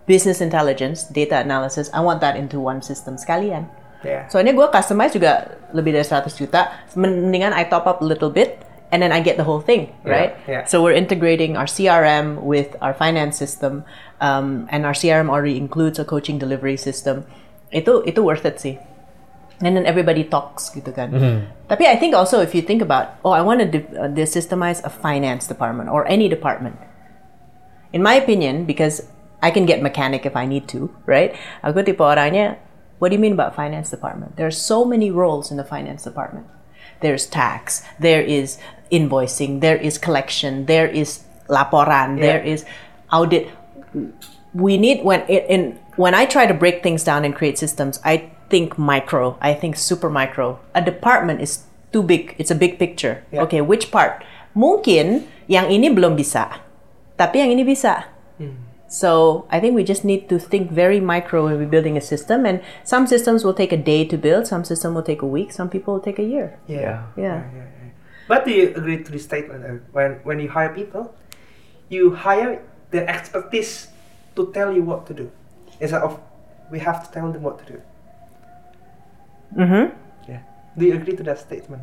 business 0.06 0.42
intelligence, 0.42 1.04
data 1.08 1.40
analysis. 1.40 1.90
I 1.94 2.02
want 2.02 2.22
that 2.22 2.36
into 2.36 2.60
one 2.60 2.82
system 2.82 3.16
sekalian. 3.16 3.68
Yeah. 4.04 4.28
Soalnya 4.28 4.52
gue 4.52 4.68
customize 4.68 5.16
juga 5.16 5.56
lebih 5.72 5.96
dari 5.96 6.04
100 6.04 6.28
juta. 6.36 6.76
Mendingan 7.00 7.56
I 7.56 7.64
top 7.72 7.88
up 7.88 8.04
a 8.04 8.08
little 8.08 8.30
bit 8.30 8.60
and 8.94 9.02
then 9.02 9.12
I 9.12 9.26
get 9.26 9.38
the 9.38 9.44
whole 9.44 9.60
thing, 9.60 9.90
right? 10.06 10.38
yeah. 10.46 10.66
So 10.70 10.84
we're 10.84 10.94
integrating 10.94 11.58
our 11.58 11.66
CRM 11.66 12.46
with 12.46 12.76
our 12.78 12.94
finance 12.94 13.36
system, 13.36 13.84
um, 14.22 14.70
and 14.70 14.86
our 14.86 14.94
CRM 14.94 15.34
already 15.34 15.58
includes 15.58 15.98
a 15.98 16.06
coaching 16.06 16.38
delivery 16.38 16.78
system. 16.78 17.26
Itu 17.74 18.06
itu 18.06 18.22
worth 18.22 18.46
it 18.46 18.62
sih. 18.62 18.78
And 19.66 19.74
then 19.74 19.90
everybody 19.90 20.28
talks 20.28 20.70
gitu 20.70 20.94
kan. 20.94 21.10
Hmm. 21.10 21.40
Tapi 21.72 21.90
I 21.90 21.98
think 21.98 22.14
also 22.14 22.44
if 22.46 22.54
you 22.54 22.62
think 22.62 22.86
about, 22.86 23.18
oh 23.26 23.34
I 23.34 23.42
want 23.42 23.66
to 23.66 23.68
de- 23.72 23.90
uh, 23.98 24.12
de- 24.14 24.30
systemize 24.30 24.84
a 24.86 24.94
finance 24.94 25.50
department 25.50 25.90
or 25.90 26.06
any 26.06 26.30
department. 26.30 26.78
In 27.96 28.06
my 28.06 28.14
opinion, 28.14 28.66
because 28.70 29.10
I 29.44 29.52
can 29.52 29.68
get 29.68 29.84
mechanic 29.84 30.26
if 30.26 30.40
I 30.40 30.48
need 30.48 30.72
to, 30.72 30.88
right? 31.04 31.36
Aku 31.68 31.84
tipe 31.84 32.00
orangnya, 32.00 32.56
what 33.04 33.12
do 33.12 33.20
you 33.20 33.22
mean 33.22 33.36
about 33.36 33.52
finance 33.52 33.92
department? 33.92 34.40
There 34.40 34.48
are 34.48 34.56
so 34.56 34.88
many 34.88 35.12
roles 35.12 35.52
in 35.52 35.60
the 35.60 35.68
finance 35.68 36.08
department. 36.08 36.48
There's 37.04 37.28
tax, 37.28 37.84
there 38.00 38.24
is 38.24 38.56
invoicing, 38.88 39.60
there 39.60 39.76
is 39.76 40.00
collection, 40.00 40.72
there 40.72 40.88
is 40.88 41.28
laporan. 41.52 42.16
Yeah. 42.16 42.40
There 42.40 42.44
is 42.48 42.64
audit. 43.12 43.52
We 44.56 44.80
need 44.80 45.04
when 45.04 45.28
it, 45.28 45.44
in 45.52 45.76
when 46.00 46.16
I 46.16 46.24
try 46.24 46.48
to 46.48 46.56
break 46.56 46.80
things 46.80 47.04
down 47.04 47.28
and 47.28 47.36
create 47.36 47.60
systems, 47.60 48.00
I 48.08 48.32
think 48.48 48.80
micro. 48.80 49.36
I 49.44 49.52
think 49.52 49.76
super 49.76 50.08
micro. 50.08 50.64
A 50.72 50.80
department 50.80 51.44
is 51.44 51.68
too 51.92 52.00
big. 52.00 52.40
It's 52.40 52.52
a 52.52 52.56
big 52.56 52.80
picture. 52.80 53.28
Yeah. 53.28 53.44
Okay, 53.44 53.60
which 53.60 53.92
part? 53.92 54.24
Mungkin 54.56 55.28
yang 55.52 55.68
ini 55.68 55.92
belum 55.92 56.16
bisa, 56.16 56.64
tapi 57.20 57.44
yang 57.44 57.52
ini 57.52 57.68
bisa. 57.68 58.08
Hmm. 58.40 58.63
So 58.94 59.50
I 59.50 59.58
think 59.58 59.74
we 59.74 59.84
just 59.84 60.06
need 60.06 60.30
to 60.30 60.38
think 60.38 60.70
very 60.70 61.02
micro 61.02 61.50
when 61.50 61.58
we're 61.58 61.66
building 61.66 61.98
a 61.98 62.06
system, 62.06 62.46
and 62.46 62.62
some 62.86 63.10
systems 63.10 63.42
will 63.42 63.58
take 63.58 63.74
a 63.74 63.82
day 63.82 64.06
to 64.06 64.22
build, 64.22 64.46
some 64.46 64.62
system 64.62 64.94
will 64.94 65.02
take 65.02 65.26
a 65.26 65.26
week, 65.26 65.50
some 65.52 65.66
people 65.66 65.98
will 65.98 66.06
take 66.06 66.22
a 66.22 66.24
year. 66.24 66.62
Yeah. 66.70 67.10
Yeah. 67.18 67.42
But 68.30 68.46
do 68.46 68.54
you 68.54 68.70
agree 68.78 69.02
to 69.02 69.10
this 69.10 69.26
statement 69.26 69.82
when 69.98 70.22
when 70.22 70.38
you 70.38 70.46
hire 70.46 70.70
people, 70.70 71.10
you 71.90 72.14
hire 72.14 72.62
their 72.94 73.10
expertise 73.10 73.90
to 74.38 74.54
tell 74.54 74.70
you 74.70 74.86
what 74.86 75.10
to 75.10 75.18
do 75.18 75.34
instead 75.82 76.06
of 76.06 76.22
we 76.70 76.78
have 76.78 77.02
to 77.02 77.10
tell 77.10 77.34
them 77.34 77.42
what 77.42 77.58
to 77.66 77.66
do. 77.66 77.78
Mm-hmm. 79.58 79.86
Yeah. 80.30 80.46
Do 80.78 80.86
you 80.86 80.94
agree 80.94 81.18
to 81.18 81.26
that 81.26 81.42
statement? 81.42 81.82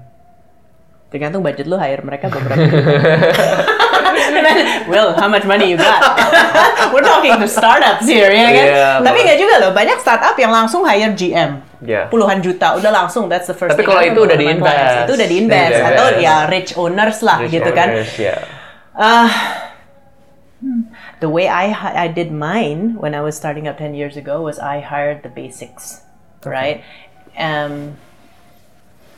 Tergantung 1.10 1.42
budget 1.42 1.66
lu 1.66 1.74
hire 1.74 2.06
mereka 2.06 2.30
beberapa. 2.30 2.70
Will, 4.90 5.12
how 5.14 5.28
much 5.28 5.44
money 5.44 5.70
you 5.70 5.78
got? 5.78 6.00
We're 6.92 7.04
talking 7.04 7.36
to 7.38 7.48
startups 7.48 8.04
here, 8.06 8.30
ya 8.32 8.48
kan? 8.50 8.66
Yeah, 8.66 8.94
Tapi 9.02 9.18
nggak 9.24 9.38
juga 9.38 9.54
loh, 9.62 9.70
banyak 9.72 9.98
startup 10.00 10.34
yang 10.36 10.50
langsung 10.50 10.82
hire 10.84 11.12
GM. 11.14 11.62
Yeah. 11.80 12.12
Puluhan 12.12 12.44
juta, 12.44 12.76
udah 12.76 12.92
langsung, 12.92 13.28
that's 13.32 13.48
the 13.48 13.56
first 13.56 13.72
Tapi 13.72 13.88
kalau 13.88 14.04
itu 14.04 14.20
udah 14.20 14.36
di-invest. 14.36 15.08
Itu 15.08 15.12
udah 15.16 15.28
di-invest, 15.28 15.72
Di-invest. 15.72 15.96
atau 15.96 16.06
ya 16.20 16.34
rich 16.48 16.70
owners 16.76 17.18
lah 17.24 17.38
Rich 17.40 17.52
gitu 17.56 17.70
kan. 17.72 17.88
owners, 17.96 18.12
Yeah. 18.20 18.38
Uh, 18.92 19.30
the 21.24 21.28
way 21.28 21.48
I 21.48 21.72
I 21.72 22.08
did 22.08 22.28
mine 22.28 23.00
when 23.00 23.14
I 23.16 23.24
was 23.24 23.32
starting 23.36 23.64
up 23.64 23.80
10 23.80 23.94
years 23.96 24.16
ago 24.16 24.42
was 24.44 24.60
I 24.60 24.80
hired 24.84 25.22
the 25.24 25.32
basics, 25.32 26.04
right? 26.44 26.84
Um, 27.38 27.96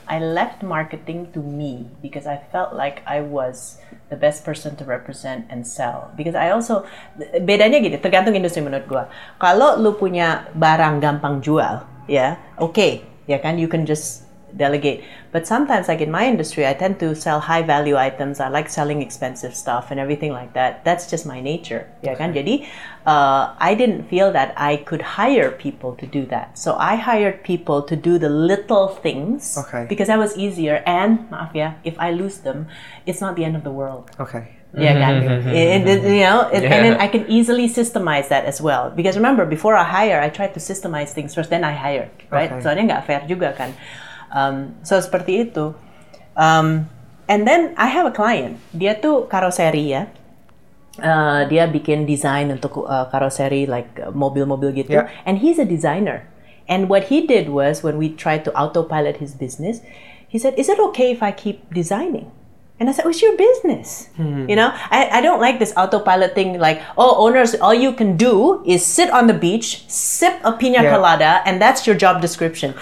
I 0.07 0.19
left 0.23 0.63
marketing 0.63 1.33
to 1.35 1.41
me 1.41 1.89
because 2.03 2.27
I 2.27 2.39
felt 2.53 2.75
like 2.75 3.03
I 3.07 3.23
was 3.23 3.81
the 4.13 4.21
best 4.21 4.45
person 4.45 4.77
to 4.77 4.85
represent 4.85 5.49
and 5.49 5.65
sell. 5.65 6.13
Because 6.13 6.37
I 6.37 6.53
also 6.53 6.85
bedanya 7.17 7.81
gini, 7.81 7.97
tergantung 7.97 8.37
industri 8.37 8.61
menurut 8.61 8.85
gua. 8.85 9.09
Kalau 9.41 9.81
lu 9.81 9.97
punya 9.97 10.53
barang 10.53 11.01
gampang 11.01 11.41
jual, 11.41 11.81
ya, 12.05 12.37
oke, 12.61 13.01
ya 13.25 13.41
kan, 13.41 13.57
you 13.57 13.73
can 13.73 13.89
just 13.89 14.29
delegate. 14.57 15.03
But 15.33 15.47
sometimes, 15.47 15.89
like 15.89 16.01
in 16.01 16.11
my 16.11 16.27
industry, 16.29 16.67
I 16.67 16.75
tend 16.75 17.01
to 17.01 17.15
sell 17.17 17.41
high 17.41 17.63
value 17.63 17.97
items. 17.97 18.41
I 18.41 18.49
like 18.49 18.69
selling 18.69 19.01
expensive 19.01 19.55
stuff 19.57 19.91
and 19.91 19.99
everything 19.99 20.33
like 20.33 20.53
that. 20.53 20.85
That's 20.85 21.09
just 21.09 21.25
my 21.25 21.41
nature, 21.41 21.89
ya 22.05 22.15
kan. 22.15 22.37
Jadi, 22.37 22.69
uh, 23.09 23.57
I 23.57 23.73
didn't 23.75 24.13
feel 24.13 24.33
that 24.33 24.53
I 24.57 24.77
could 24.85 25.17
hire 25.17 25.51
people 25.51 25.97
to 25.97 26.07
do 26.07 26.27
that. 26.29 26.59
So 26.59 26.77
I 26.77 26.97
hired 26.97 27.43
people 27.45 27.81
to 27.89 27.97
do 27.97 28.19
the 28.21 28.29
little 28.29 28.89
things 28.89 29.57
Okay. 29.57 29.89
because 29.89 30.09
that 30.13 30.21
was 30.21 30.37
easier. 30.37 30.85
And 30.85 31.33
maaf 31.33 31.57
ya, 31.57 31.81
if 31.85 31.97
I 31.97 32.13
lose 32.13 32.45
them, 32.45 32.69
it's 33.09 33.21
not 33.25 33.37
the 33.37 33.45
end 33.49 33.57
of 33.57 33.65
the 33.65 33.73
world. 33.73 34.13
Okay. 34.21 34.61
Yeah, 34.73 34.97
kan? 34.97 35.21
It- 35.53 35.85
it- 35.85 36.01
you 36.01 36.25
know, 36.25 36.49
it- 36.49 36.65
and 36.65 36.81
then 36.81 36.97
I 36.97 37.05
can 37.05 37.29
easily 37.29 37.69
systemize 37.69 38.33
that 38.33 38.49
as 38.49 38.57
well. 38.57 38.89
Because 38.89 39.21
remember, 39.21 39.45
before 39.45 39.77
I 39.77 39.85
hire, 39.85 40.17
I 40.17 40.33
try 40.33 40.49
to 40.49 40.61
systemize 40.61 41.13
things 41.13 41.37
first, 41.37 41.53
then 41.53 41.61
I 41.61 41.77
hire, 41.77 42.09
right? 42.33 42.49
Okay. 42.49 42.65
Soalnya 42.65 42.85
nggak 42.89 43.05
fair 43.05 43.21
juga 43.29 43.53
kan. 43.53 43.77
Um, 44.33 44.81
so 44.83 44.99
seperti 44.99 45.49
itu. 45.49 45.77
Um, 46.35 46.89
and 47.29 47.45
then 47.47 47.77
I 47.77 47.93
have 47.93 48.09
a 48.09 48.15
client. 48.15 48.59
Dia 48.73 48.97
tuh 48.99 49.29
karoseri 49.29 49.93
ya. 49.93 50.09
Uh, 51.01 51.49
dia 51.49 51.65
bikin 51.69 52.05
desain 52.05 52.53
untuk 52.53 52.85
uh, 52.85 53.09
karoseri 53.09 53.65
like 53.65 53.97
uh, 54.01 54.13
mobil-mobil 54.13 54.77
gitu. 54.77 54.93
Yeah. 55.01 55.09
And 55.25 55.41
he's 55.41 55.57
a 55.57 55.65
designer. 55.65 56.29
And 56.69 56.89
what 56.89 57.09
he 57.09 57.25
did 57.25 57.49
was 57.49 57.81
when 57.81 57.97
we 57.97 58.13
tried 58.13 58.45
to 58.49 58.53
autopilot 58.53 59.21
his 59.21 59.37
business, 59.37 59.81
he 60.29 60.41
said, 60.41 60.57
"Is 60.57 60.69
it 60.69 60.81
okay 60.93 61.13
if 61.13 61.21
I 61.21 61.33
keep 61.33 61.69
designing?" 61.73 62.33
And 62.83 62.91
I 62.91 62.93
said, 62.99 63.07
"Oh, 63.07 63.15
it's 63.15 63.23
your 63.23 63.39
business." 63.39 64.11
You 64.19 64.59
know, 64.59 64.75
I, 64.91 65.07
I 65.15 65.21
don't 65.23 65.39
like 65.39 65.63
this 65.63 65.71
autopilot 65.79 66.35
thing. 66.35 66.59
Like, 66.59 66.83
oh, 66.99 67.15
owners, 67.23 67.55
all 67.63 67.71
you 67.71 67.95
can 67.95 68.19
do 68.19 68.59
is 68.67 68.83
sit 68.83 69.07
on 69.15 69.31
the 69.31 69.39
beach, 69.39 69.87
sip 69.87 70.35
a 70.43 70.51
pina 70.51 70.83
Yeah. 70.83 70.91
colada, 70.91 71.47
and 71.47 71.63
that's 71.63 71.87
your 71.87 71.95
job 71.95 72.19
description. 72.19 72.75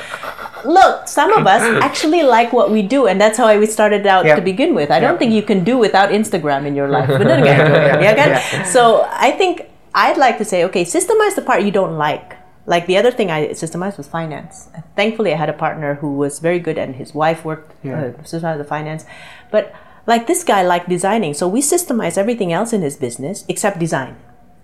Look, 0.64 1.04
some 1.04 1.36
of 1.36 1.44
us 1.44 1.60
actually 1.84 2.22
like 2.24 2.52
what 2.56 2.72
we 2.72 2.80
do, 2.80 3.04
and 3.12 3.20
that's 3.20 3.36
how 3.36 3.52
we 3.52 3.68
started 3.68 4.08
out 4.08 4.24
Yeah. 4.24 4.36
to 4.36 4.42
begin 4.42 4.72
with. 4.72 4.88
I 4.88 5.00
don't 5.04 5.20
think 5.20 5.36
you 5.36 5.44
can 5.44 5.64
do 5.68 5.76
without 5.76 6.16
Instagram 6.16 6.64
in 6.64 6.72
your 6.72 6.88
life. 6.88 7.12
Bener 7.12 7.44
nggak? 7.44 8.00
Ya 8.00 8.12
kan? 8.16 8.30
So 8.64 9.04
I 9.12 9.36
think 9.36 9.68
I'd 9.92 10.16
like 10.16 10.40
to 10.40 10.46
say, 10.48 10.64
okay, 10.72 10.88
systemize 10.88 11.36
the 11.36 11.44
part 11.44 11.60
you 11.60 11.70
don't 11.76 12.00
like. 12.00 12.40
Like 12.64 12.86
the 12.86 12.96
other 12.96 13.10
thing 13.10 13.28
I 13.32 13.50
systemized 13.56 13.96
was 13.98 14.06
finance. 14.06 14.68
Thankfully, 14.94 15.32
I 15.32 15.36
had 15.36 15.48
a 15.48 15.56
partner 15.56 15.96
who 16.00 16.16
was 16.16 16.38
very 16.40 16.60
good, 16.60 16.78
and 16.78 16.94
his 16.96 17.12
wife 17.12 17.44
worked 17.44 17.72
Yeah. 17.84 18.14
uh, 18.14 18.24
systemized 18.24 18.60
the 18.64 18.68
finance. 18.68 19.04
But 19.50 19.72
like 20.06 20.26
this 20.26 20.44
guy 20.44 20.62
liked 20.62 20.88
designing, 20.88 21.34
so 21.34 21.48
we 21.48 21.60
systemized 21.60 22.18
everything 22.18 22.52
else 22.52 22.72
in 22.72 22.82
his 22.82 22.96
business 22.96 23.44
except 23.48 23.78
design. 23.78 24.16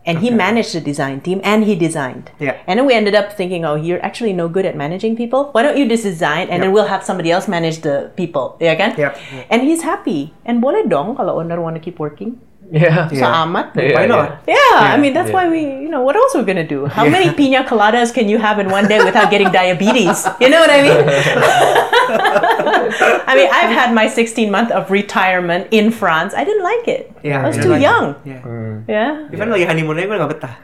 And 0.06 0.22
he 0.22 0.30
managed 0.30 0.70
the 0.72 0.80
design 0.80 1.20
team, 1.20 1.40
and 1.42 1.64
he 1.66 1.74
designed. 1.74 2.30
Yeah. 2.38 2.54
And 2.70 2.78
then 2.78 2.86
we 2.86 2.94
ended 2.94 3.16
up 3.18 3.34
thinking, 3.34 3.64
oh, 3.66 3.74
you're 3.74 3.98
actually 4.06 4.32
no 4.32 4.46
good 4.46 4.64
at 4.64 4.76
managing 4.78 5.16
people. 5.16 5.50
Why 5.50 5.66
don't 5.66 5.76
you 5.76 5.88
just 5.88 6.04
design, 6.04 6.46
and 6.46 6.62
then 6.62 6.70
we'll 6.70 6.86
have 6.86 7.02
somebody 7.02 7.34
else 7.34 7.48
manage 7.48 7.82
the 7.82 8.14
people, 8.14 8.54
kan? 8.62 8.94
Yep. 8.94 9.18
And 9.50 9.66
he's 9.66 9.82
happy. 9.82 10.32
And 10.46 10.62
boleh 10.62 10.86
dong 10.86 11.18
kalau 11.18 11.42
owner 11.42 11.58
want 11.58 11.74
to 11.74 11.82
keep 11.82 11.98
working. 11.98 12.38
Yeah. 12.72 13.06
So 13.08 13.14
yeah. 13.14 13.22
Saamat. 13.22 13.66
Yeah, 13.78 13.94
Why 13.94 14.02
yeah. 14.02 14.06
not? 14.10 14.28
Yeah, 14.46 14.76
I 14.90 14.96
mean 14.98 15.14
that's 15.14 15.30
yeah. 15.30 15.36
why 15.38 15.48
we, 15.48 15.62
you 15.62 15.88
know, 15.88 16.02
what 16.02 16.16
else 16.18 16.34
are 16.34 16.42
we 16.42 16.46
gonna 16.46 16.66
do? 16.66 16.86
How 16.86 17.06
many 17.06 17.30
pina 17.30 17.62
coladas 17.62 18.10
can 18.12 18.28
you 18.28 18.38
have 18.38 18.58
in 18.58 18.70
one 18.70 18.88
day 18.90 18.98
without 18.98 19.30
getting 19.30 19.52
diabetes? 19.60 20.26
You 20.42 20.50
know 20.50 20.58
what 20.58 20.70
I 20.74 20.80
mean? 20.82 20.98
I 23.26 23.32
mean, 23.34 23.48
I've 23.50 23.70
had 23.70 23.94
my 23.94 24.08
16 24.08 24.50
month 24.50 24.70
of 24.70 24.90
retirement 24.90 25.68
in 25.70 25.90
France. 25.90 26.34
I 26.34 26.44
didn't 26.44 26.62
like 26.62 26.86
it. 26.88 27.10
Yeah, 27.22 27.42
I 27.42 27.48
was 27.48 27.56
yeah. 27.56 27.62
too 27.62 27.72
Like- 27.74 27.82
young. 27.82 28.06
Yeah. 28.24 28.42
Mm. 28.42 28.74
Yeah. 28.86 29.28
Even 29.34 29.50
lagi 29.50 29.66
honeymoon 29.66 29.98
aja 29.98 30.06
gue 30.06 30.18
gak 30.18 30.30
betah. 30.38 30.54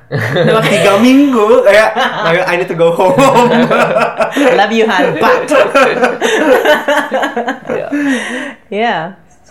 Dalam 0.47 0.63
tiga 0.63 0.93
minggu 1.03 1.67
kayak 1.67 1.91
kayak, 1.99 2.45
I 2.47 2.55
need 2.59 2.71
to 2.71 2.79
go 2.79 2.95
home. 2.95 3.19
I 3.19 4.55
love 4.55 4.71
you, 4.71 4.87
Han. 4.87 5.19
But 5.19 5.51
Yeah. 7.71 7.91
yeah. 8.71 9.01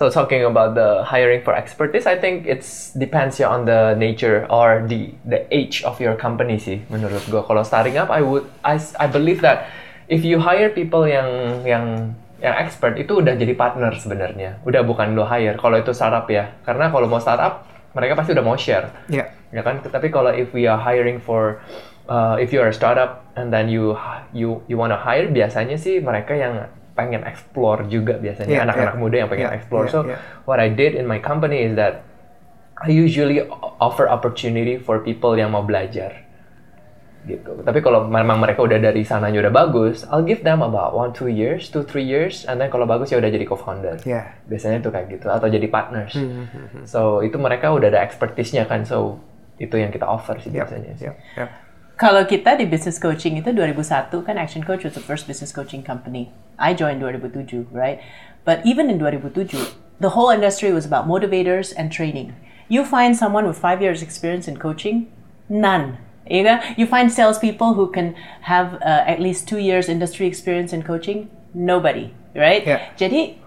So 0.01 0.09
talking 0.09 0.41
about 0.41 0.73
the 0.73 1.05
hiring 1.05 1.45
for 1.45 1.53
expertise, 1.53 2.09
I 2.09 2.17
think 2.17 2.49
it's 2.49 2.89
depends 2.97 3.37
ya 3.37 3.53
on 3.53 3.69
the 3.69 3.93
nature 3.93 4.49
or 4.49 4.81
the 4.89 5.13
the 5.29 5.45
age 5.53 5.85
of 5.85 6.01
your 6.01 6.17
company 6.17 6.57
sih 6.57 6.81
menurut 6.89 7.21
gua. 7.29 7.45
Kalau 7.45 7.61
starting 7.61 8.01
up, 8.01 8.09
I 8.09 8.25
would 8.25 8.49
I, 8.65 8.81
I 8.97 9.05
believe 9.05 9.45
that 9.45 9.69
if 10.09 10.25
you 10.25 10.41
hire 10.41 10.73
people 10.73 11.05
yang 11.05 11.61
yang 11.69 12.17
yang 12.41 12.55
expert 12.57 12.97
itu 12.97 13.21
udah 13.21 13.37
jadi 13.37 13.53
partner 13.53 13.93
sebenarnya. 13.93 14.57
Udah 14.65 14.81
bukan 14.81 15.13
lo 15.13 15.21
hire. 15.29 15.61
Kalau 15.61 15.77
itu 15.77 15.93
startup 15.93 16.25
ya, 16.33 16.49
karena 16.65 16.89
kalau 16.89 17.05
mau 17.05 17.21
startup 17.21 17.69
mereka 17.93 18.17
pasti 18.17 18.33
udah 18.33 18.45
mau 18.45 18.57
share 18.57 18.87
Ya. 19.11 19.29
ya 19.51 19.61
kan 19.61 19.83
tapi 19.83 20.07
kalau 20.09 20.31
if 20.31 20.49
we 20.55 20.63
are 20.63 20.79
hiring 20.79 21.19
for 21.19 21.59
uh, 22.07 22.39
if 22.39 22.55
you 22.55 22.63
are 22.63 22.71
a 22.71 22.75
startup 22.75 23.27
and 23.35 23.51
then 23.51 23.67
you 23.67 23.95
you 24.31 24.63
you 24.71 24.79
wanna 24.79 24.95
hire 24.95 25.27
biasanya 25.27 25.75
sih 25.75 25.99
mereka 25.99 26.31
yang 26.35 26.71
pengen 26.91 27.23
explore 27.23 27.87
juga 27.87 28.19
biasanya 28.19 28.51
Yeah, 28.51 28.65
anak-anak 28.67 28.95
yeah. 28.95 29.01
muda 29.01 29.15
yang 29.23 29.29
pengen 29.31 29.47
Yeah, 29.47 29.57
explore 29.57 29.85
yeah, 29.87 29.93
so 29.93 29.99
yeah. 30.03 30.19
what 30.43 30.59
I 30.59 30.67
did 30.67 30.93
in 30.93 31.07
my 31.07 31.19
company 31.19 31.63
is 31.63 31.73
that 31.75 32.03
I 32.75 32.89
usually 32.89 33.39
offer 33.77 34.09
opportunity 34.09 34.75
for 34.75 34.99
people 34.99 35.37
yang 35.37 35.53
mau 35.53 35.61
belajar 35.61 36.25
gitu 37.21 37.53
tapi 37.61 37.85
kalau 37.85 38.09
memang 38.09 38.41
mereka 38.41 38.65
udah 38.65 38.81
dari 38.81 39.05
sananya 39.05 39.45
udah 39.45 39.53
bagus 39.53 40.01
I'll 40.09 40.25
give 40.25 40.41
them 40.41 40.65
about 40.65 40.97
one 40.97 41.13
two 41.13 41.29
years 41.29 41.69
two 41.69 41.85
three 41.85 42.01
years 42.01 42.49
and 42.49 42.57
then 42.57 42.73
kalau 42.73 42.89
bagus 42.89 43.13
ya 43.13 43.21
udah 43.21 43.29
jadi 43.29 43.45
co-founder 43.45 44.01
Ya. 44.09 44.41
biasanya 44.49 44.81
tuh 44.81 44.89
kayak 44.89 45.05
gitu 45.13 45.29
atau 45.29 45.45
jadi 45.45 45.69
partners 45.69 46.17
Hmm, 46.17 46.49
so 46.81 47.21
itu 47.21 47.37
mereka 47.37 47.69
udah 47.69 47.93
ada 47.93 48.01
expertise-nya 48.01 48.65
kan 48.65 48.81
so 48.81 49.21
itu 49.61 49.77
yang 49.77 49.93
kita 49.93 50.09
offer 50.09 50.41
sih 50.41 50.49
Yep. 50.49 50.57
biasanya 50.65 50.91
sih. 50.97 51.05
Yep. 51.05 51.15
Yep. 51.37 51.49
Kalau 52.01 52.25
kita 52.25 52.57
di 52.57 52.65
business 52.65 52.97
coaching 52.97 53.37
itu 53.37 53.53
2001 53.53 54.25
kan 54.25 54.33
Action 54.33 54.65
Coach 54.65 54.81
was 54.81 54.97
the 54.97 55.05
first 55.05 55.29
business 55.29 55.53
coaching 55.53 55.85
company. 55.85 56.33
I 56.57 56.73
joined 56.73 56.97
2007, 56.97 57.69
right? 57.69 58.01
But 58.41 58.65
even 58.65 58.89
in 58.89 58.97
2007, 58.97 59.77
the 60.01 60.17
whole 60.17 60.33
industry 60.33 60.73
was 60.73 60.81
about 60.81 61.05
motivators 61.05 61.69
and 61.77 61.93
training. 61.93 62.33
You 62.73 62.89
find 62.89 63.13
someone 63.13 63.45
with 63.45 63.61
five 63.61 63.85
years 63.85 64.01
experience 64.01 64.49
in 64.49 64.57
coaching? 64.57 65.13
None. 65.45 66.01
You 66.25 66.41
know? 66.41 66.57
You 66.73 66.89
find 66.89 67.13
salespeople 67.13 67.77
who 67.77 67.93
can 67.93 68.17
have 68.49 68.81
uh, 68.81 69.05
at 69.05 69.21
least 69.21 69.45
two 69.45 69.61
years 69.61 69.85
industry 69.85 70.25
experience 70.25 70.73
in 70.73 70.81
coaching? 70.81 71.29
Nobody, 71.53 72.17
right? 72.33 72.65
Yeah. 72.65 72.81
Jadi 72.97 73.37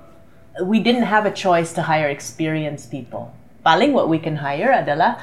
we 0.62 0.78
didn't 0.78 1.10
have 1.10 1.26
a 1.26 1.34
choice 1.34 1.74
to 1.74 1.90
hire 1.90 2.06
experienced 2.06 2.94
people. 2.94 3.34
Paling 3.66 3.90
what 3.90 4.06
we 4.06 4.22
can 4.22 4.46
hire 4.46 4.70
adalah 4.70 5.18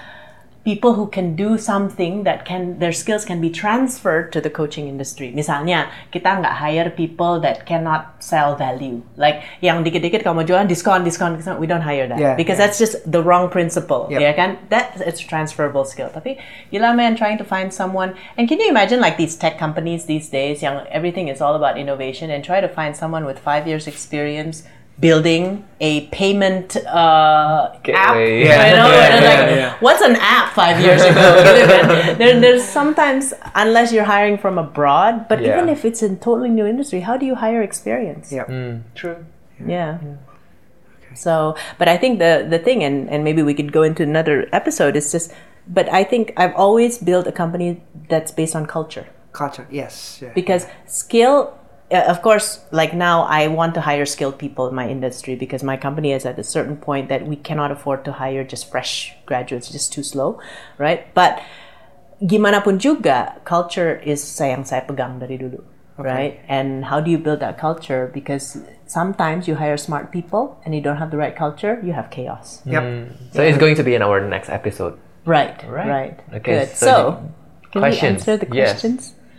people 0.64 0.93
who 0.93 1.07
can 1.07 1.36
do 1.36 1.57
something 1.57 2.24
that 2.24 2.45
can 2.45 2.78
their 2.78 2.93
skills 2.93 3.26
can 3.26 3.41
be 3.41 3.49
transferred 3.49 4.30
to 4.32 4.39
the 4.39 4.49
coaching 4.49 4.88
industry. 4.88 5.34
Misalnya 5.34 5.89
kita 6.14 6.38
nggak 6.38 6.62
hire 6.62 6.89
people 6.93 7.41
that 7.41 7.66
cannot 7.66 8.22
sell 8.22 8.53
value, 8.53 9.01
like 9.18 9.41
yang 9.66 9.82
dikit-dikit 9.82 10.22
kamu 10.22 10.45
jualan 10.45 10.70
diskon, 10.70 11.01
diskon. 11.01 11.34
We 11.57 11.66
don't 11.66 11.82
hire 11.82 12.05
that 12.05 12.20
Yeah, 12.22 12.38
because 12.38 12.62
yeah. 12.62 12.70
that's 12.70 12.78
just 12.78 13.01
the 13.09 13.26
wrong 13.26 13.49
principle, 13.49 14.05
Yep. 14.14 14.22
ya 14.22 14.32
kan? 14.38 14.49
That 14.70 15.01
it's 15.01 15.18
transferable 15.18 15.86
skill. 15.86 16.14
Tapi 16.14 16.38
gila 16.70 16.93
man, 16.93 17.18
trying 17.18 17.41
to 17.41 17.47
find 17.47 17.74
someone. 17.74 18.14
And 18.38 18.45
can 18.45 18.62
you 18.62 18.70
imagine 18.70 19.01
like 19.01 19.18
these 19.18 19.34
tech 19.34 19.57
companies 19.57 20.05
these 20.05 20.30
days, 20.30 20.62
yang 20.62 20.86
everything 20.93 21.26
is 21.26 21.41
all 21.41 21.57
about 21.57 21.82
innovation, 21.82 22.30
and 22.30 22.45
try 22.45 22.62
to 22.62 22.70
find 22.70 22.93
someone 22.93 23.26
with 23.26 23.41
five 23.41 23.66
years 23.66 23.89
experience 23.89 24.62
building 25.02 25.66
a 25.82 26.08
payment 26.08 26.78
uh, 26.78 27.72
app. 27.74 27.84
Gateway. 27.84 28.43
Yeah. 28.45 28.70
You 28.70 28.76
know, 28.78 28.88
Yeah, 28.88 29.16
and 29.16 29.26
like, 29.26 29.38
yeah, 29.49 29.56
yeah. 29.56 29.78
what's 29.82 30.02
an 30.02 30.16
app 30.18 30.54
five 30.54 30.80
years 30.80 31.02
ago? 31.02 31.14
there, 32.20 32.39
there's 32.39 32.64
sometimes, 32.64 33.34
unless 33.56 33.91
you're 33.91 34.06
hiring 34.06 34.38
from 34.38 34.58
abroad, 34.58 35.28
but 35.28 35.41
Yeah. 35.41 35.58
even 35.58 35.70
if 35.70 35.84
it's 35.84 36.02
a 36.04 36.16
totally 36.16 36.49
new 36.49 36.66
industry, 36.68 37.02
how 37.02 37.18
do 37.18 37.26
you 37.26 37.36
hire 37.36 37.62
experience? 37.62 38.32
Yep. 38.32 38.47
Hmm, 38.47 38.76
true. 38.95 39.26
Yeah. 39.68 39.97
So, 41.14 41.56
but 41.78 41.88
I 41.89 41.97
think 41.97 42.20
the 42.20 42.47
the 42.49 42.58
thing, 42.58 42.84
and 42.84 43.10
and 43.10 43.24
maybe 43.24 43.43
we 43.43 43.54
could 43.54 43.72
go 43.74 43.84
into 43.84 44.02
another 44.04 44.47
episode, 44.54 44.95
is 44.95 45.12
just. 45.12 45.34
But 45.68 45.91
I 45.93 46.04
think 46.04 46.34
I've 46.38 46.56
always 46.56 46.97
built 46.97 47.28
a 47.28 47.32
company 47.32 47.84
that's 48.10 48.32
based 48.32 48.56
on 48.56 48.66
culture 48.66 49.06
Culture, 49.32 49.68
yes. 49.70 50.20
Yeah. 50.22 50.32
because 50.34 50.66
skill. 50.88 51.54
Uh, 51.92 52.08
of 52.08 52.22
course, 52.22 52.64
like 52.72 52.94
now, 52.94 53.24
I 53.24 53.48
want 53.48 53.76
to 53.76 53.82
hire 53.82 54.06
skilled 54.06 54.39
people 54.39 54.68
in 54.68 54.74
my 54.76 54.88
industry 54.88 55.36
because 55.36 55.62
my 55.62 55.76
company 55.76 56.14
is 56.14 56.26
at 56.26 56.39
a 56.39 56.44
certain 56.44 56.78
point 56.78 57.10
that 57.10 57.28
we 57.28 57.36
cannot 57.36 57.72
afford 57.72 58.06
to 58.06 58.14
hire 58.14 58.44
just 58.48 58.72
fresh 58.72 59.14
graduates, 59.26 59.70
just 59.70 59.92
too 59.92 60.04
slow, 60.04 60.39
right? 60.78 61.12
But 61.14 61.44
gimana 62.24 62.64
pun 62.64 62.80
juga, 62.80 63.44
culture 63.44 64.00
is 64.08 64.24
yang 64.39 64.64
saya 64.64 64.88
pegang 64.88 65.20
dari 65.20 65.36
dulu, 65.36 65.60
right? 65.98 66.39
And 66.48 66.86
how 66.86 67.02
do 67.04 67.12
you 67.12 67.18
build 67.20 67.42
that 67.42 67.58
culture? 67.60 68.08
Because 68.14 68.64
sometimes 68.88 69.48
you 69.48 69.56
hire 69.56 69.76
smart 69.76 70.12
people 70.12 70.62
and 70.64 70.74
you 70.74 70.80
don't 70.82 70.98
have 70.98 71.12
the 71.12 71.18
right 71.18 71.36
culture, 71.36 71.82
you 71.84 71.92
have 71.92 72.10
chaos. 72.10 72.62
Yep. 72.66 73.36
So 73.36 73.44
it's 73.44 73.58
going 73.60 73.76
to 73.76 73.84
be 73.84 73.96
in 73.96 74.02
our 74.02 74.24
next 74.24 74.50
episode. 74.50 74.96
Right, 75.26 75.60
Right. 75.68 75.88
right. 75.88 76.18
Okay, 76.42 76.66
Good. 76.66 76.70
so 76.74 76.88
So, 76.88 76.96
can 77.72 77.82
questions. 77.84 78.26
we 78.26 78.32
answer 78.32 78.38
the 78.38 78.48
Yes. 78.56 78.82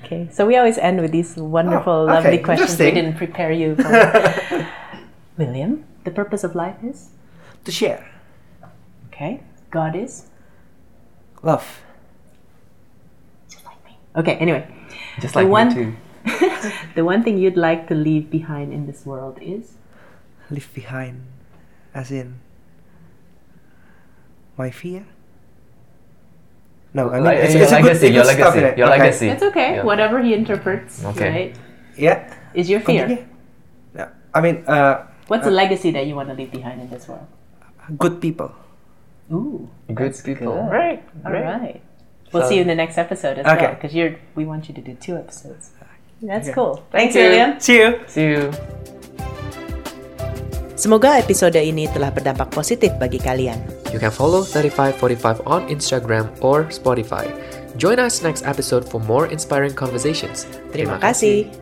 Questions? 0.02 0.28
Okay. 0.28 0.34
So 0.34 0.46
we 0.46 0.56
always 0.56 0.78
end 0.78 1.00
with 1.00 1.12
these 1.12 1.36
wonderful, 1.36 1.92
Oh, 1.92 2.02
okay. 2.04 2.12
lovely 2.14 2.38
questions. 2.38 2.78
We 2.78 2.90
didn't 2.90 3.16
prepare 3.16 3.52
you. 3.52 3.76
For. 3.76 3.86
William, 5.38 5.84
the 6.04 6.10
purpose 6.10 6.44
of 6.44 6.54
life 6.54 6.76
is 6.84 7.10
To 7.64 7.72
share. 7.72 8.04
okay. 9.08 9.42
God 9.70 9.96
is 9.96 10.26
Love. 11.42 11.80
just 13.48 13.64
like 13.64 13.82
me. 13.84 13.96
Okay. 14.16 14.34
Anyway, 14.36 14.66
Just 15.20 15.34
The 15.34 15.40
like 15.42 15.48
one- 15.50 15.68
me 15.68 15.74
too. 15.74 15.96
the 16.94 17.04
one 17.04 17.22
thing 17.24 17.36
you'd 17.38 17.56
like 17.56 17.88
to 17.88 17.94
leave 17.94 18.30
behind 18.30 18.72
in 18.72 18.86
this 18.86 19.04
world 19.04 19.38
is 19.42 19.74
Leave 20.50 20.68
behind. 20.74 21.22
As 21.94 22.10
in. 22.12 22.38
My 24.56 24.70
fear? 24.70 25.06
No, 26.92 27.08
I 27.08 27.16
mean, 27.16 27.24
Like, 27.24 27.38
it's, 27.40 27.54
your 27.56 27.62
it's 27.64 27.72
a 27.72 27.76
good, 27.80 27.84
legacy, 27.88 28.06
a 28.06 28.10
your 28.12 28.24
good 28.24 28.36
stuff 28.36 28.54
in 28.54 28.60
legacy, 28.60 28.68
it. 28.68 28.78
your 28.78 28.88
Okay. 28.88 28.98
legacy. 29.00 29.28
it's 29.32 29.42
okay. 29.48 29.68
Yeah. 29.80 29.84
Whatever 29.88 30.16
he 30.20 30.30
interprets, 30.36 31.00
Okay. 31.16 31.30
right? 31.30 31.52
Yeah. 31.96 32.18
Is 32.52 32.68
your 32.68 32.80
fear. 32.84 33.08
Continue. 33.08 33.24
Yeah. 33.96 34.08
I 34.36 34.38
mean, 34.44 34.56
uh, 34.68 35.08
What's 35.28 35.48
the 35.48 35.54
legacy 35.56 35.88
that 35.96 36.04
you 36.04 36.12
want 36.14 36.28
to 36.28 36.36
leave 36.36 36.52
behind 36.52 36.80
in 36.84 36.92
this 36.92 37.08
world? 37.08 37.24
good 37.96 38.20
people. 38.20 38.52
Ooh, 39.32 39.68
Good 39.88 40.12
that's 40.12 40.20
people. 40.20 40.52
good. 40.52 40.68
Right. 40.68 41.00
All 41.24 41.32
right. 41.32 41.44
right. 41.44 41.80
We'll 42.32 42.44
So- 42.44 42.48
see 42.52 42.56
you 42.60 42.62
in 42.62 42.68
the 42.68 42.76
next 42.76 43.00
episode 43.00 43.40
as 43.40 43.46
Okay. 43.48 43.72
well 43.72 43.74
because 43.80 43.92
you're. 43.96 44.16
We 44.36 44.44
want 44.44 44.68
you 44.68 44.74
to 44.76 44.80
do 44.84 44.92
two 45.00 45.16
episodes. 45.16 45.72
That's 46.20 46.48
Okay. 46.48 46.54
cool. 46.54 46.84
Thank 46.92 47.12
Thanks, 47.12 47.14
you. 47.16 47.22
William. 47.24 47.50
See 47.60 47.76
you. 47.80 47.88
See 48.06 48.26
you. 48.36 48.42
Semoga 50.76 51.16
episode 51.16 51.56
ini 51.56 51.88
telah 51.88 52.12
berdampak 52.12 52.52
positif 52.52 52.92
bagi 53.00 53.16
kalian. 53.20 53.81
You 53.92 54.00
can 54.00 54.10
follow 54.10 54.42
3545 54.42 55.46
on 55.46 55.68
Instagram 55.68 56.32
or 56.40 56.64
Spotify. 56.72 57.28
Join 57.76 57.98
us 58.00 58.22
next 58.22 58.44
episode 58.44 58.88
for 58.88 59.00
more 59.00 59.28
inspiring 59.28 59.76
conversations. 59.76 60.48
Terima 60.72 60.96
kasih. 60.96 61.61